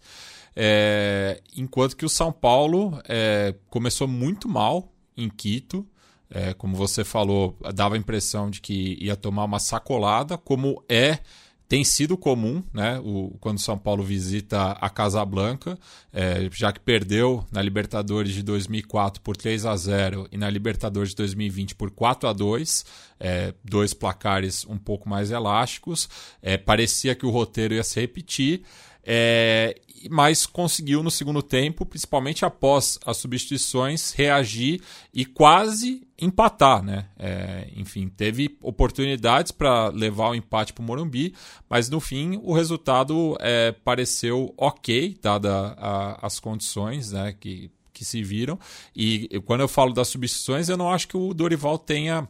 É, 0.56 1.42
enquanto 1.56 1.96
que 1.96 2.06
o 2.06 2.10
São 2.10 2.32
Paulo 2.32 3.00
é, 3.08 3.54
começou 3.70 4.08
muito 4.08 4.50
mal 4.50 4.92
em 5.16 5.30
Quito. 5.30 5.86
É, 6.30 6.54
como 6.54 6.76
você 6.76 7.04
falou, 7.06 7.56
dava 7.74 7.96
a 7.96 7.98
impressão 7.98 8.50
de 8.50 8.60
que 8.60 8.98
ia 9.00 9.16
tomar 9.16 9.46
uma 9.46 9.60
sacolada, 9.60 10.38
como 10.38 10.84
é 10.90 11.20
tem 11.68 11.84
sido 11.84 12.18
comum, 12.18 12.64
né, 12.74 13.00
o, 13.04 13.36
quando 13.42 13.58
o 13.58 13.62
São 13.62 13.78
Paulo 13.78 14.02
visita 14.02 14.72
a 14.72 14.90
Casablanca, 14.90 15.78
é, 16.14 16.50
já 16.52 16.72
que 16.72 16.80
perdeu 16.80 17.46
na 17.52 17.62
Libertadores 17.62 18.34
de 18.34 18.42
2004 18.42 19.22
por 19.22 19.36
3 19.36 19.66
a 19.66 19.76
0 19.76 20.28
e 20.32 20.38
na 20.38 20.50
Libertadores 20.50 21.10
de 21.10 21.18
2020 21.18 21.76
por 21.76 21.92
4 21.92 22.30
a 22.30 22.34
2 22.34 22.86
é, 23.20 23.54
dois 23.64 23.94
placares 23.94 24.66
um 24.66 24.78
pouco 24.78 25.10
mais 25.10 25.32
elásticos. 25.32 26.10
É, 26.42 26.58
parecia 26.58 27.16
que 27.16 27.26
o 27.26 27.30
roteiro 27.30 27.74
ia 27.74 27.84
se 27.84 28.00
repetir. 28.00 28.64
É, 29.10 29.80
mas 30.12 30.46
conseguiu 30.46 31.02
no 31.02 31.10
segundo 31.10 31.42
tempo, 31.42 31.86
principalmente 31.86 32.44
após 32.44 33.00
as 33.06 33.16
substituições, 33.16 34.12
reagir 34.12 34.82
e 35.14 35.26
quase 35.26 36.06
empatar, 36.20 36.84
né? 36.84 37.06
É, 37.18 37.70
enfim, 37.76 38.10
teve 38.10 38.58
oportunidades 38.62 39.52
para 39.54 39.88
levar 39.88 40.30
o 40.32 40.36
empate 40.36 40.74
para 40.74 40.82
o 40.82 40.86
Morumbi, 40.86 41.34
mas 41.70 41.90
no 41.90 42.02
fim 42.02 42.38
o 42.44 42.54
resultado 42.54 43.38
é, 43.40 43.72
pareceu 43.72 44.54
ok, 44.58 45.18
dada 45.22 45.74
a, 45.78 46.26
as 46.26 46.38
condições, 46.38 47.14
né? 47.14 47.34
Que, 47.40 47.72
que 47.94 48.04
se 48.04 48.22
viram. 48.22 48.60
E 48.94 49.40
quando 49.46 49.62
eu 49.62 49.70
falo 49.70 49.94
das 49.94 50.10
substituições, 50.10 50.68
eu 50.68 50.78
não 50.78 50.92
acho 50.92 51.08
que 51.08 51.16
o 51.18 51.34
Dorival 51.34 51.80
tenha 51.80 52.28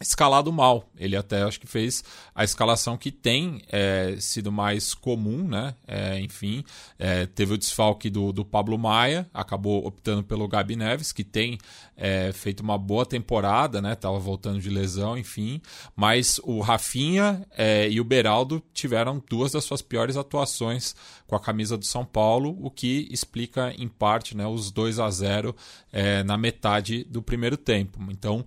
escalado 0.00 0.52
mal. 0.52 0.88
Ele 0.98 1.16
até 1.16 1.42
acho 1.42 1.60
que 1.60 1.66
fez 1.66 2.02
a 2.34 2.42
escalação 2.42 2.96
que 2.96 3.12
tem 3.12 3.62
é, 3.70 4.16
sido 4.18 4.50
mais 4.50 4.92
comum, 4.92 5.46
né? 5.46 5.74
É, 5.86 6.18
enfim, 6.20 6.64
é, 6.98 7.26
teve 7.26 7.54
o 7.54 7.58
desfalque 7.58 8.10
do, 8.10 8.32
do 8.32 8.44
Pablo 8.44 8.76
Maia, 8.76 9.28
acabou 9.32 9.86
optando 9.86 10.24
pelo 10.24 10.48
Gabi 10.48 10.74
Neves, 10.74 11.12
que 11.12 11.22
tem 11.22 11.58
é, 11.96 12.32
feito 12.32 12.60
uma 12.60 12.76
boa 12.76 13.06
temporada, 13.06 13.80
né? 13.80 13.94
Tava 13.94 14.18
voltando 14.18 14.60
de 14.60 14.68
lesão, 14.68 15.16
enfim. 15.16 15.60
Mas 15.94 16.40
o 16.42 16.60
Rafinha 16.60 17.46
é, 17.56 17.88
e 17.88 18.00
o 18.00 18.04
Beraldo 18.04 18.62
tiveram 18.72 19.22
duas 19.30 19.52
das 19.52 19.64
suas 19.64 19.80
piores 19.80 20.16
atuações 20.16 20.96
com 21.26 21.34
a 21.34 21.40
camisa 21.40 21.76
do 21.76 21.84
São 21.84 22.04
Paulo, 22.04 22.56
o 22.60 22.70
que 22.70 23.08
explica 23.10 23.72
em 23.76 23.88
parte, 23.88 24.36
né? 24.36 24.46
Os 24.46 24.70
2 24.70 24.98
a 24.98 25.10
0 25.10 25.54
é, 25.92 26.22
na 26.22 26.36
metade 26.36 27.04
do 27.04 27.22
primeiro 27.22 27.56
tempo. 27.56 27.98
Então, 28.10 28.44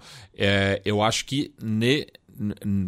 eu 0.85 1.01
acho 1.01 1.25
que 1.25 1.53
ne, 1.61 2.07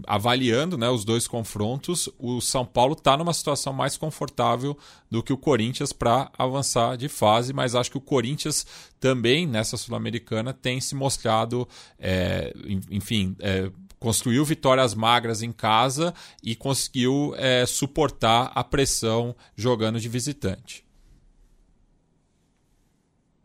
avaliando 0.05 0.77
né, 0.77 0.89
os 0.89 1.03
dois 1.03 1.27
confrontos, 1.27 2.09
o 2.17 2.39
São 2.39 2.65
Paulo 2.65 2.93
está 2.93 3.17
numa 3.17 3.33
situação 3.33 3.73
mais 3.73 3.97
confortável 3.97 4.77
do 5.09 5.23
que 5.23 5.33
o 5.33 5.37
Corinthians 5.37 5.91
para 5.91 6.31
avançar 6.37 6.95
de 6.97 7.09
fase, 7.09 7.51
mas 7.51 7.75
acho 7.75 7.91
que 7.91 7.97
o 7.97 8.01
Corinthians 8.01 8.65
também 8.99 9.47
nessa 9.47 9.75
Sul-Americana 9.75 10.53
tem 10.53 10.79
se 10.79 10.93
mostrado, 10.93 11.67
é, 11.97 12.53
enfim, 12.91 13.35
é, 13.39 13.71
construiu 13.99 14.45
vitórias 14.45 14.93
magras 14.93 15.41
em 15.41 15.51
casa 15.51 16.13
e 16.43 16.55
conseguiu 16.55 17.33
é, 17.35 17.65
suportar 17.65 18.51
a 18.55 18.63
pressão 18.63 19.35
jogando 19.55 19.99
de 19.99 20.07
visitante. 20.07 20.85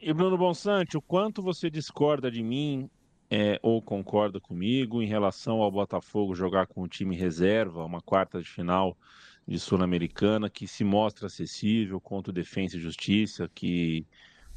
E 0.00 0.12
Bruno 0.12 0.36
Bonsante, 0.36 0.96
o 0.96 1.02
quanto 1.02 1.42
você 1.42 1.70
discorda 1.70 2.30
de 2.30 2.42
mim 2.42 2.90
é, 3.30 3.59
ou 3.62 3.80
concorda 3.80 4.38
comigo 4.38 5.02
em 5.02 5.07
relação 5.07 5.62
ao 5.62 5.70
Botafogo 5.70 6.34
jogar 6.34 6.66
com 6.66 6.82
o 6.82 6.88
time 6.88 7.16
reserva, 7.16 7.84
uma 7.84 8.00
quarta 8.00 8.40
de 8.40 8.48
final 8.48 8.96
de 9.48 9.59
Sul-Americana, 9.59 10.48
que 10.48 10.66
se 10.66 10.84
mostra 10.84 11.26
acessível 11.26 12.00
contra 12.00 12.30
o 12.30 12.34
Defensa 12.34 12.76
e 12.76 12.80
Justiça, 12.80 13.50
que, 13.55 14.07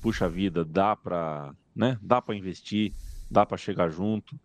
puxa 0.02 0.30
vida, 0.30 0.64
dá 0.64 0.95
para 0.95 1.54
né, 1.76 1.98
dá 2.02 2.22
investir, 2.30 2.93
dá 3.30 3.45
para 3.45 3.58
chegar 3.58 3.89
junto. 3.89 4.39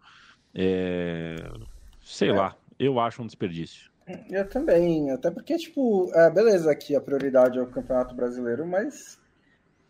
É, 0.55 1.37
sei 2.03 2.31
é. 2.31 2.33
lá, 2.33 2.57
eu 2.79 2.99
acho 3.01 3.23
um 3.23 3.27
desperdício. 3.27 3.91
Eu 4.31 4.49
também, 4.49 5.11
até 5.11 5.31
porque, 5.31 5.57
tipo, 5.57 6.11
é, 6.15 6.29
beleza 6.31 6.75
que 6.75 6.95
a 6.95 7.01
prioridade 7.01 7.59
é 7.59 7.63
o 7.63 7.71
Campeonato 7.71 8.15
Brasileiro, 8.15 8.67
mas 8.67 9.21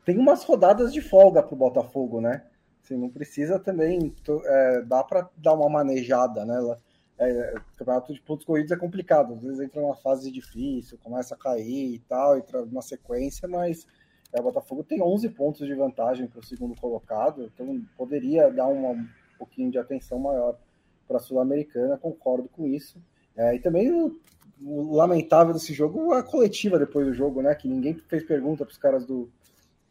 tem 0.04 0.18
umas 0.18 0.44
rodadas 0.44 0.92
de 0.92 1.00
folga 1.00 1.42
pro 1.42 1.56
Botafogo, 1.56 2.20
né? 2.20 2.44
Assim, 2.82 2.96
não 2.96 3.08
precisa 3.08 3.58
também. 3.58 4.14
É, 4.44 4.82
dá 4.82 5.02
para 5.02 5.28
dar 5.36 5.54
uma 5.54 5.68
manejada, 5.68 6.44
né? 6.44 6.76
É, 7.18 7.54
o 7.56 7.78
campeonato 7.78 8.12
de 8.12 8.20
pontos 8.20 8.44
corridos 8.44 8.72
é 8.72 8.76
complicado. 8.76 9.34
Às 9.34 9.42
vezes 9.42 9.60
entra 9.60 9.80
numa 9.80 9.96
fase 9.96 10.30
difícil, 10.30 10.98
começa 10.98 11.34
a 11.34 11.38
cair 11.38 11.94
e 11.94 11.98
tal, 12.00 12.36
entra 12.36 12.64
numa 12.64 12.82
sequência, 12.82 13.48
mas 13.48 13.86
é, 14.32 14.40
o 14.40 14.42
Botafogo 14.42 14.82
tem 14.82 15.00
11 15.00 15.28
pontos 15.30 15.66
de 15.66 15.74
vantagem 15.74 16.26
para 16.26 16.40
o 16.40 16.44
segundo 16.44 16.74
colocado, 16.80 17.44
então 17.44 17.82
poderia 17.96 18.50
dar 18.50 18.66
uma, 18.66 18.90
um 18.90 19.08
pouquinho 19.42 19.70
de 19.70 19.78
atenção 19.78 20.18
maior 20.18 20.58
para 21.06 21.16
a 21.16 21.20
Sul-Americana, 21.20 21.98
concordo 21.98 22.48
com 22.48 22.66
isso. 22.66 23.02
É, 23.36 23.54
e 23.54 23.58
também 23.58 23.90
o, 23.90 24.20
o, 24.60 24.94
lamentável 24.94 25.52
desse 25.52 25.72
jogo 25.72 26.12
a 26.12 26.22
coletiva 26.22 26.78
depois 26.78 27.06
do 27.06 27.14
jogo, 27.14 27.42
né? 27.42 27.54
Que 27.54 27.68
ninguém 27.68 27.94
fez 27.94 28.24
pergunta 28.24 28.64
para 28.64 28.72
os 28.72 28.78
caras 28.78 29.04
do, 29.04 29.30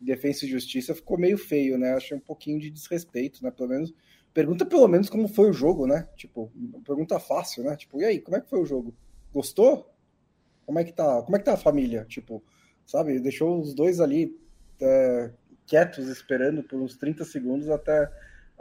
Defesa 0.01 0.45
e 0.45 0.49
Justiça 0.49 0.95
ficou 0.95 1.17
meio 1.17 1.37
feio, 1.37 1.77
né? 1.77 1.93
Achei 1.93 2.17
um 2.17 2.21
pouquinho 2.21 2.59
de 2.59 2.71
desrespeito, 2.71 3.43
né? 3.43 3.51
Pelo 3.51 3.69
menos 3.69 3.93
pergunta 4.33 4.65
pelo 4.65 4.87
menos 4.87 5.09
como 5.09 5.27
foi 5.27 5.49
o 5.49 5.53
jogo, 5.53 5.85
né? 5.85 6.07
Tipo, 6.15 6.51
pergunta 6.83 7.19
fácil, 7.19 7.63
né? 7.63 7.75
Tipo, 7.75 8.01
e 8.01 8.05
aí, 8.05 8.19
como 8.19 8.35
é 8.35 8.41
que 8.41 8.49
foi 8.49 8.59
o 8.59 8.65
jogo? 8.65 8.95
Gostou? 9.31 9.93
Como 10.65 10.79
é 10.79 10.83
que 10.83 10.91
tá? 10.91 11.21
Como 11.21 11.35
é 11.35 11.39
que 11.39 11.45
tá 11.45 11.53
a 11.53 11.57
família? 11.57 12.03
Tipo, 12.05 12.43
sabe? 12.85 13.19
Deixou 13.19 13.59
os 13.59 13.75
dois 13.75 13.99
ali 13.99 14.35
é, 14.81 15.31
quietos 15.67 16.07
esperando 16.07 16.63
por 16.63 16.81
uns 16.81 16.97
30 16.97 17.23
segundos 17.23 17.69
até 17.69 18.09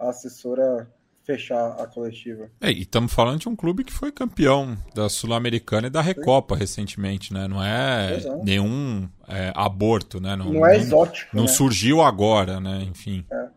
a 0.00 0.10
assessora 0.10 0.88
fechar 1.24 1.80
a 1.80 1.86
coletiva. 1.86 2.50
É, 2.60 2.70
e 2.70 2.82
estamos 2.82 3.12
falando 3.12 3.40
de 3.40 3.48
um 3.48 3.54
clube 3.54 3.84
que 3.84 3.92
foi 3.92 4.10
campeão 4.10 4.76
da 4.94 5.08
Sul-Americana 5.08 5.86
e 5.86 5.90
da 5.90 6.00
Recopa 6.00 6.54
Sim. 6.54 6.60
recentemente, 6.60 7.32
né? 7.32 7.46
Não 7.46 7.62
é 7.62 8.16
Exato. 8.16 8.44
nenhum 8.44 9.08
é, 9.28 9.52
aborto, 9.54 10.20
né? 10.20 10.34
Não, 10.34 10.52
não 10.52 10.66
é 10.66 10.76
exótico. 10.76 11.36
Não 11.36 11.44
né? 11.44 11.48
surgiu 11.48 12.02
agora, 12.02 12.58
né? 12.58 12.82
Enfim. 12.82 13.24
É. 13.30 13.48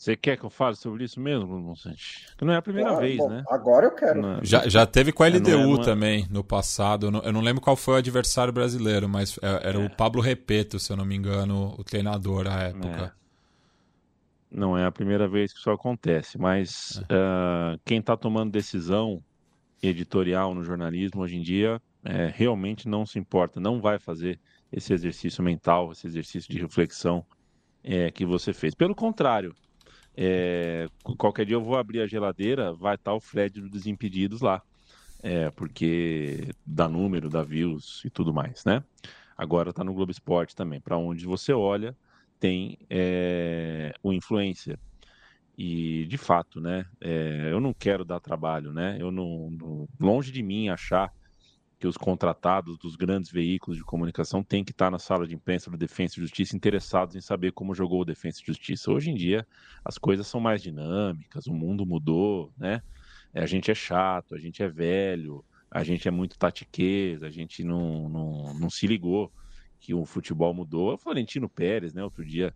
Você 0.00 0.16
quer 0.16 0.38
que 0.38 0.44
eu 0.44 0.48
fale 0.48 0.76
sobre 0.76 1.04
isso 1.04 1.20
mesmo, 1.20 1.46
Monsanto? 1.60 1.98
Que 2.38 2.42
não 2.42 2.54
é 2.54 2.56
a 2.56 2.62
primeira 2.62 2.96
vez, 2.96 3.18
bom, 3.18 3.28
né? 3.28 3.44
Agora 3.50 3.84
eu 3.84 3.94
quero. 3.94 4.22
Não, 4.22 4.42
já, 4.42 4.66
já 4.66 4.86
teve 4.86 5.12
com 5.12 5.22
a 5.22 5.28
LDU 5.28 5.50
é, 5.50 5.56
não 5.62 5.74
é, 5.74 5.84
também 5.84 6.26
no 6.30 6.42
passado. 6.42 7.08
Eu 7.08 7.10
não, 7.10 7.20
eu 7.20 7.30
não, 7.30 7.42
lembro 7.42 7.60
qual 7.60 7.76
foi 7.76 7.92
o 7.92 7.96
adversário 7.98 8.50
brasileiro, 8.50 9.06
mas 9.06 9.38
é, 9.42 9.68
era 9.68 9.78
o 9.78 9.82
é. 9.82 9.88
Pablo 9.90 10.22
Repeto, 10.22 10.78
se 10.78 10.90
eu 10.90 10.96
não 10.96 11.04
me 11.04 11.14
engano, 11.14 11.74
o 11.76 11.84
treinador 11.84 12.46
à 12.46 12.62
época. 12.62 13.14
Não 14.50 14.76
é 14.76 14.86
a 14.86 14.90
primeira 14.90 15.28
vez 15.28 15.52
que 15.52 15.58
isso 15.58 15.70
acontece, 15.70 16.38
mas 16.38 17.02
uh, 17.02 17.78
quem 17.84 17.98
está 17.98 18.16
tomando 18.16 18.50
decisão 18.50 19.22
editorial 19.82 20.54
no 20.54 20.64
jornalismo 20.64 21.20
hoje 21.20 21.36
em 21.36 21.42
dia 21.42 21.78
é, 22.02 22.32
realmente 22.34 22.88
não 22.88 23.04
se 23.04 23.18
importa, 23.18 23.60
não 23.60 23.82
vai 23.82 23.98
fazer 23.98 24.40
esse 24.72 24.94
exercício 24.94 25.44
mental, 25.44 25.92
esse 25.92 26.06
exercício 26.06 26.50
de 26.50 26.58
reflexão 26.58 27.22
é, 27.84 28.10
que 28.10 28.24
você 28.24 28.54
fez. 28.54 28.74
Pelo 28.74 28.94
contrário, 28.94 29.54
é, 30.22 30.86
qualquer 31.16 31.46
dia 31.46 31.56
eu 31.56 31.64
vou 31.64 31.78
abrir 31.78 32.02
a 32.02 32.06
geladeira, 32.06 32.74
vai 32.74 32.94
estar 32.94 33.12
tá 33.12 33.16
o 33.16 33.20
Fred 33.20 33.58
do 33.58 33.70
Desimpedidos 33.70 34.42
lá, 34.42 34.60
é, 35.22 35.50
porque 35.50 36.50
dá 36.66 36.86
número, 36.86 37.30
dá 37.30 37.42
views 37.42 38.02
e 38.04 38.10
tudo 38.10 38.34
mais, 38.34 38.62
né? 38.66 38.84
Agora 39.34 39.70
está 39.70 39.82
no 39.82 39.94
Globo 39.94 40.10
Esporte 40.10 40.54
também, 40.54 40.78
para 40.78 40.98
onde 40.98 41.24
você 41.24 41.54
olha 41.54 41.96
tem 42.38 42.78
é, 42.90 43.94
o 44.02 44.12
influencer. 44.12 44.78
E, 45.56 46.04
de 46.06 46.18
fato, 46.18 46.60
né, 46.60 46.84
é, 47.00 47.48
eu 47.50 47.58
não 47.58 47.72
quero 47.72 48.04
dar 48.04 48.20
trabalho, 48.20 48.74
né? 48.74 48.98
Eu 49.00 49.10
não, 49.10 49.50
não, 49.50 49.88
longe 49.98 50.30
de 50.30 50.42
mim 50.42 50.68
achar 50.68 51.10
que 51.80 51.86
os 51.86 51.96
contratados 51.96 52.76
dos 52.76 52.94
grandes 52.94 53.30
veículos 53.30 53.78
de 53.78 53.82
comunicação 53.82 54.42
têm 54.42 54.62
que 54.62 54.70
estar 54.70 54.90
na 54.90 54.98
sala 54.98 55.26
de 55.26 55.34
imprensa 55.34 55.70
do 55.70 55.78
Defensa 55.78 56.18
e 56.18 56.20
Justiça 56.20 56.54
interessados 56.54 57.16
em 57.16 57.22
saber 57.22 57.52
como 57.52 57.74
jogou 57.74 58.02
o 58.02 58.04
Defensa 58.04 58.42
e 58.42 58.46
Justiça. 58.46 58.92
Hoje 58.92 59.10
em 59.10 59.14
dia, 59.14 59.46
as 59.82 59.96
coisas 59.96 60.26
são 60.26 60.38
mais 60.38 60.62
dinâmicas, 60.62 61.46
o 61.46 61.54
mundo 61.54 61.86
mudou, 61.86 62.52
né? 62.58 62.82
A 63.32 63.46
gente 63.46 63.70
é 63.70 63.74
chato, 63.74 64.34
a 64.34 64.38
gente 64.38 64.62
é 64.62 64.68
velho, 64.68 65.42
a 65.70 65.82
gente 65.82 66.06
é 66.06 66.10
muito 66.10 66.36
tatiquês, 66.36 67.22
a 67.22 67.30
gente 67.30 67.64
não, 67.64 68.10
não, 68.10 68.54
não 68.58 68.68
se 68.68 68.86
ligou 68.86 69.32
que 69.78 69.94
o 69.94 70.04
futebol 70.04 70.52
mudou. 70.52 70.92
O 70.92 70.98
Florentino 70.98 71.48
Pérez, 71.48 71.94
né, 71.94 72.04
outro 72.04 72.22
dia, 72.22 72.54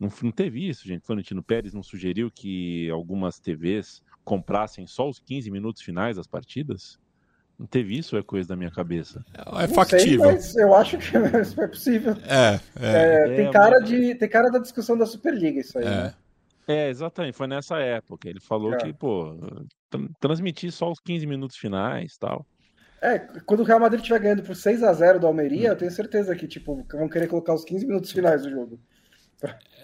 não, 0.00 0.08
não 0.22 0.32
teve 0.32 0.66
isso, 0.66 0.88
gente. 0.88 1.02
O 1.02 1.06
Florentino 1.06 1.42
Pérez 1.42 1.74
não 1.74 1.82
sugeriu 1.82 2.30
que 2.30 2.88
algumas 2.88 3.38
TVs 3.38 4.02
comprassem 4.24 4.86
só 4.86 5.06
os 5.06 5.18
15 5.18 5.50
minutos 5.50 5.82
finais 5.82 6.16
das 6.16 6.26
partidas? 6.26 6.98
Não 7.58 7.66
teve 7.66 7.98
isso 7.98 8.14
ou 8.14 8.20
é 8.20 8.22
coisa 8.22 8.48
da 8.48 8.56
minha 8.56 8.70
cabeça? 8.70 9.24
É 9.60 9.66
factível. 9.66 10.40
Sei, 10.40 10.62
eu 10.62 10.74
acho 10.74 10.96
que 10.96 11.16
é 11.60 11.66
possível. 11.66 12.16
É, 12.24 12.60
é. 12.80 13.32
é 13.32 13.36
tem, 13.36 13.50
cara 13.50 13.80
de, 13.80 14.14
tem 14.14 14.28
cara 14.28 14.48
da 14.48 14.58
discussão 14.60 14.96
da 14.96 15.04
Superliga 15.04 15.58
isso 15.60 15.76
aí. 15.76 15.84
É. 15.84 15.88
Né? 15.88 16.14
É, 16.68 16.88
exatamente, 16.88 17.34
foi 17.34 17.48
nessa 17.48 17.78
época. 17.78 18.28
Ele 18.28 18.40
falou 18.40 18.74
é. 18.74 18.76
que, 18.76 18.92
pô, 18.92 19.34
transmitir 20.20 20.70
só 20.70 20.90
os 20.90 21.00
15 21.00 21.26
minutos 21.26 21.56
finais 21.56 22.16
tal. 22.16 22.46
É, 23.00 23.18
quando 23.46 23.60
o 23.60 23.64
Real 23.64 23.80
Madrid 23.80 24.00
estiver 24.00 24.20
ganhando 24.20 24.42
por 24.42 24.54
6 24.54 24.82
a 24.82 24.92
0 24.92 25.20
do 25.20 25.26
Almeria, 25.26 25.70
hum. 25.70 25.72
eu 25.72 25.76
tenho 25.76 25.90
certeza 25.90 26.36
que, 26.36 26.46
tipo, 26.46 26.86
vão 26.92 27.08
querer 27.08 27.26
colocar 27.26 27.54
os 27.54 27.64
15 27.64 27.86
minutos 27.86 28.12
finais 28.12 28.42
do 28.42 28.50
jogo. 28.50 28.78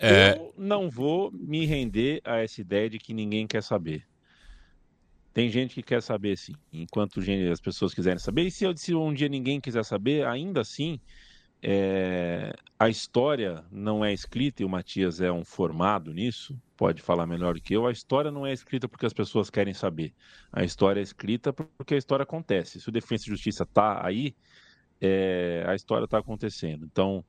É... 0.00 0.32
Eu 0.32 0.52
não 0.56 0.90
vou 0.90 1.30
me 1.32 1.64
render 1.64 2.20
a 2.24 2.38
essa 2.38 2.60
ideia 2.60 2.90
de 2.90 2.98
que 2.98 3.14
ninguém 3.14 3.46
quer 3.46 3.62
saber. 3.62 4.04
Tem 5.34 5.50
gente 5.50 5.74
que 5.74 5.82
quer 5.82 6.00
saber, 6.00 6.38
sim. 6.38 6.54
Enquanto 6.72 7.20
as 7.52 7.60
pessoas 7.60 7.92
quiserem 7.92 8.20
saber. 8.20 8.42
E 8.42 8.50
se, 8.52 8.64
se 8.76 8.94
um 8.94 9.12
dia 9.12 9.28
ninguém 9.28 9.60
quiser 9.60 9.84
saber, 9.84 10.24
ainda 10.24 10.60
assim, 10.60 11.00
é, 11.60 12.54
a 12.78 12.88
história 12.88 13.64
não 13.72 14.04
é 14.04 14.12
escrita, 14.12 14.62
e 14.62 14.64
o 14.64 14.68
Matias 14.68 15.20
é 15.20 15.32
um 15.32 15.44
formado 15.44 16.14
nisso, 16.14 16.56
pode 16.76 17.02
falar 17.02 17.26
melhor 17.26 17.54
do 17.54 17.60
que 17.60 17.74
eu. 17.74 17.84
A 17.84 17.90
história 17.90 18.30
não 18.30 18.46
é 18.46 18.52
escrita 18.52 18.88
porque 18.88 19.06
as 19.06 19.12
pessoas 19.12 19.50
querem 19.50 19.74
saber. 19.74 20.14
A 20.52 20.62
história 20.62 21.00
é 21.00 21.02
escrita 21.02 21.52
porque 21.52 21.94
a 21.94 21.98
história 21.98 22.22
acontece. 22.22 22.80
Se 22.80 22.88
o 22.88 22.92
Defesa 22.92 23.24
e 23.24 23.30
Justiça 23.30 23.64
está 23.64 24.06
aí, 24.06 24.36
é, 25.00 25.64
a 25.66 25.74
história 25.74 26.04
está 26.04 26.18
acontecendo. 26.18 26.84
Então, 26.84 27.24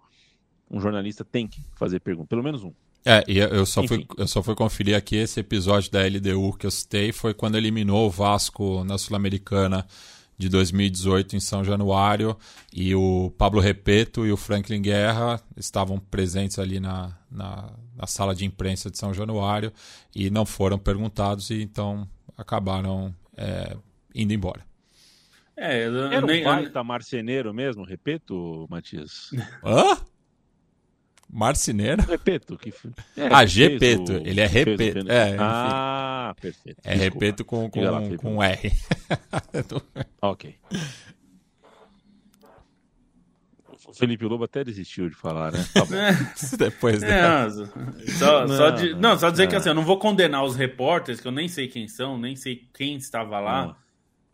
um 0.70 0.80
jornalista 0.80 1.26
tem 1.26 1.47
que 1.47 1.62
fazer 1.76 2.01
pergunta, 2.01 2.28
pelo 2.28 2.43
menos 2.43 2.64
um. 2.64 2.74
É, 3.08 3.24
e 3.28 3.38
eu 3.38 3.68
só, 3.68 3.86
fui, 3.88 4.03
eu 4.18 4.28
só 4.28 4.41
fui 4.41 4.56
conferir 4.56 4.97
aqui 4.97 5.16
esse 5.16 5.39
episódio 5.39 5.91
da 5.91 6.01
LDU 6.01 6.58
que 6.58 6.66
eu 6.66 6.72
citei, 6.72 7.12
foi 7.12 7.36
quando 7.36 7.56
eliminou 7.56 8.08
o 8.08 8.10
Vasco 8.10 8.84
na 8.84 8.97
Sul-Americana 8.97 9.86
de 10.36 10.49
2018 10.49 11.36
em 11.36 11.39
São 11.39 11.64
Januário 11.64 12.36
e 12.74 12.95
o 12.95 13.32
Pablo 13.38 13.62
Repeto 13.62 14.26
e 14.26 14.32
o 14.32 14.38
Franklin 14.38 14.82
Guerra 14.82 15.39
estavam 15.56 15.99
presentes 15.99 16.58
ali 16.58 16.80
na, 16.80 17.16
na, 17.32 17.70
na, 17.95 18.08
sala 18.08 18.34
de 18.36 18.43
imprensa 18.43 18.89
de 18.89 18.97
São 18.97 19.14
Januário 19.14 19.72
e 20.14 20.32
não 20.32 20.45
foram 20.45 20.78
perguntados 20.78 21.51
e 21.51 21.62
então 21.62 22.08
acabaram 22.36 23.16
é, 23.38 23.78
indo 24.14 24.34
embora. 24.34 24.62
É, 25.56 25.88
eu, 25.88 26.08
Era 26.12 26.26
nem, 26.26 26.41
um 26.41 26.45
baita 26.45 26.84
marceneiro 26.84 27.53
mesmo, 27.53 27.86
Repeto, 27.86 28.68
Matias? 28.70 29.30
Hã? 29.64 29.95
Marceneiro? 31.30 32.01
Repeto. 32.03 32.57
Que... 32.57 32.73
É, 33.17 33.28
ah, 33.32 33.45
Gepeto. 33.45 34.13
O... 34.13 34.28
Ele 34.28 34.39
é 34.39 34.45
Repeto. 34.45 35.11
É, 35.11 35.36
ah, 35.39 36.36
perfeito. 36.39 36.80
É 36.84 36.95
Desculpa. 36.95 37.26
Repeto 37.26 37.45
com, 37.45 37.69
com, 37.69 37.82
lá, 37.82 38.01
com 38.17 38.43
R. 38.43 38.71
ok. 40.21 40.55
O 43.88 43.93
Felipe 43.93 44.26
Lobo 44.26 44.43
até 44.43 44.63
desistiu 44.63 45.09
de 45.09 45.15
falar, 45.15 45.51
né? 45.51 45.65
Tá 45.73 45.86
Depois 46.57 47.03
é, 47.03 47.49
só, 48.17 48.47
não, 48.47 48.57
só, 48.57 48.69
de, 48.71 48.93
não, 48.95 49.17
só 49.17 49.30
dizer 49.30 49.43
não. 49.43 49.49
que 49.49 49.55
assim, 49.55 49.69
eu 49.69 49.76
não 49.76 49.86
vou 49.86 49.99
condenar 49.99 50.43
os 50.43 50.55
repórteres, 50.55 51.21
que 51.21 51.28
eu 51.28 51.32
nem 51.32 51.47
sei 51.47 51.67
quem 51.67 51.88
são, 51.88 52.17
nem 52.17 52.36
sei 52.36 52.67
quem 52.73 52.95
estava 52.95 53.39
lá. 53.39 53.78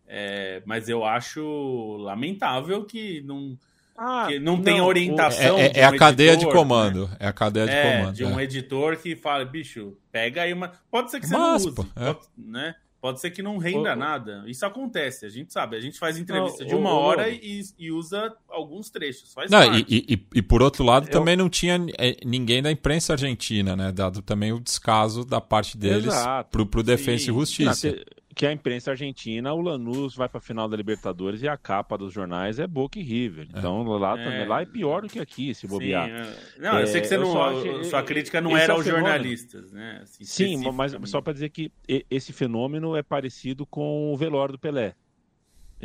É, 0.06 0.62
mas 0.66 0.88
eu 0.88 1.04
acho 1.04 1.96
lamentável 1.98 2.84
que 2.84 3.22
não 3.22 3.58
ah, 3.96 4.26
que 4.28 4.38
não, 4.38 4.56
não 4.56 4.62
tem 4.62 4.80
orientação. 4.80 5.58
É, 5.58 5.66
é, 5.66 5.80
é 5.80 5.90
um 5.90 5.94
a 5.94 5.98
cadeia 5.98 6.32
editor, 6.32 6.52
de 6.52 6.58
comando. 6.58 7.08
Né? 7.08 7.16
É 7.20 7.26
a 7.26 7.32
cadeia 7.32 7.66
de 7.66 7.72
é, 7.72 7.98
comando. 7.98 8.14
De 8.14 8.24
um 8.24 8.40
é. 8.40 8.44
editor 8.44 8.96
que 8.96 9.14
fala, 9.16 9.44
bicho, 9.44 9.96
pega 10.10 10.42
aí 10.42 10.52
uma. 10.52 10.72
Pode 10.90 11.10
ser 11.10 11.20
que 11.20 11.26
você 11.26 11.36
Mas, 11.36 11.64
não 11.64 11.70
use, 11.70 11.80
é. 11.96 12.14
pode, 12.14 12.26
né? 12.36 12.74
Pode 13.02 13.20
ser 13.20 13.32
que 13.32 13.42
não 13.42 13.58
renda 13.58 13.96
nada. 13.96 14.44
Isso 14.46 14.64
acontece, 14.64 15.26
a 15.26 15.28
gente 15.28 15.52
sabe. 15.52 15.76
A 15.76 15.80
gente 15.80 15.98
faz 15.98 16.16
entrevista 16.16 16.62
não, 16.62 16.68
de 16.68 16.74
uma 16.76 16.92
hora 16.92 17.28
e, 17.28 17.60
e, 17.76 17.90
usa 17.90 18.32
alguns 18.48 18.90
trechos. 18.90 19.32
Faz 19.34 19.50
não, 19.50 19.60
e, 19.74 19.84
e, 19.88 20.26
e, 20.36 20.40
por 20.40 20.62
outro 20.62 20.84
lado, 20.84 21.08
Eu... 21.08 21.10
também 21.10 21.34
não 21.34 21.50
tinha 21.50 21.80
ninguém 22.24 22.62
da 22.62 22.70
imprensa 22.70 23.14
argentina, 23.14 23.74
né? 23.74 23.90
Dado 23.90 24.22
também 24.22 24.52
o 24.52 24.60
descaso 24.60 25.24
da 25.24 25.40
parte 25.40 25.76
deles 25.76 26.06
Exato. 26.06 26.50
pro, 26.52 26.64
pro 26.64 26.80
Defensa 26.84 27.24
e 27.24 27.34
Justiça. 27.34 27.88
Não, 27.88 27.96
que 28.34 28.46
a 28.46 28.52
imprensa 28.52 28.92
argentina, 28.92 29.52
o 29.52 29.60
Lanús 29.60 30.14
vai 30.14 30.28
para 30.28 30.38
a 30.38 30.40
final 30.40 30.68
da 30.68 30.76
Libertadores 30.76 31.42
e 31.42 31.48
a 31.48 31.56
capa 31.56 31.98
dos 31.98 32.12
jornais 32.12 32.58
é 32.58 32.66
Boca 32.66 32.98
e 32.98 33.02
River. 33.02 33.48
É. 33.52 33.58
Então 33.58 33.82
lá, 33.84 34.18
é. 34.18 34.46
lá 34.46 34.62
é 34.62 34.66
pior 34.66 35.02
do 35.02 35.08
que 35.08 35.18
aqui, 35.18 35.54
se 35.54 35.66
bobear. 35.66 36.08
Sim, 36.08 36.14
é. 36.14 36.60
Não, 36.60 36.80
eu 36.80 36.86
sei 36.86 37.00
que 37.00 37.06
você 37.06 37.18
não, 37.18 37.30
sua, 37.30 37.84
sua 37.84 38.02
crítica 38.02 38.40
não 38.40 38.56
era 38.56 38.72
é 38.72 38.76
aos 38.76 38.84
jornalistas, 38.84 39.72
né? 39.72 40.00
Assim, 40.02 40.24
Sim, 40.24 40.72
mas 40.72 40.96
só 41.04 41.20
para 41.20 41.32
dizer 41.32 41.50
que 41.50 41.70
esse 42.10 42.32
fenômeno 42.32 42.96
é 42.96 43.02
parecido 43.02 43.66
com 43.66 44.12
o 44.12 44.16
velório 44.16 44.52
do 44.52 44.58
Pelé. 44.58 44.94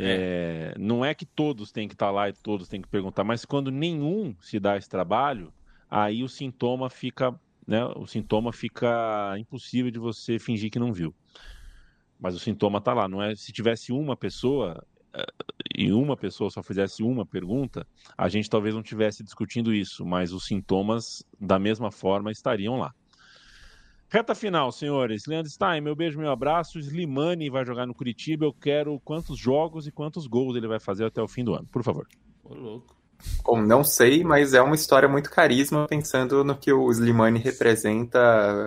É. 0.00 0.74
não 0.78 1.04
é 1.04 1.12
que 1.12 1.26
todos 1.26 1.72
têm 1.72 1.88
que 1.88 1.94
estar 1.94 2.06
tá 2.06 2.12
lá 2.12 2.28
e 2.28 2.32
todos 2.32 2.68
têm 2.68 2.80
que 2.80 2.86
perguntar, 2.86 3.24
mas 3.24 3.44
quando 3.44 3.68
nenhum 3.68 4.32
se 4.40 4.60
dá 4.60 4.76
esse 4.76 4.88
trabalho, 4.88 5.52
aí 5.90 6.22
o 6.22 6.28
sintoma 6.28 6.88
fica, 6.88 7.34
né, 7.66 7.84
o 7.96 8.06
sintoma 8.06 8.52
fica 8.52 9.34
impossível 9.40 9.90
de 9.90 9.98
você 9.98 10.38
fingir 10.38 10.70
que 10.70 10.78
não 10.78 10.92
viu 10.92 11.12
mas 12.18 12.34
o 12.34 12.38
sintoma 12.38 12.78
está 12.78 12.92
lá. 12.92 13.08
Não 13.08 13.22
é 13.22 13.34
se 13.34 13.52
tivesse 13.52 13.92
uma 13.92 14.16
pessoa 14.16 14.84
eh, 15.14 15.26
e 15.76 15.92
uma 15.92 16.16
pessoa 16.16 16.50
só 16.50 16.62
fizesse 16.62 17.02
uma 17.02 17.24
pergunta, 17.24 17.86
a 18.16 18.28
gente 18.28 18.50
talvez 18.50 18.74
não 18.74 18.82
tivesse 18.82 19.22
discutindo 19.22 19.72
isso, 19.72 20.04
mas 20.04 20.32
os 20.32 20.46
sintomas 20.46 21.24
da 21.40 21.58
mesma 21.58 21.90
forma 21.90 22.30
estariam 22.30 22.78
lá. 22.78 22.92
Reta 24.10 24.34
final, 24.34 24.72
senhores. 24.72 25.26
Leandro 25.26 25.50
Stein, 25.50 25.82
meu 25.82 25.94
beijo, 25.94 26.18
meu 26.18 26.30
abraço. 26.30 26.78
Slimani 26.78 27.50
vai 27.50 27.64
jogar 27.64 27.86
no 27.86 27.94
Curitiba. 27.94 28.46
Eu 28.46 28.54
quero 28.54 28.98
quantos 29.00 29.38
jogos 29.38 29.86
e 29.86 29.92
quantos 29.92 30.26
gols 30.26 30.56
ele 30.56 30.66
vai 30.66 30.80
fazer 30.80 31.04
até 31.04 31.20
o 31.20 31.28
fim 31.28 31.44
do 31.44 31.54
ano, 31.54 31.68
por 31.70 31.84
favor. 31.84 32.06
Ô, 32.42 32.54
louco. 32.54 32.97
Bom, 33.44 33.60
não 33.60 33.82
sei, 33.82 34.22
mas 34.22 34.54
é 34.54 34.60
uma 34.60 34.74
história 34.74 35.08
muito 35.08 35.30
carisma, 35.30 35.86
pensando 35.88 36.44
no 36.44 36.56
que 36.56 36.72
o 36.72 36.90
Slimani 36.90 37.38
representa 37.38 38.18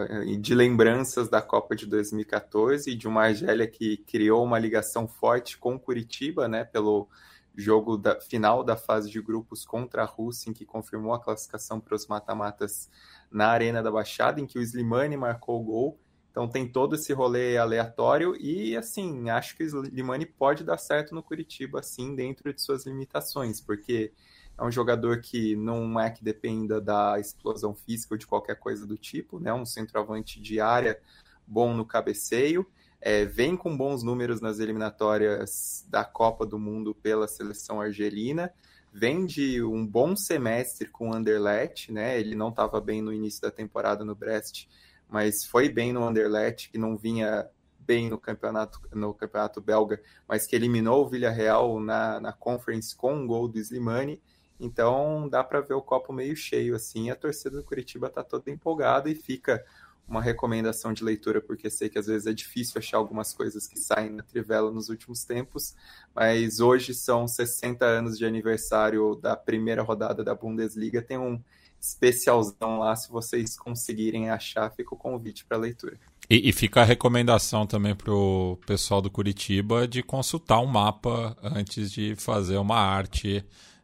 eh, 0.10 0.36
de 0.38 0.54
lembranças 0.56 1.30
da 1.30 1.42
Copa 1.42 1.76
de 1.76 1.86
2014 1.86 2.90
e 2.90 2.96
de 2.96 3.08
uma 3.08 3.24
Argélia 3.24 3.68
que 3.68 3.98
criou 3.98 4.44
uma 4.44 4.60
ligação 4.60 5.08
forte 5.08 5.58
com 5.58 5.80
Curitiba, 5.80 6.48
né, 6.48 6.66
pelo 6.66 7.08
jogo 7.56 7.98
da, 7.98 8.20
final 8.20 8.64
da 8.64 8.76
fase 8.76 9.10
de 9.10 9.22
grupos 9.22 9.66
contra 9.66 10.04
a 10.04 10.06
Rússia, 10.06 10.50
em 10.50 10.54
que 10.54 10.66
confirmou 10.66 11.14
a 11.14 11.22
classificação 11.22 11.80
para 11.80 11.96
os 11.96 12.08
mata-matas 12.08 12.90
na 13.32 13.48
Arena 13.48 13.84
da 13.84 13.92
Baixada, 13.92 14.42
em 14.42 14.46
que 14.46 14.58
o 14.58 14.62
Slimani 14.62 15.16
marcou 15.16 15.62
o 15.62 15.64
gol. 15.64 16.00
Então 16.32 16.48
tem 16.48 16.68
todo 16.68 16.96
esse 16.96 17.12
rolê 17.12 17.58
aleatório 17.58 18.36
e, 18.40 18.76
assim, 18.78 19.30
acho 19.30 19.56
que 19.56 19.64
o 19.64 19.86
Slimani 19.86 20.26
pode 20.26 20.64
dar 20.64 20.78
certo 20.78 21.14
no 21.14 21.22
Curitiba, 21.22 21.80
assim, 21.80 22.16
dentro 22.16 22.54
de 22.54 22.62
suas 22.62 22.86
limitações, 22.86 23.60
porque 23.60 24.14
é 24.58 24.64
um 24.64 24.72
jogador 24.72 25.22
que 25.22 25.56
não 25.56 26.00
é 26.00 26.10
que 26.10 26.24
dependa 26.24 26.80
da 26.80 27.20
explosão 27.20 27.74
física 27.74 28.14
ou 28.14 28.18
de 28.18 28.28
qualquer 28.28 28.56
coisa 28.56 28.86
do 28.86 28.98
tipo, 28.98 29.40
né? 29.40 29.54
Um 29.54 29.66
centroavante 29.66 30.40
de 30.40 30.60
área 30.60 31.00
bom 31.48 31.74
no 31.74 31.86
cabeceio. 31.86 32.66
É, 33.00 33.26
vem 33.26 33.58
com 33.58 33.76
bons 33.76 34.04
números 34.04 34.40
nas 34.40 34.60
eliminatórias 34.60 35.86
da 35.90 36.06
Copa 36.06 36.46
do 36.46 36.60
Mundo 36.60 36.94
pela 36.94 37.28
seleção 37.28 37.82
argelina. 37.82 38.54
Vem 38.94 39.26
de 39.26 39.64
um 39.64 39.88
bom 39.88 40.16
semestre 40.16 40.88
com 40.88 41.10
o 41.10 41.14
Anderlecht, 41.14 41.92
né? 41.92 42.20
Ele 42.20 42.36
não 42.36 42.50
estava 42.50 42.80
bem 42.80 43.02
no 43.02 43.12
início 43.12 43.42
da 43.42 43.50
temporada 43.50 44.06
no 44.06 44.14
Brest, 44.14 44.68
mas 45.10 45.46
foi 45.46 45.70
bem 45.70 45.92
no 45.92 46.04
Anderlecht, 46.04 46.70
que 46.70 46.78
não 46.78 46.96
vinha 46.96 47.50
bem 47.80 48.10
no 48.10 48.18
campeonato, 48.18 48.80
no 48.94 49.14
campeonato 49.14 49.60
belga, 49.60 50.02
mas 50.28 50.46
que 50.46 50.56
eliminou 50.56 51.06
o 51.06 51.10
Villarreal 51.10 51.80
na, 51.80 52.20
na 52.20 52.32
Conference 52.32 52.96
com 52.96 53.14
um 53.16 53.26
gol 53.26 53.48
do 53.48 53.58
Slimani. 53.60 54.22
Então 54.62 55.28
dá 55.28 55.44
para 55.44 55.60
ver 55.60 55.74
o 55.74 55.82
copo 55.82 56.14
meio 56.14 56.36
cheio 56.36 56.76
assim. 56.76 57.10
A 57.10 57.16
torcida 57.16 57.58
do 57.58 57.64
Curitiba 57.64 58.08
está 58.08 58.24
toda 58.24 58.52
empolgada 58.52 59.10
e 59.10 59.16
fica 59.16 59.66
uma 60.08 60.22
recomendação 60.22 60.94
de 60.94 61.04
leitura, 61.04 61.42
porque 61.42 61.70
sei 61.70 61.90
que 61.90 61.98
às 61.98 62.06
vezes 62.06 62.28
é 62.28 62.34
difícil 62.34 62.78
achar 62.78 62.98
algumas 62.98 63.34
coisas 63.34 63.66
que 63.66 63.80
saem 63.80 64.12
na 64.12 64.24
Trivela 64.24 64.70
nos 64.70 64.90
últimos 64.90 65.24
tempos, 65.24 65.74
mas 66.14 66.60
hoje 66.60 66.94
são 66.94 67.28
60 67.28 67.86
anos 67.86 68.18
de 68.18 68.26
aniversário 68.26 69.16
da 69.16 69.36
primeira 69.36 69.82
rodada 69.82 70.24
da 70.24 70.36
Bundesliga, 70.36 71.02
tem 71.02 71.18
um 71.18 71.42
especialzão 71.80 72.80
lá, 72.80 72.96
se 72.96 73.10
vocês 73.10 73.58
conseguirem 73.58 74.30
achar, 74.30 74.70
fica 74.72 74.94
o 74.94 74.98
convite 74.98 75.46
para 75.46 75.58
leitura. 75.58 75.98
E, 76.30 76.50
e, 76.50 76.54
fica 76.54 76.82
a 76.82 76.86
recomendação 76.86 77.66
também 77.66 77.96
para 77.96 78.14
o 78.14 78.58
pessoal 78.68 79.02
do 79.02 79.10
Curitiba 79.10 79.88
de 79.88 80.04
consultar 80.04 80.60
um 80.60 80.68
mapa 80.68 81.36
antes 81.42 81.92
de 81.92 82.16
fazer 82.16 82.58
uma 82.58 82.78
arte 82.78 83.44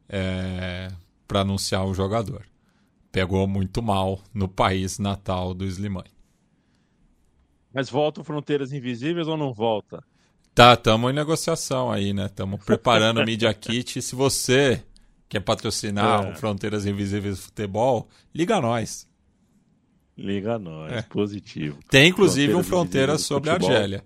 é, 0.09 0.89
para 1.27 1.41
anunciar 1.41 1.85
o 1.85 1.93
jogador. 1.93 2.45
Pegou 3.11 3.47
muito 3.47 3.81
mal 3.81 4.19
no 4.33 4.47
país 4.47 4.99
natal 4.99 5.53
do 5.53 5.65
Slimane. 5.65 6.11
Mas 7.73 7.89
voltam 7.89 8.23
Fronteiras 8.23 8.71
Invisíveis 8.71 9.27
ou 9.27 9.37
não 9.37 9.53
volta? 9.53 10.03
Tá, 10.53 10.73
estamos 10.73 11.11
em 11.11 11.13
negociação 11.13 11.91
aí, 11.91 12.13
né? 12.13 12.25
Estamos 12.25 12.63
preparando 12.63 13.21
o 13.21 13.25
Media 13.25 13.53
Kit. 13.53 14.01
Se 14.01 14.15
você 14.15 14.83
quer 15.29 15.41
patrocinar 15.41 16.25
é. 16.25 16.31
o 16.31 16.35
Fronteiras 16.35 16.85
Invisíveis 16.85 17.39
Futebol, 17.39 18.07
liga 18.33 18.55
a 18.55 18.61
nós. 18.61 19.07
Liga 20.17 20.55
a 20.55 20.59
nós, 20.59 20.91
é. 20.91 21.01
positivo. 21.03 21.77
Tem 21.89 22.09
inclusive 22.09 22.51
Fronteiras 22.51 22.65
um 22.65 22.69
Fronteira 22.69 23.17
sobre 23.19 23.49
a 23.51 23.53
Argélia. 23.53 24.03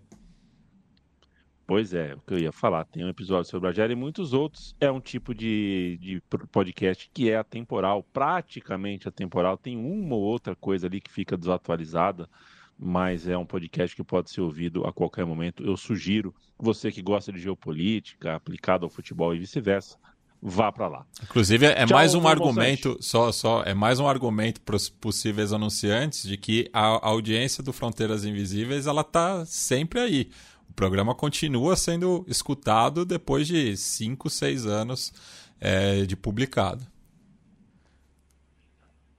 Pois 1.71 1.93
é, 1.93 2.13
o 2.15 2.19
que 2.27 2.33
eu 2.33 2.37
ia 2.37 2.51
falar. 2.51 2.83
Tem 2.83 3.05
um 3.05 3.07
episódio 3.07 3.49
sobre 3.49 3.67
a 3.67 3.69
Argélia 3.69 3.93
e 3.93 3.95
muitos 3.95 4.33
outros. 4.33 4.75
É 4.77 4.91
um 4.91 4.99
tipo 4.99 5.33
de, 5.33 5.97
de 6.01 6.21
podcast 6.51 7.09
que 7.13 7.29
é 7.29 7.37
atemporal, 7.37 8.03
praticamente 8.11 9.07
atemporal. 9.07 9.55
Tem 9.55 9.77
uma 9.77 10.15
ou 10.15 10.21
outra 10.21 10.53
coisa 10.53 10.87
ali 10.87 10.99
que 10.99 11.09
fica 11.09 11.37
desatualizada, 11.37 12.29
mas 12.77 13.25
é 13.25 13.37
um 13.37 13.45
podcast 13.45 13.95
que 13.95 14.03
pode 14.03 14.29
ser 14.31 14.41
ouvido 14.41 14.85
a 14.85 14.91
qualquer 14.91 15.25
momento. 15.25 15.63
Eu 15.63 15.77
sugiro, 15.77 16.35
você 16.59 16.91
que 16.91 17.01
gosta 17.01 17.31
de 17.31 17.39
geopolítica 17.39 18.35
aplicado 18.35 18.85
ao 18.85 18.89
futebol 18.89 19.33
e 19.33 19.39
vice-versa, 19.39 19.97
vá 20.41 20.73
para 20.73 20.89
lá. 20.89 21.05
Inclusive 21.23 21.67
é 21.67 21.85
Tchau, 21.85 21.95
mais 21.95 22.13
um 22.13 22.27
argumento, 22.27 22.97
só 22.99 23.31
só 23.31 23.63
é 23.63 23.73
mais 23.73 23.97
um 23.97 24.09
argumento 24.09 24.59
para 24.59 24.75
os 24.75 24.89
possíveis 24.89 25.53
anunciantes 25.53 26.23
de 26.27 26.35
que 26.35 26.69
a 26.73 27.07
audiência 27.07 27.63
do 27.63 27.71
Fronteiras 27.71 28.25
Invisíveis 28.25 28.87
ela 28.87 29.05
tá 29.05 29.45
sempre 29.45 30.01
aí. 30.01 30.29
O 30.71 30.73
programa 30.73 31.13
continua 31.13 31.75
sendo 31.75 32.23
escutado 32.29 33.05
depois 33.05 33.45
de 33.45 33.75
5, 33.75 34.29
6 34.29 34.65
anos 34.65 35.13
é, 35.59 36.05
de 36.05 36.15
publicado. 36.15 36.87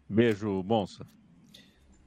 Beijo, 0.08 0.62
Bonsa. 0.62 1.06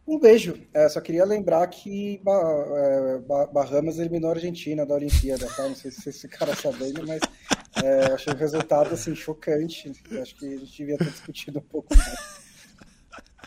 Um 0.07 0.19
beijo. 0.19 0.59
É, 0.73 0.89
só 0.89 0.99
queria 0.99 1.23
lembrar 1.23 1.67
que 1.67 2.19
é, 2.27 3.19
Bahamas 3.53 3.99
eliminou 3.99 4.31
a 4.31 4.33
Argentina 4.33 4.83
da 4.83 4.95
Olimpíada, 4.95 5.47
tá? 5.55 5.69
Não 5.69 5.75
sei 5.75 5.91
se 5.91 6.09
esse 6.09 6.27
cara 6.27 6.55
sabendo, 6.55 7.05
mas 7.05 7.21
é, 7.83 8.13
achei 8.13 8.33
o 8.33 8.37
resultado 8.37 8.95
assim, 8.95 9.13
chocante. 9.13 9.91
Acho 10.19 10.35
que 10.37 10.47
a 10.47 10.57
gente 10.57 10.75
devia 10.75 10.97
ter 10.97 11.11
discutido 11.11 11.59
um 11.59 11.69
pouco 11.69 11.95
mais. 11.95 12.39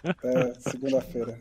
Até 0.04 0.54
segunda-feira. 0.60 1.40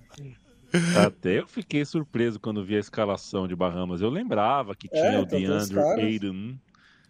Até 1.06 1.40
eu 1.40 1.48
fiquei 1.48 1.86
surpreso 1.86 2.40
quando 2.40 2.64
vi 2.64 2.76
a 2.76 2.80
escalação 2.80 3.48
de 3.48 3.56
Bahamas. 3.56 4.02
Eu 4.02 4.10
lembrava 4.10 4.76
que 4.76 4.88
tinha 4.88 5.04
é, 5.04 5.20
o 5.20 5.26
DeAndre 5.26 5.80
Aiden. 5.80 6.62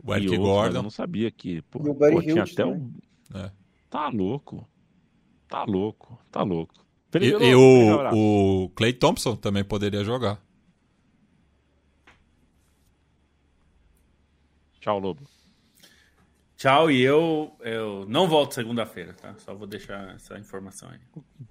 O 0.03 0.14
Eric 0.14 0.38
Gordon. 0.38 0.78
Eu 0.78 0.84
não 0.84 0.89
sabia 0.89 1.32
que. 1.32 1.62
Pô, 1.64 1.80
e 1.86 1.89
o 1.89 1.93
Buddy 1.93 2.12
pô, 2.14 2.22
tinha 2.22 2.43
até 2.43 2.66
um... 2.66 2.93
é. 3.34 3.51
Tá 3.89 4.10
louco. 4.10 4.68
Tá 5.47 5.64
louco. 5.64 6.20
Tá 6.32 6.43
louco. 6.43 6.74
E, 7.20 7.26
e 7.26 7.55
o, 7.55 8.66
o 8.66 8.70
Clay 8.70 8.93
Thompson 8.93 9.36
também 9.36 9.64
poderia 9.64 10.03
jogar. 10.03 10.41
Tchau, 14.80 14.99
Lobo. 14.99 15.24
Tchau, 16.58 16.89
e 16.89 17.01
eu, 17.01 17.55
eu 17.60 18.05
não 18.08 18.28
volto 18.28 18.53
segunda-feira, 18.53 19.14
tá? 19.14 19.36
Só 19.38 19.53
vou 19.53 19.68
deixar 19.68 20.16
essa 20.16 20.39
informação 20.39 20.89
aí. 20.89 20.99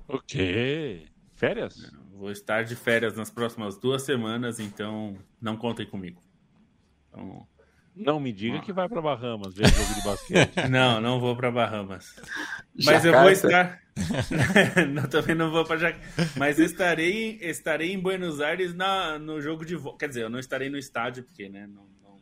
Ok. 0.08 1.06
Férias? 1.36 1.92
Vou 2.14 2.30
estar 2.30 2.64
de 2.64 2.74
férias 2.74 3.14
nas 3.14 3.30
próximas 3.30 3.76
duas 3.76 4.02
semanas, 4.02 4.58
então 4.58 5.16
não 5.40 5.54
contem 5.54 5.86
comigo. 5.86 6.20
Então... 7.08 7.46
Não 7.94 8.18
me 8.18 8.32
diga 8.32 8.58
ah. 8.58 8.60
que 8.60 8.72
vai 8.72 8.88
para 8.88 9.00
Bahamas 9.00 9.54
ver 9.54 9.68
jogo 9.68 9.94
de 9.94 10.02
basquete. 10.02 10.68
não, 10.68 11.00
não 11.00 11.20
vou 11.20 11.36
para 11.36 11.50
Bahamas. 11.50 12.14
Mas 12.74 13.02
Jacarta. 13.02 13.08
eu 13.08 13.20
vou 13.20 13.30
estar. 13.30 13.82
não, 14.92 15.02
também 15.08 15.34
não 15.34 15.50
vou 15.50 15.64
para 15.64 15.76
Jac... 15.78 15.98
Mas 16.36 16.58
estarei, 16.58 17.38
estarei 17.40 17.92
em 17.92 17.98
Buenos 17.98 18.40
Aires 18.40 18.74
na, 18.74 19.18
no 19.18 19.40
jogo 19.40 19.64
de 19.64 19.76
volta. 19.76 19.98
Quer 19.98 20.08
dizer, 20.08 20.22
eu 20.24 20.30
não 20.30 20.38
estarei 20.38 20.70
no 20.70 20.78
estádio, 20.78 21.22
porque, 21.22 21.48
né? 21.48 21.66
Não, 21.66 21.86
não... 22.02 22.16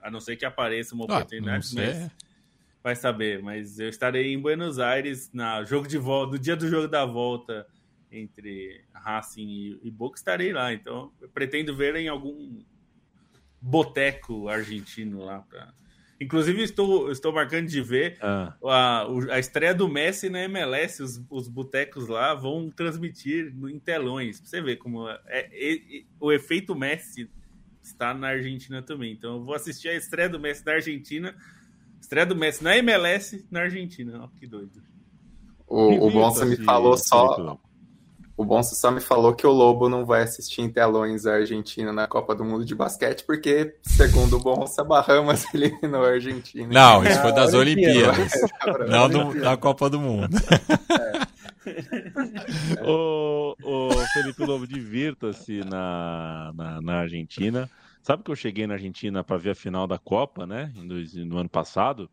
A 0.00 0.10
não 0.10 0.20
ser 0.20 0.36
que 0.36 0.44
apareça 0.44 0.94
uma 0.94 1.04
ah, 1.04 1.14
oportunidade, 1.14 1.72
mas 1.74 2.10
vai 2.82 2.96
saber. 2.96 3.42
Mas 3.42 3.78
eu 3.78 3.88
estarei 3.88 4.32
em 4.32 4.40
Buenos 4.40 4.80
Aires 4.80 5.30
na 5.32 5.62
jogo 5.64 5.86
de 5.86 5.98
volta, 5.98 6.32
no 6.32 6.38
dia 6.38 6.56
do 6.56 6.68
jogo 6.68 6.88
da 6.88 7.04
volta 7.04 7.66
entre 8.10 8.84
Racing 8.92 9.48
e, 9.48 9.80
e 9.82 9.90
Boca, 9.90 10.18
estarei 10.18 10.52
lá. 10.52 10.72
Então, 10.72 11.12
eu 11.20 11.28
pretendo 11.28 11.74
ver 11.74 11.96
em 11.96 12.08
algum 12.08 12.62
boteco 13.60 14.48
argentino 14.48 15.24
lá. 15.24 15.40
Pra... 15.40 15.72
Inclusive, 16.20 16.62
estou, 16.62 17.10
estou 17.10 17.32
marcando 17.32 17.68
de 17.68 17.80
ver 17.80 18.18
ah. 18.20 18.54
a, 18.64 19.06
a 19.34 19.38
estreia 19.38 19.74
do 19.74 19.88
Messi 19.88 20.28
na 20.28 20.42
MLS. 20.44 21.02
Os, 21.02 21.24
os 21.30 21.48
botecos 21.48 22.08
lá 22.08 22.34
vão 22.34 22.70
transmitir 22.70 23.54
em 23.68 23.78
telões. 23.78 24.40
Pra 24.40 24.48
você 24.48 24.60
ver 24.60 24.76
como 24.76 25.08
é, 25.08 25.20
é, 25.26 25.74
é, 25.74 26.02
o 26.18 26.32
efeito 26.32 26.74
Messi 26.74 27.30
está 27.82 28.12
na 28.12 28.28
Argentina 28.28 28.82
também. 28.82 29.12
Então, 29.12 29.36
eu 29.36 29.44
vou 29.44 29.54
assistir 29.54 29.88
a 29.88 29.94
estreia 29.94 30.28
do 30.28 30.40
Messi 30.40 30.64
na 30.66 30.72
Argentina. 30.72 31.36
Estreia 32.00 32.26
do 32.26 32.36
Messi 32.36 32.64
na 32.64 32.76
MLS 32.78 33.46
na 33.50 33.60
Argentina. 33.60 34.24
Ó, 34.24 34.28
que 34.28 34.46
doido. 34.46 34.82
O, 35.66 36.06
o 36.06 36.10
Bonsa 36.10 36.44
me 36.44 36.56
falou 36.56 36.96
só. 36.98 37.60
O 38.40 38.44
Bonso 38.44 38.74
só 38.74 38.90
me 38.90 39.02
falou 39.02 39.34
que 39.34 39.46
o 39.46 39.50
Lobo 39.50 39.86
não 39.86 40.06
vai 40.06 40.22
assistir 40.22 40.62
em 40.62 40.70
telões 40.70 41.26
a 41.26 41.34
Argentina 41.34 41.92
na 41.92 42.06
Copa 42.06 42.34
do 42.34 42.42
Mundo 42.42 42.64
de 42.64 42.74
basquete, 42.74 43.22
porque, 43.22 43.76
segundo 43.82 44.38
o 44.38 44.40
Bonsa, 44.40 44.82
Bahamas 44.82 45.44
eliminou 45.52 46.06
a 46.06 46.12
Argentina. 46.12 46.66
Não, 46.72 47.04
isso 47.04 47.20
foi 47.20 47.32
das 47.34 47.52
Olimpíadas. 47.52 48.32
não 48.88 49.10
do, 49.10 49.38
da 49.38 49.58
Copa 49.58 49.90
do 49.90 50.00
Mundo. 50.00 50.38
É. 51.66 52.82
o, 52.82 53.54
o 53.62 53.90
Felipe 54.14 54.42
Lobo, 54.42 54.66
divirta-se 54.66 55.60
na, 55.66 56.50
na, 56.54 56.80
na, 56.80 56.94
Argentina. 57.00 57.68
Sabe 58.02 58.22
que 58.22 58.30
eu 58.30 58.36
cheguei 58.36 58.66
na 58.66 58.72
Argentina 58.72 59.22
para 59.22 59.36
ver 59.36 59.50
a 59.50 59.54
final 59.54 59.86
da 59.86 59.98
Copa, 59.98 60.46
né? 60.46 60.72
No, 60.76 60.94
no 61.26 61.36
ano 61.36 61.50
passado 61.50 62.08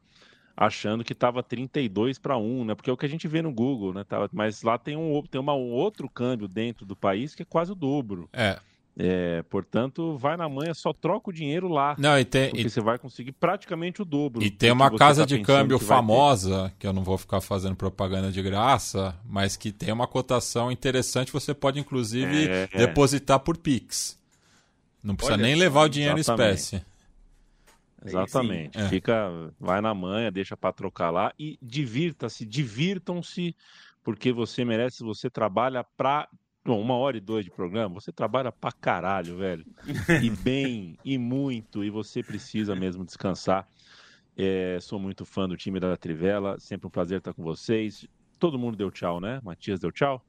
achando 0.58 1.04
que 1.04 1.14
estava 1.14 1.44
32 1.44 2.18
para 2.18 2.36
1, 2.36 2.66
né? 2.66 2.76
Porque 2.76 2.90
é 2.90 2.94
o 2.94 2.98
que 2.98 3.06
a 3.06 3.10
gente 3.10 3.28
vê 3.28 3.44
no 3.44 3.54
Google, 3.54 3.94
né? 3.94 4.04
Mas 4.34 4.64
lá 4.64 4.76
tem 4.80 4.98
um, 4.98 5.22
tem 5.22 5.40
uma, 5.40 5.54
um 5.54 5.72
outro 5.72 6.10
câmbio 6.10 6.48
dentro 6.48 6.84
do 6.84 6.96
país 6.96 7.36
que 7.36 7.44
é 7.44 7.46
quase 7.46 7.72
o 7.72 7.76
dobro. 7.76 8.28
É. 8.34 8.58
É, 9.00 9.44
portanto, 9.44 10.18
vai 10.18 10.36
na 10.36 10.50
manhã, 10.50 10.74
só 10.74 10.92
troca 10.92 11.30
o 11.30 11.34
dinheiro 11.34 11.68
lá. 11.68 11.96
Não, 12.00 12.20
e 12.20 12.26
tem, 12.26 12.50
porque 12.50 12.66
e, 12.66 12.70
você 12.70 12.82
vai 12.82 12.98
conseguir 12.98 13.32
praticamente 13.34 14.02
o 14.02 14.06
dobro. 14.06 14.42
E 14.42 14.50
tem 14.50 14.72
uma 14.72 14.90
casa 14.90 15.22
tá 15.22 15.28
de 15.28 15.40
câmbio 15.44 15.78
que 15.78 15.86
famosa, 15.86 16.74
que 16.80 16.88
eu 16.88 16.92
não 16.92 17.04
vou 17.04 17.16
ficar 17.16 17.40
fazendo 17.40 17.76
propaganda 17.76 18.32
de 18.32 18.42
graça, 18.42 19.16
mas 19.24 19.56
que 19.56 19.72
tem 19.72 19.94
uma 19.94 20.08
cotação 20.08 20.72
interessante. 20.72 21.32
Você 21.32 21.54
pode, 21.54 21.80
inclusive, 21.80 22.50
é, 22.50 22.70
é. 22.72 22.78
depositar 22.88 23.40
por 23.40 23.56
Pix. 23.58 24.18
Não 25.04 25.16
precisa 25.16 25.36
Olha, 25.36 25.44
nem 25.44 25.54
levar 25.54 25.84
o 25.84 25.90
dinheiro 25.90 26.18
exatamente. 26.18 26.50
em 26.50 26.56
espécie. 26.56 26.97
Exatamente. 28.08 28.78
É. 28.78 28.88
Fica, 28.88 29.30
vai 29.60 29.82
na 29.82 29.94
manha, 29.94 30.32
deixa 30.32 30.56
para 30.56 30.74
trocar 30.74 31.10
lá 31.10 31.34
e 31.38 31.58
divirta-se, 31.62 32.46
divirtam-se, 32.46 33.56
porque 34.04 34.32
você 34.32 34.64
merece, 34.64 35.04
você 35.04 35.30
trabalha 35.30 35.84
pra. 35.84 36.28
Bom, 36.64 36.82
uma 36.82 36.96
hora 36.96 37.16
e 37.16 37.22
dois 37.22 37.46
de 37.46 37.52
programa, 37.52 37.96
você 37.96 38.12
trabalha 38.12 38.52
pra 38.52 38.72
caralho, 38.72 39.38
velho. 39.38 39.66
E 40.24 40.30
bem, 40.30 40.98
e 41.04 41.18
muito, 41.18 41.84
e 41.84 41.90
você 41.90 42.22
precisa 42.22 42.76
mesmo 42.76 43.06
descansar. 43.06 43.68
É, 44.36 44.78
sou 44.82 45.00
muito 45.00 45.26
fã 45.26 45.48
do 45.48 45.58
time 45.58 45.80
da 45.80 45.96
Trivela, 45.96 46.60
sempre 46.60 46.86
um 46.88 46.90
prazer 46.90 47.20
estar 47.20 47.34
com 47.34 47.42
vocês. 47.42 48.06
Todo 48.38 48.60
mundo 48.60 48.78
deu 48.78 48.92
tchau, 48.92 49.20
né? 49.20 49.40
Matias 49.44 49.80
deu 49.80 49.92
tchau? 49.92 50.24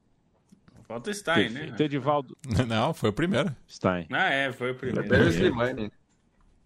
Falta 0.89 1.11
o 1.11 1.13
Stein, 1.13 1.49
né? 1.49 1.75
Edivaldo. 1.79 2.35
Não, 2.67 2.95
foi 2.95 3.11
o 3.11 3.13
primeiro. 3.13 3.55
Stein. 3.69 4.07
Ah, 4.11 4.33
é, 4.33 4.51
foi 4.51 4.71
o 4.71 4.75
primeiro. 4.75 5.13
É. 5.13 5.91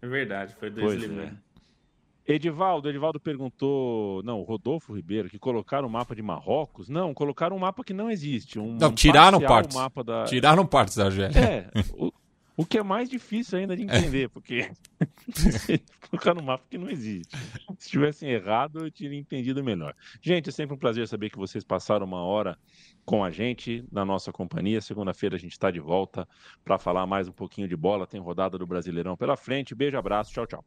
É 0.03 0.07
verdade, 0.07 0.53
foi 0.59 0.69
do 0.69 0.81
pois 0.81 1.01
Slimane. 1.01 1.39
É. 2.27 2.33
Edivaldo, 2.33 2.89
Edivaldo 2.89 3.21
perguntou, 3.21 4.21
não, 4.23 4.41
Rodolfo 4.41 4.93
Ribeiro, 4.93 5.29
que 5.29 5.39
colocaram 5.39 5.87
o 5.87 5.91
mapa 5.91 6.13
de 6.13 6.21
Marrocos? 6.21 6.89
Não, 6.89 7.13
colocaram 7.13 7.55
um 7.55 7.59
mapa 7.59 7.85
que 7.85 7.93
não 7.93 8.11
existe. 8.11 8.59
Um 8.59 8.75
não, 8.75 8.93
tiraram 8.93 9.39
partes. 9.39 9.73
Mapa 9.73 10.03
da... 10.03 10.25
Tiraram 10.25 10.65
partes 10.65 10.97
da 10.97 11.05
Argélia. 11.05 11.39
É, 11.39 11.69
o, 11.97 12.11
o, 12.55 12.65
que 12.65 12.77
é 12.77 12.83
mais 12.83 13.09
difícil 13.09 13.57
ainda 13.57 13.75
de 13.75 13.83
entender, 13.83 14.25
é. 14.25 14.27
porque 14.27 14.71
colocaram 16.09 16.41
um 16.41 16.45
mapa 16.45 16.63
que 16.69 16.77
não 16.77 16.89
existe. 16.89 17.35
Se 17.77 17.89
tivessem 17.89 18.29
errado, 18.29 18.85
eu 18.85 18.91
teria 18.91 19.17
entendido 19.17 19.63
melhor. 19.63 19.95
Gente, 20.21 20.49
é 20.49 20.51
sempre 20.51 20.75
um 20.75 20.79
prazer 20.79 21.07
saber 21.07 21.29
que 21.29 21.37
vocês 21.37 21.63
passaram 21.63 22.05
uma 22.05 22.23
hora 22.23 22.57
com 23.05 23.23
a 23.23 23.31
gente, 23.31 23.83
na 23.91 24.05
nossa 24.05 24.31
companhia. 24.31 24.81
Segunda-feira 24.81 25.35
a 25.35 25.39
gente 25.39 25.53
está 25.53 25.71
de 25.71 25.79
volta 25.79 26.27
para 26.63 26.77
falar 26.77 27.05
mais 27.05 27.27
um 27.27 27.33
pouquinho 27.33 27.67
de 27.67 27.75
bola. 27.75 28.07
Tem 28.07 28.19
rodada 28.19 28.57
do 28.57 28.67
Brasileirão 28.67 29.17
pela 29.17 29.35
frente. 29.35 29.75
Beijo, 29.75 29.97
abraço, 29.97 30.31
tchau, 30.31 30.45
tchau. 30.45 30.65